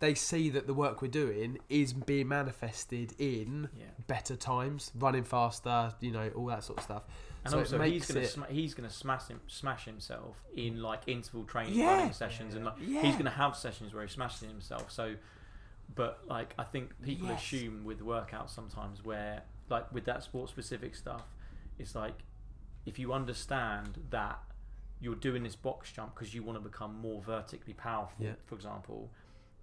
[0.00, 3.84] they see that the work we're doing is being manifested in yeah.
[4.08, 7.02] better times, running faster, you know, all that sort of stuff.
[7.44, 10.82] And So also, he's gonna it- sma- he's gonna smash him smash himself in mm.
[10.82, 11.96] like interval training Yeah.
[11.96, 13.02] running sessions, and like Yeah.
[13.02, 14.90] he's gonna have sessions where he's smashing himself.
[14.92, 15.16] So,
[15.94, 17.42] but like I think people Yes.
[17.42, 21.24] assume with workouts sometimes where like with that sport specific stuff,
[21.78, 22.22] it's like
[22.86, 24.40] if you understand that
[25.00, 28.34] you're doing this box jump because you want to become more vertically powerful, Yeah.
[28.46, 29.10] for example,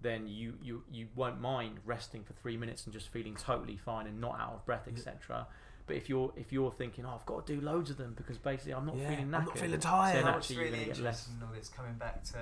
[0.02, 4.06] then you, you you won't mind resting for three minutes and just feeling totally fine
[4.06, 5.46] and not out of breath, etc.
[5.90, 8.38] But if you're if you're thinking, oh, I've got to do loads of them because
[8.38, 10.24] basically I'm not Yeah, feeling knackered, I'm not feeling tired.
[10.24, 10.98] Know, actually you're really less.
[10.98, 12.38] interesting in all this coming back to,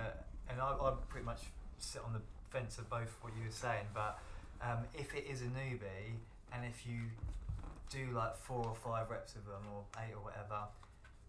[0.51, 1.41] and I, I pretty much
[1.79, 2.21] sit on the
[2.51, 4.19] fence of both what you were saying, but
[4.61, 6.13] um, if it is a newbie
[6.53, 7.01] and if you
[7.89, 10.69] do like four or five reps of them or eight or whatever,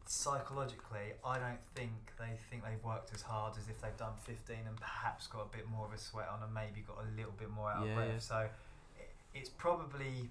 [0.05, 4.57] psychologically, I don't think they think they've worked as hard as if they've done 15
[4.67, 7.33] and perhaps got a bit more of a sweat on and maybe got a little
[7.39, 8.09] bit more out Yeah, of breath.
[8.11, 8.19] yeah.
[8.19, 8.39] So
[8.99, 10.29] it, it's probably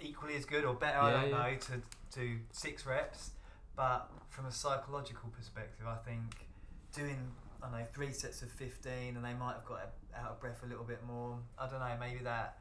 [0.00, 1.38] equally as good or better, Yeah, I don't yeah.
[1.50, 3.30] know, to do six reps.
[3.76, 6.46] But from a psychological perspective, I think
[6.94, 10.40] doing I don't know three sets of fifteen, and they might have got out of
[10.40, 11.38] breath a little bit more.
[11.58, 11.96] I don't know.
[11.98, 12.58] Maybe that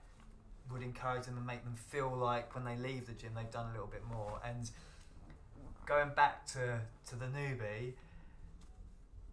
[0.72, 3.68] would encourage them and make them feel like when they leave the gym they've done
[3.70, 4.40] a little bit more.
[4.46, 4.70] And
[5.86, 7.94] going back to to the newbie,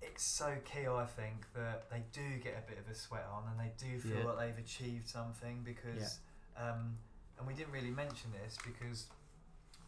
[0.03, 0.87] it's so key.
[0.87, 3.99] I think that they do get a bit of a sweat on, and they do
[4.01, 4.25] feel Yeah.
[4.25, 6.19] like they've achieved something because.
[6.57, 6.97] Um,
[7.39, 9.07] and we didn't really mention this because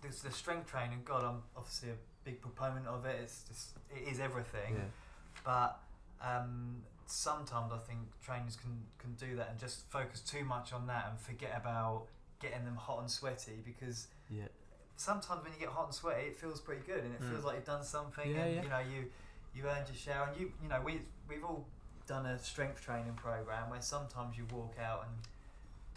[0.03, 1.01] there's the strength training.
[1.05, 1.95] God, I'm obviously a
[2.25, 3.19] big proponent of it.
[3.23, 4.75] It's just it is everything.
[4.77, 4.85] Yeah.
[5.45, 5.81] But
[6.23, 10.87] um, sometimes I think trainers can can do that and just focus too much on
[10.87, 12.05] that and forget about
[12.41, 14.45] getting them hot and sweaty because Yeah.
[14.97, 17.31] sometimes when you get hot and sweaty, it feels pretty good and it Mm.
[17.31, 18.63] feels like you've done something Yeah, and yeah.
[18.63, 19.11] you know you
[19.55, 21.67] you earned your share and you you know we we've all
[22.07, 25.15] done a strength training program where sometimes you walk out and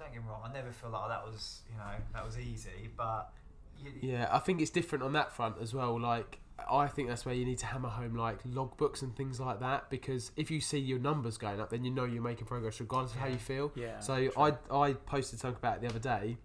[0.01, 2.89] don't get me wrong, I never feel like that was you know that was easy,
[2.97, 3.31] but
[3.79, 5.99] you, Yeah, I think it's different on that front as well.
[5.99, 9.59] Like, I think that's where you need to hammer home like logbooks and things like
[9.59, 12.79] that because if you see your numbers going up, then you know you're making progress
[12.79, 13.71] regardless of how you feel.
[13.75, 13.99] Yeah.
[13.99, 16.37] So I I posted something about it the other day.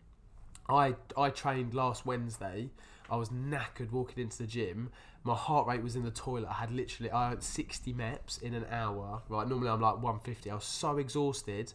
[0.69, 2.71] I I trained last Wednesday.
[3.09, 4.91] I was knackered walking into the gym.
[5.23, 6.49] My heart rate was in the toilet.
[6.49, 9.23] I had literally I had 60 MEPs in an hour.
[9.29, 10.51] Right, normally I'm like 150.
[10.51, 11.73] I was so exhausted,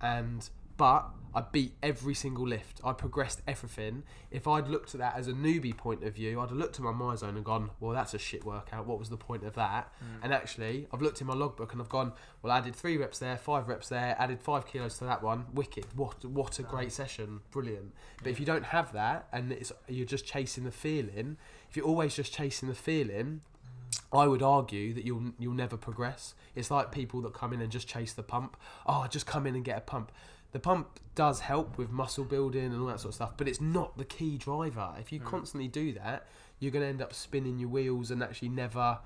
[0.00, 2.80] and but I beat every single lift.
[2.82, 4.04] I progressed everything.
[4.30, 6.82] If I'd looked at that as a newbie point of view, I'd have looked at
[6.82, 8.86] my Myzone and gone, "Well, that's a shit workout.
[8.86, 10.24] What was the point of that?" Mm.
[10.24, 13.18] And actually, I've looked in my logbook and I've gone, "Well, I did three reps
[13.18, 15.44] there, five reps there, added five kilos to that one.
[15.52, 15.84] Wicked.
[15.94, 17.40] What what a great session.
[17.50, 17.92] Brilliant."
[18.22, 21.36] But if you don't have that and it's you're just chasing the feeling,
[21.68, 23.42] if you're always just chasing the feeling,
[24.10, 26.34] I would argue that you'll you'll never progress.
[26.54, 28.56] It's like people that come in and just chase the pump.
[28.86, 30.12] Oh, just come in and get a pump.
[30.52, 33.60] The pump does help with muscle building and all that sort of stuff, but it's
[33.60, 34.94] not the key driver.
[34.98, 36.26] If you constantly do that,
[36.60, 38.98] you're going to end up spinning your wheels and actually never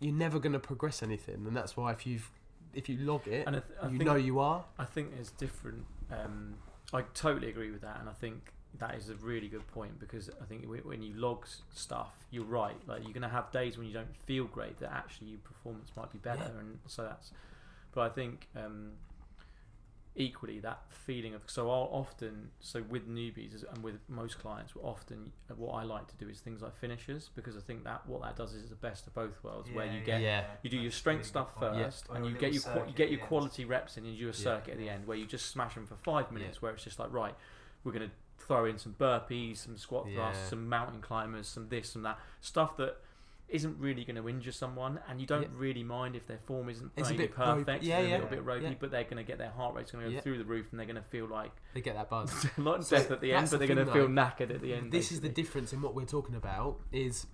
[0.00, 1.44] you're never going to progress anything.
[1.46, 2.30] And that's why if you've
[2.72, 4.64] if you log it, And I, th- I you know you are.
[4.78, 5.84] I think it's different.
[6.10, 6.54] Um,
[6.92, 10.30] I totally agree with that, and I think that is a really good point because
[10.40, 12.76] I think when you log stuff, you're right.
[12.86, 15.90] Like you're going to have days when you don't feel great, that actually your performance
[15.96, 16.60] might be better, Yeah.
[16.60, 17.32] and so that's.
[17.92, 18.92] But I think um,
[20.16, 25.32] equally that feeling of so I'll often so with newbies and with most clients, often
[25.56, 28.36] what I like to do is things like finishers because I think that what that
[28.36, 30.46] does is the best of both worlds, where you get Yeah.
[30.62, 33.20] you do your strength stuff first, Or and you get your qua- you get your
[33.20, 34.44] quality reps in, and you do a Yeah.
[34.44, 36.98] circuit at the end where you just smash them for five minutes, where it's just
[36.98, 37.34] like right,
[37.84, 40.48] we're gonna throw in some burpees, some squat thrusts, Yeah.
[40.48, 43.00] some mountain climbers, some this, some that stuff that
[43.50, 45.48] isn't really going to injure someone, and you don't Yeah.
[45.54, 48.14] really mind if their form isn't It's a maybe bit perfect, Yeah, it's a yeah.
[48.16, 48.74] little bit ropey, Yeah.
[48.78, 50.20] but they're going to get their heart rate's going to go Yeah.
[50.20, 52.46] through the roof, and they're going to feel like They get that buzz.
[52.58, 54.74] not So death at the end, but the they're going to feel knackered at the
[54.74, 54.92] end.
[54.92, 57.26] this is the difference in what we're talking about is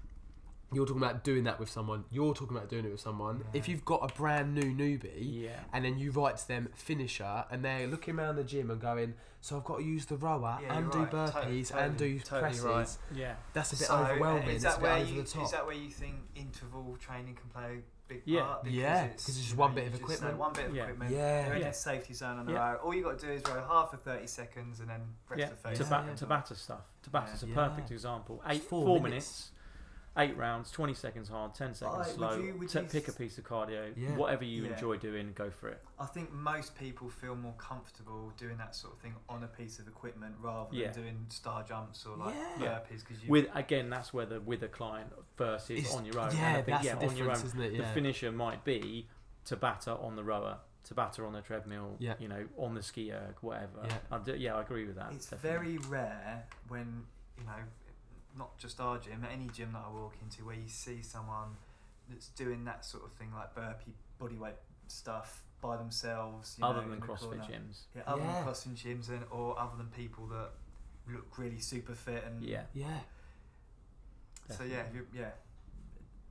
[0.72, 3.68] you're talking about doing that with someone you're talking about doing it with someone if
[3.68, 5.12] you've got a brand new newbie
[5.44, 5.60] Yeah.
[5.72, 9.14] and then you write to them finisher and they're looking around the gym and going
[9.40, 11.10] so i've got to use the rower Yeah, and do right.
[11.10, 12.96] burpees Totally- and do totally presses right.
[13.14, 13.34] Yeah.
[13.52, 15.44] that's a bit So, overwhelming Is it's that a bit where over you the top
[15.44, 18.42] is that where you think interval training can play a big Yeah.
[18.42, 18.64] part?
[18.64, 20.36] Because Yeah, it's, 'cause it's just one bit of equipment.
[20.38, 20.82] One bit of Yeah.
[20.84, 21.10] equipment.
[21.10, 21.42] Yeah.
[21.44, 21.68] They're in Yeah.
[21.68, 22.72] a safety zone on the Yeah.
[22.72, 22.76] row.
[22.84, 25.48] All you got to do is row half for thirty seconds and then rest Yeah,
[25.48, 25.78] the face.
[25.80, 26.12] Taba- Yeah.
[26.14, 26.82] Tabata stuff.
[27.08, 27.54] Tabata's a Yeah.
[27.56, 28.40] perfect example.
[28.46, 29.10] Eight, Four four, minutes.
[29.10, 29.50] minutes.
[30.18, 32.38] Eight rounds, twenty seconds hard, ten seconds Alright, would slow.
[32.42, 34.16] you- would T- you pick a s- piece of cardio, Yeah.
[34.16, 34.72] whatever you Yeah.
[34.72, 35.84] enjoy doing, go for it.
[35.98, 39.78] I think most people feel more comfortable doing that sort of thing on a piece
[39.78, 40.90] of equipment rather Yeah.
[40.90, 42.80] than doing star jumps or like Yeah.
[42.80, 46.18] burpees because you With again, that's whether the with a client versus It's- on your
[46.18, 46.30] own.
[46.34, 47.46] yeah and I think, that's yeah, the on your difference own.
[47.46, 49.08] isn't it The yeah finisher might be
[49.44, 52.14] Tabata on the rower, Tabata on the treadmill, Yeah.
[52.18, 53.82] you know, on the ski erg, whatever.
[53.84, 53.98] Yeah.
[54.10, 55.12] I do, yeah, I agree with that.
[55.12, 55.76] it's definitely.
[55.76, 57.06] very rare when
[57.38, 57.52] you know
[58.36, 61.48] not just our gym any gym that i walk into where you see someone
[62.08, 64.54] that's doing that sort of thing like burpee bodyweight
[64.88, 67.44] stuff by themselves you other know, than in the CrossFit corner.
[67.44, 67.80] gyms.
[67.94, 68.32] yeah, other Yeah.
[68.44, 70.50] than CrossFit gyms and or other than people that
[71.10, 73.00] look really super fit and Yeah, yeah
[74.50, 75.30] so yeah you, yeah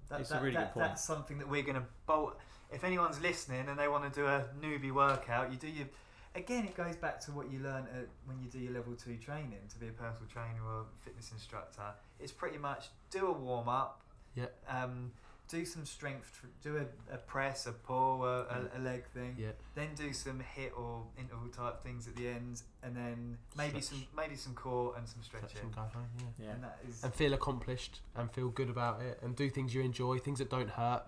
[0.09, 0.87] that, It's a that- really that- good point.
[0.87, 2.37] that's something that we're going to bolt
[2.71, 5.87] if anyone's listening and they want to do a newbie workout you do your
[6.35, 9.17] again it goes back to what you learn at, when you do your level 2
[9.17, 11.81] training to be a personal trainer or fitness instructor.
[12.19, 14.01] It's pretty much do a warm up
[14.35, 14.45] Yeah.
[14.69, 15.11] um,
[15.47, 19.35] do some strength tr- do a, a press a pull a, a, a leg thing.
[19.37, 19.49] Yeah.
[19.75, 23.99] Then do some HIIT or interval type things at the end and then maybe Stretch.
[24.01, 25.49] some maybe some core and some stretching.
[25.71, 26.03] Stretch and
[26.39, 26.45] yeah.
[26.47, 26.51] Yeah.
[26.53, 29.81] and that is and feel accomplished and feel good about it and do things you
[29.81, 31.03] enjoy things that don't hurt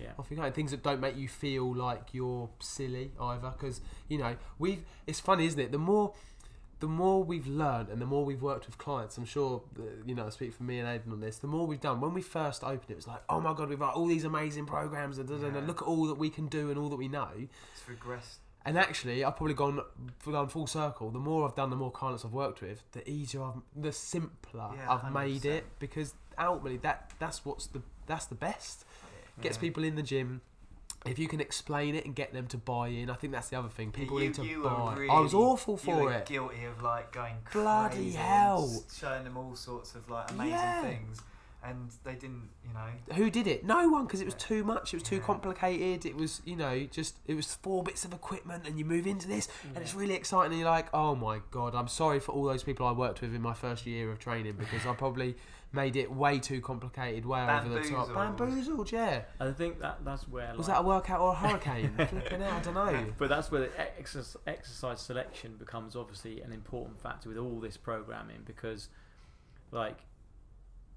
[0.00, 0.12] Yeah.
[0.18, 0.42] off you go.
[0.42, 4.84] And things that don't make you feel like you're silly either, because you know we've.
[5.06, 5.72] It's funny, isn't it?
[5.72, 6.14] The more,
[6.80, 9.16] the more we've learned and the more we've worked with clients.
[9.18, 10.26] I'm sure uh, you know.
[10.26, 11.38] I speak for me and Aidan on this.
[11.38, 12.00] The more we've done.
[12.00, 14.66] When we first opened, it was like, oh my god, we've got all these amazing
[14.66, 15.60] programs and Yeah.
[15.66, 17.28] look at all that we can do and all that we know.
[17.34, 19.80] it's regressed And actually, I've probably gone
[20.24, 21.10] gone full circle.
[21.10, 24.70] The more I've done, the more clients I've worked with, the easier, I've, the simpler
[24.76, 25.44] Yeah, I've made 100%.
[25.46, 25.64] it.
[25.78, 28.84] Because ultimately, that that's what's the that's the best
[29.40, 29.60] gets Yeah.
[29.60, 30.40] people in the gym.
[31.06, 33.56] If you can explain it and get them to buy in, I think that's the
[33.58, 33.92] other thing.
[33.92, 34.94] People you, need to you buy.
[34.96, 36.26] Really, I was awful for it.
[36.26, 38.82] Guilty of like going Bloody crazy hell.
[38.92, 40.82] showing them all sorts of like amazing Yeah.
[40.82, 41.22] things,
[41.62, 43.14] and they didn't, you know.
[43.14, 43.64] Who did it?
[43.64, 44.92] No one, because it was too much.
[44.92, 46.04] It was too complicated.
[46.04, 49.28] It was, you know, just it was four bits of equipment, and you move into
[49.28, 50.50] this, and it's really exciting.
[50.52, 53.32] And you're like, oh my god, I'm sorry for all those people I worked with
[53.32, 55.36] in my first year of training because I probably
[55.72, 58.12] made it way too complicated, way over the top.
[58.14, 58.38] Bamboozled.
[58.38, 59.22] Bamboozled, yeah.
[59.38, 61.92] I think that that's where Was that a workout or a hurricane?
[61.96, 63.06] Flipping out, I don't know.
[63.18, 67.76] But that's where the exercise, exercise selection becomes obviously an important factor with all this
[67.76, 68.88] programming because
[69.70, 69.98] like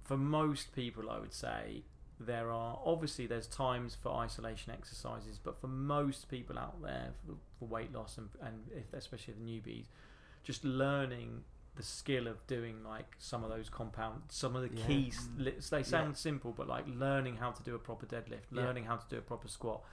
[0.04, 1.84] for most people, I would say
[2.20, 7.34] there are obviously there's times for isolation exercises, but for most people out there for,
[7.60, 9.86] for weight loss and and if, especially the newbies,
[10.44, 11.44] just learning
[11.82, 14.86] the skill of doing like some of those compound, some of the Yeah.
[14.88, 15.28] keys.
[15.38, 15.70] Mm.
[15.70, 18.64] They sound simple, but like learning how to do a proper deadlift, Yeah.
[18.64, 19.84] learning how to do a proper squat,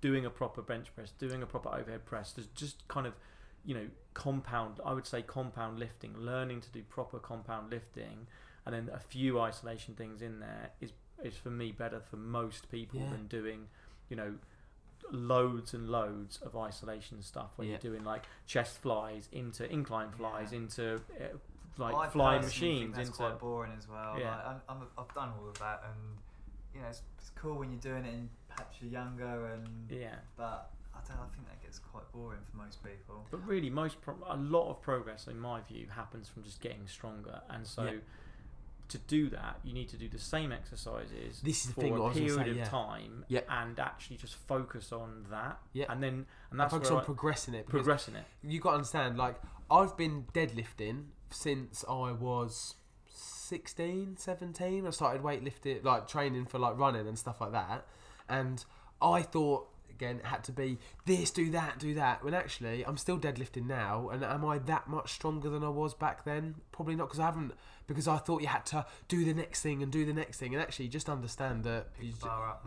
[0.00, 2.32] doing a proper bench press, doing a proper overhead press.
[2.32, 3.14] There's just kind of
[3.64, 4.80] you know compound.
[4.84, 8.26] I would say compound lifting, learning to do proper compound lifting,
[8.66, 10.92] and then a few isolation things in there is
[11.22, 13.10] is for me better for most people Yeah.
[13.10, 13.68] than doing
[14.08, 14.38] you know
[15.10, 17.72] loads and loads of isolation stuff where Yeah.
[17.82, 20.58] you're doing like chest flies into incline flies Yeah.
[20.58, 21.24] into uh,
[21.78, 24.18] like I flying personally think machines that's into quite boring as well.
[24.18, 24.36] Yeah.
[24.36, 26.18] Like, I'm, I'm, I've done all of that, and
[26.74, 30.16] you know, it's, it's cool when you're doing it, and perhaps you're younger, and yeah
[30.36, 31.16] but I don't.
[31.18, 33.24] I think that gets quite boring for most people.
[33.30, 36.86] But really, most pro- a lot of progress, in my view, happens from just getting
[36.86, 37.40] stronger.
[37.48, 37.92] And so, Yeah.
[38.90, 41.96] To do that, you need to do the same exercises This is the for thing
[41.98, 43.40] a period say, of time, Yeah.
[43.48, 45.58] and actually just focus on that.
[45.72, 45.86] Yeah.
[45.88, 47.66] And then, and And that's focus on I- progressing it.
[47.68, 48.24] progressing it.
[48.42, 49.40] you got to understand, like,
[49.70, 52.74] I've been deadlifting since I was
[53.08, 54.86] 16, 17.
[54.86, 57.86] I started weightlifting, like, training for, like, running and stuff like that.
[58.28, 58.64] And
[59.00, 62.24] I thought, again, it had to be this, do that, do that.
[62.24, 64.08] When actually, I'm still deadlifting now.
[64.08, 66.56] And am I that much stronger than I was back then?
[66.72, 67.52] Probably not, because I haven't,
[67.90, 70.54] because I thought you had to do the next thing and do the next thing.
[70.54, 72.12] And actually, just understand that you,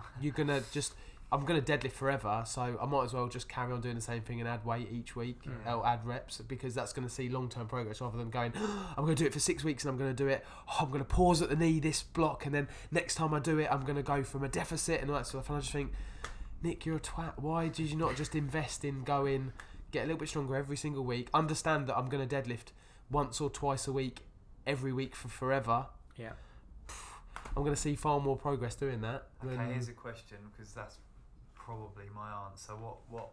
[0.21, 0.93] you're gonna just
[1.31, 4.21] I'm gonna deadlift forever, so I might as well just carry on doing the same
[4.21, 5.75] thing and add weight each week Mm.
[5.77, 8.53] or add reps because that's gonna see long term progress rather than going
[8.97, 10.45] I'm gonna do it for six weeks and I'm gonna do it.
[10.69, 13.57] Oh, I'm gonna pause at the knee this block and then next time I do
[13.57, 15.47] it I'm gonna go from a deficit and all that stuff.
[15.49, 15.91] And I just think,
[16.61, 17.39] Nick, you're a twat.
[17.39, 19.53] Why did you not just invest in going
[19.91, 21.29] get a little bit stronger every single week?
[21.33, 22.73] Understand that I'm gonna deadlift
[23.09, 24.21] once or twice a week
[24.65, 25.85] every week for forever.
[26.17, 26.31] Yeah.
[27.55, 29.27] I'm gonna see far more progress doing that.
[29.43, 30.97] Okay, than- here's a question because that's
[31.53, 32.73] probably my answer.
[32.75, 33.29] What what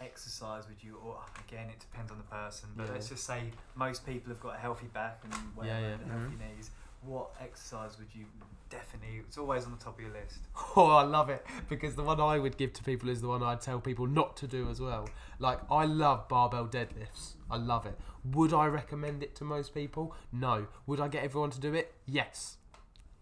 [0.00, 0.96] exercise would you?
[1.04, 2.70] Or again, it depends on the person.
[2.74, 2.92] But Yeah.
[2.92, 5.86] let's just say most people have got a healthy back and whatever, yeah.
[5.88, 6.56] and healthy mm-hmm.
[6.56, 6.70] knees.
[7.02, 8.26] What exercise would you
[8.68, 9.18] definitely?
[9.26, 10.38] It's always on the top of your list.
[10.76, 13.42] Oh, I love it because the one I would give to people is the one
[13.42, 15.08] I'd tell people not to do as well.
[15.38, 17.34] Like, I love barbell deadlifts.
[17.50, 17.98] I love it.
[18.24, 20.14] Would I recommend it to most people?
[20.30, 20.66] No.
[20.86, 21.92] Would I get everyone to do it?
[22.06, 22.58] Yes.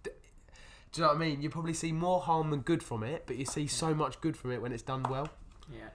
[0.03, 0.11] Do
[0.95, 1.41] you know what I mean?
[1.43, 4.37] You probably see more harm than good from it, but you see so much good
[4.37, 5.29] from it when it's done well.
[5.73, 5.89] Yeah.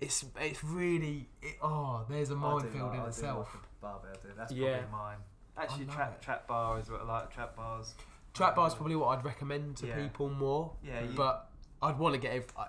[0.00, 3.48] It's it's really it, oh, there's a do minefield like- in I do itself.
[3.54, 4.32] like a barbell, dude.
[4.36, 4.78] That's Yeah.
[4.78, 5.16] probably mine.
[5.58, 6.22] Actually, love trap it.
[6.24, 7.32] trap bar is what I like.
[7.34, 7.94] Trap bars.
[8.34, 9.96] Trap bar's um, probably what I'd recommend to Yeah.
[10.02, 10.72] people more.
[10.82, 11.50] Yeah, you- but
[11.82, 12.32] I'd want to get.
[12.34, 12.66] Ev- I,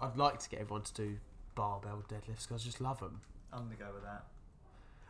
[0.00, 1.16] I'd like to get everyone to do
[1.54, 3.20] barbell deadlifts because I just love them.
[3.52, 4.24] I'm gonna go with that.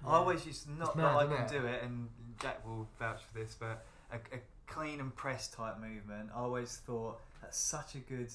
[0.05, 1.51] I always used to, not It's that I isn't can it?
[1.61, 2.09] do it, and
[2.41, 6.31] Jack will vouch for this, but a, a clean and press type movement.
[6.35, 8.31] I always thought that's such a good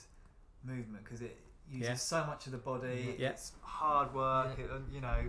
[0.63, 1.35] movement because it
[1.69, 1.95] uses Yeah.
[1.95, 3.15] so much of the body.
[3.17, 3.29] Yeah.
[3.29, 4.55] It's hard work.
[4.59, 4.65] Yeah.
[4.65, 5.23] It, and, you know,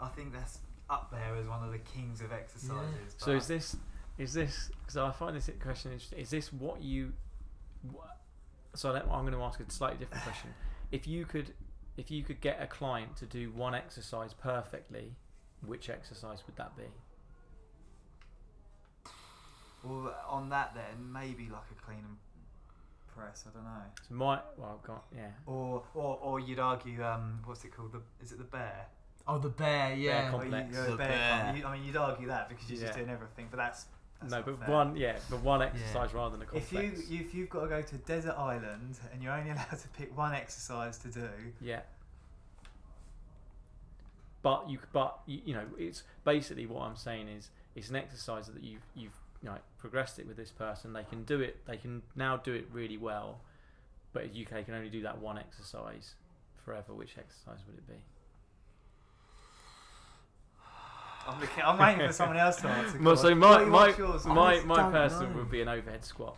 [0.00, 3.14] I think that's up there as one of the kings of exercises.
[3.18, 3.76] So is this
[4.18, 6.18] is this because I find this question interesting?
[6.18, 7.12] Is this what you?
[7.92, 8.04] wha-
[8.74, 10.50] So let- I'm going to ask a slightly different question.
[10.92, 11.52] If you could,
[11.96, 15.16] if you could get a client to do one exercise perfectly,
[15.66, 16.84] which exercise would that be?
[19.82, 22.16] well, on that then maybe like a clean and
[23.14, 23.44] press.
[23.48, 23.82] I don't know.
[24.08, 25.28] So my well, I've got yeah.
[25.46, 27.92] Or, or, or you'd argue, um, what's it called?
[27.92, 28.86] The, is it the bear?
[29.28, 30.30] Oh, the bear, yeah.
[30.30, 30.74] comp- Or you- Complex.
[30.76, 31.42] you're The bear bear.
[31.44, 33.86] comp- you- I mean, you'd argue that because you're just doing everything, but that's,
[34.20, 34.70] that's no, but fair.
[34.70, 37.10] one yeah, but one exercise rather than a If complex.
[37.10, 39.88] you if you've got to go to a desert island and you're only allowed to
[39.88, 41.28] pick one exercise to do,
[41.60, 41.80] Yeah.
[44.42, 47.96] But you, c- but you, you know, it's basically what I'm saying is it's an
[47.96, 50.92] exercise that you've you've you know, progressed it with this person.
[50.92, 51.66] They can do it.
[51.66, 53.40] They can now do it really well.
[54.12, 56.14] But UK can only do that one exercise
[56.64, 56.94] forever.
[56.94, 57.94] Which exercise would it be?
[61.26, 61.64] I'm looking.
[61.64, 62.98] I'm waiting for someone else to answer.
[63.00, 63.38] Well, so on.
[63.38, 64.24] my What- my what's yours?
[64.26, 65.36] my, I my don't person know.
[65.38, 66.36] would be an overhead squat,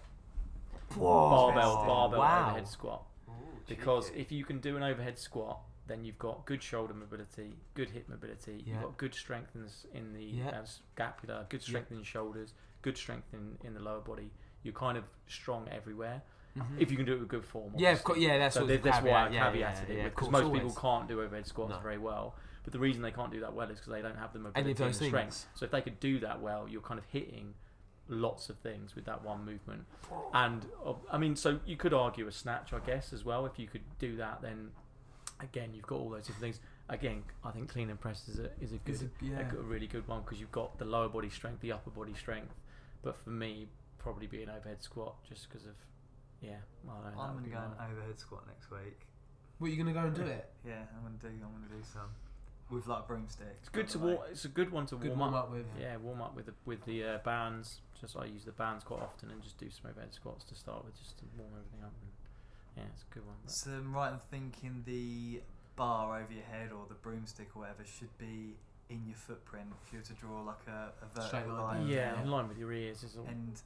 [0.95, 1.05] Whoa.
[1.31, 1.87] barbell Interesting.
[1.89, 2.47] barbell wow.
[2.49, 3.03] overhead squat.
[3.29, 3.33] Ooh,
[3.67, 4.21] Because cheeky.
[4.21, 8.09] if you can do an overhead squat, then you've got good shoulder mobility, good hip
[8.09, 8.63] mobility.
[8.65, 8.75] Yeah.
[8.75, 10.49] You've got good strength in the, s- in the Yeah.
[10.51, 14.31] uh, scapula, good strength in your shoulders, good strength in, in the lower body.
[14.63, 16.23] You're kind of strong everywhere
[16.59, 16.81] Mhm.
[16.81, 17.73] if you can do it with good form.
[17.77, 20.31] yeah, of course, yeah, that's so that's why I yeah, caveated yeah, it yeah, because
[20.31, 20.63] most always.
[20.63, 21.79] people can't do overhead squats No.
[21.81, 22.35] very well.
[22.65, 24.83] But the reason they can't do that well is because they don't have the mobility
[24.83, 25.47] and the strength.
[25.55, 27.55] So if they could do that well, you're kind of hitting
[28.09, 29.85] lots of things with that one movement.
[30.35, 33.47] And uh, I mean, so you could argue a snatch, I guess, as well.
[33.47, 34.71] If you could do that, then
[35.41, 36.61] again, you've got all those different things.
[36.91, 39.43] Again, I think clean and press is a is a good, Is a, yeah.
[39.45, 42.15] good- a really good one because you've got the lower body strength, the upper body
[42.15, 42.55] strength,
[43.03, 43.69] But for me,
[43.99, 45.75] probably be an overhead squat just because of
[46.41, 46.51] yeah.
[46.89, 47.91] I don't know, that I'm would gonna be go an mine.
[47.93, 48.99] overhead squat next week.
[49.59, 50.49] What are you gonna go and do it?
[50.67, 51.29] Yeah, I'm gonna do.
[51.29, 52.11] I'm gonna do some
[52.71, 53.59] with like broomsticks.
[53.61, 54.15] It's good to the way.
[54.15, 54.27] warm.
[54.31, 55.45] It's a good one to Good warm, warm up.
[55.45, 55.67] up with.
[55.81, 57.81] Yeah, warm up with the with the uh, bands.
[58.01, 60.85] Just I use the bands quite often and just do some overhead squats to start
[60.85, 61.93] with, just to warm everything up.
[62.01, 62.13] And
[62.77, 63.35] yeah, it's a good one.
[63.43, 65.41] But So I'm right in thinking the
[65.75, 68.55] bar over your head or the broomstick or whatever should be
[68.91, 69.67] in your footprint.
[69.87, 71.89] If you were to draw like a, a Straight vertical line line.
[71.89, 73.27] yeah, in line with your ears is all.
[73.27, 73.61] And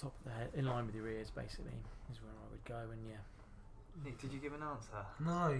[0.00, 1.72] top of the head, in line with your ears, basically,
[2.12, 2.90] is where I would go.
[2.92, 5.04] And yeah, Nick, did you give an answer?
[5.24, 5.56] No,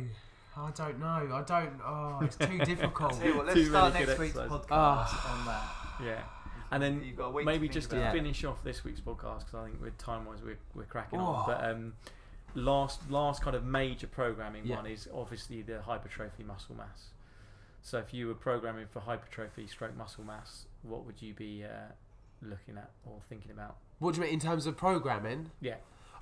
[0.56, 1.28] I don't know.
[1.32, 1.80] I don't.
[1.84, 3.14] Oh, it's too difficult.
[3.18, 4.66] Tell you what, let's Too start many next week's exercises.
[4.68, 5.64] podcast on that.
[6.04, 6.22] yeah.
[6.72, 8.18] And then You've got a week maybe to think just to about it.
[8.18, 11.24] finish off this week's podcast because I think with time wise we're, we're cracking Oh.
[11.24, 11.46] on.
[11.46, 11.94] But um,
[12.54, 14.76] last last kind of major programming Yeah.
[14.76, 17.06] one is obviously the hypertrophy muscle mass.
[17.82, 21.92] So if you were programming for hypertrophy stroke muscle mass, what would you be uh,
[22.42, 23.76] looking at or thinking about?
[23.98, 25.50] What do you mean in terms of programming?
[25.60, 25.76] Yeah.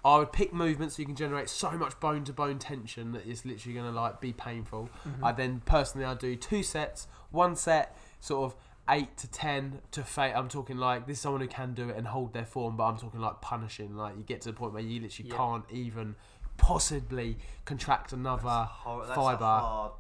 [0.05, 3.27] I would pick movements so you can generate so much bone to bone tension that
[3.27, 4.89] it's literally going to like be painful.
[5.07, 5.24] Mm-hmm.
[5.24, 8.57] I then personally I do two sets, one set sort of
[8.90, 10.32] eight to ten to fate.
[10.35, 12.85] I'm talking like this is someone who can do it and hold their form, but
[12.85, 13.97] I'm talking like punishing.
[13.97, 15.36] Like you get to the point where you literally Yeah.
[15.36, 16.15] can't even
[16.57, 19.45] possibly contract another Hor- that's fibre.
[19.45, 19.93] A hard,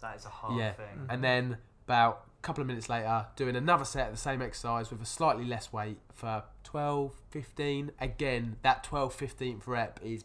[0.00, 0.72] that is a hard Yeah.
[0.72, 0.86] thing.
[0.86, 1.10] Mm-hmm.
[1.10, 4.90] and then about a couple of minutes later doing another set of the same exercise
[4.90, 10.24] with a slightly less weight for 12 15 again that 12 15th rep is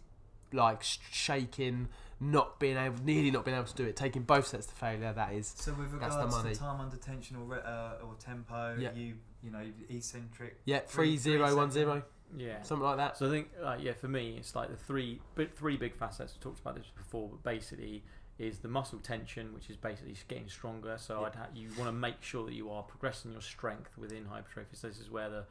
[0.52, 1.88] like shaking
[2.20, 5.12] not being able nearly not being able to do it taking both sets to failure
[5.14, 6.54] that is So with That's the regards money.
[6.54, 8.94] to time under tension or, uh, or tempo, Yeah.
[8.94, 10.58] you you know eccentric.
[10.66, 12.04] yeah Three- 0 1 0 second.
[12.40, 12.62] Yeah.
[12.62, 15.54] something like that So I think, uh, yeah, for me, it's like the three, big,
[15.54, 16.34] three big facets.
[16.36, 18.04] We talked about this before, but basically,
[18.40, 20.98] is the muscle tension, which is basically getting stronger.
[20.98, 21.28] So Yeah.
[21.28, 24.76] I'd ha- you want to make sure that you are progressing your strength within hypertrophy.
[24.76, 25.46] So this is where the,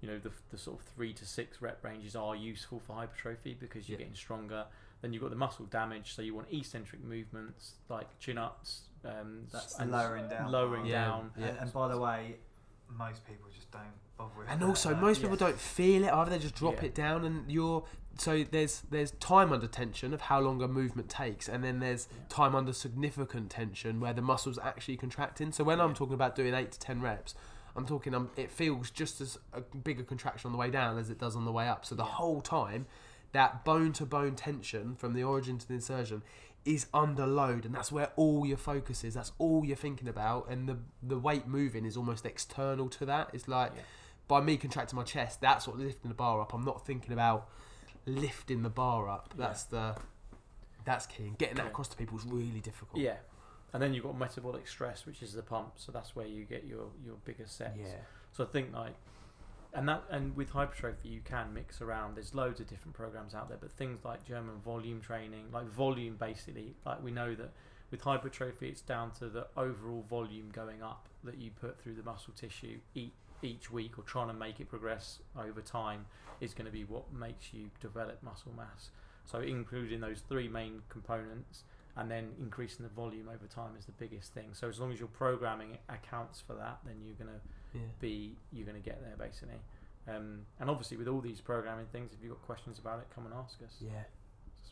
[0.00, 3.54] you know, the, the sort of three to six rep ranges are useful for hypertrophy
[3.58, 4.04] because you're Yeah.
[4.06, 4.64] getting stronger.
[5.02, 8.82] Then you've got the muscle damage, so you want eccentric movements like chin ups.
[9.04, 10.50] Um, That's and lowering down.
[10.50, 10.86] lowering.
[10.86, 11.04] Yeah.
[11.06, 11.30] down.
[11.36, 11.46] Yeah.
[11.48, 12.36] And, and by the way,
[12.88, 14.11] most people just don't bother with
[14.48, 15.22] and also most yeah.
[15.22, 16.86] people don't feel it either they just drop Yeah.
[16.88, 17.84] it down and you're
[18.18, 22.08] so there's there's time under tension of how long a movement takes and then there's
[22.10, 22.24] Yeah.
[22.28, 26.54] time under significant tension where the muscles actually contracting so when i'm talking about doing
[26.54, 27.34] 8 to 10 reps
[27.74, 31.08] i'm talking um, it feels just as a bigger contraction on the way down as
[31.10, 32.10] it does on the way up so the Yeah.
[32.10, 32.86] whole time
[33.32, 36.22] that bone to bone tension from the origin to the insertion
[36.64, 40.48] is under load and that's where all your focus is that's all you're thinking about
[40.50, 43.82] and the the weight moving is almost external to that it's like Yeah.
[44.32, 47.48] By me contracting my chest that's what lifting the bar up i'm not thinking about
[48.06, 49.46] lifting the bar up Yeah.
[49.46, 49.94] that's the
[50.84, 53.16] that's key and getting that across to people is really difficult Yeah.
[53.74, 55.72] And then you've got metabolic stress, which is the pump.
[55.76, 57.78] So that's where you get your, your bigger sets.
[57.80, 58.02] yeah
[58.32, 58.94] So I think like,
[59.72, 62.16] and that and with hypertrophy you can mix around.
[62.16, 66.16] There's loads of different programs out there, but things like German volume training, like volume
[66.16, 67.50] basically, like we know that
[67.90, 72.02] with hypertrophy it's down to the overall volume going up that you put through the
[72.02, 76.06] muscle tissue each each week or trying to make it progress over time
[76.40, 78.90] is going to be what makes you develop muscle mass.
[79.24, 81.64] So including those three main components
[81.96, 84.50] and then increasing the volume over time is the biggest thing.
[84.52, 87.40] So as long as your programming accounts for that, then you're going to
[87.74, 89.60] yeah be you're going to get there basically.
[90.08, 93.24] Um, and obviously, with all these programming things, if you've got questions about it, come
[93.24, 93.76] and ask us.
[93.80, 94.02] yeah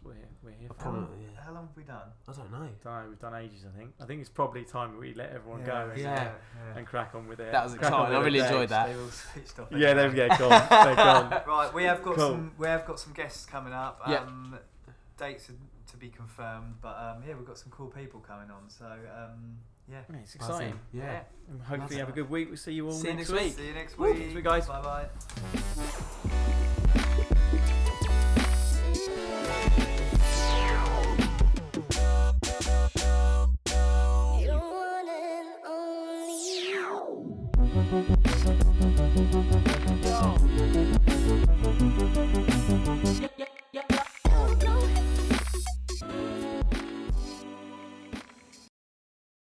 [0.03, 0.75] we're here, we're here for.
[0.75, 1.41] probably, How long, yeah.
[1.45, 2.09] how long have we done?
[2.29, 3.65] I don't know Don't know, we've done ages.
[3.73, 3.91] I think.
[4.01, 6.33] I think it's probably time we let everyone go and, Yeah.
[6.57, 6.79] yeah.
[6.79, 7.53] and crack on with it.
[7.53, 8.15] That was Crack on exciting.
[8.15, 8.47] I with really it.
[8.47, 8.87] enjoyed that.
[8.89, 9.69] They've all switched off.
[9.73, 10.29] Yeah, there anyway.
[10.31, 10.49] we go.
[10.49, 10.67] Gone.
[10.71, 11.43] They're gone.
[11.47, 12.29] Right, we have got Cool.
[12.29, 12.53] some.
[12.59, 14.01] We have got some guests coming up.
[14.09, 14.21] Yeah.
[14.21, 14.59] Um,
[15.19, 15.55] dates are
[15.91, 18.69] to be confirmed, but um, yeah, we've got some cool people coming on.
[18.69, 19.59] So um,
[19.91, 20.03] yeah.
[20.09, 20.79] Yeah, it's exciting.
[20.93, 22.49] yeah And hopefully, you have a good week.
[22.49, 23.53] We'll see you all See you next next week.
[23.55, 24.13] See you next Woo.
[24.13, 24.17] week.
[24.29, 24.67] See you guys.
[24.67, 26.67] Bye bye.
[37.91, 37.99] Yo.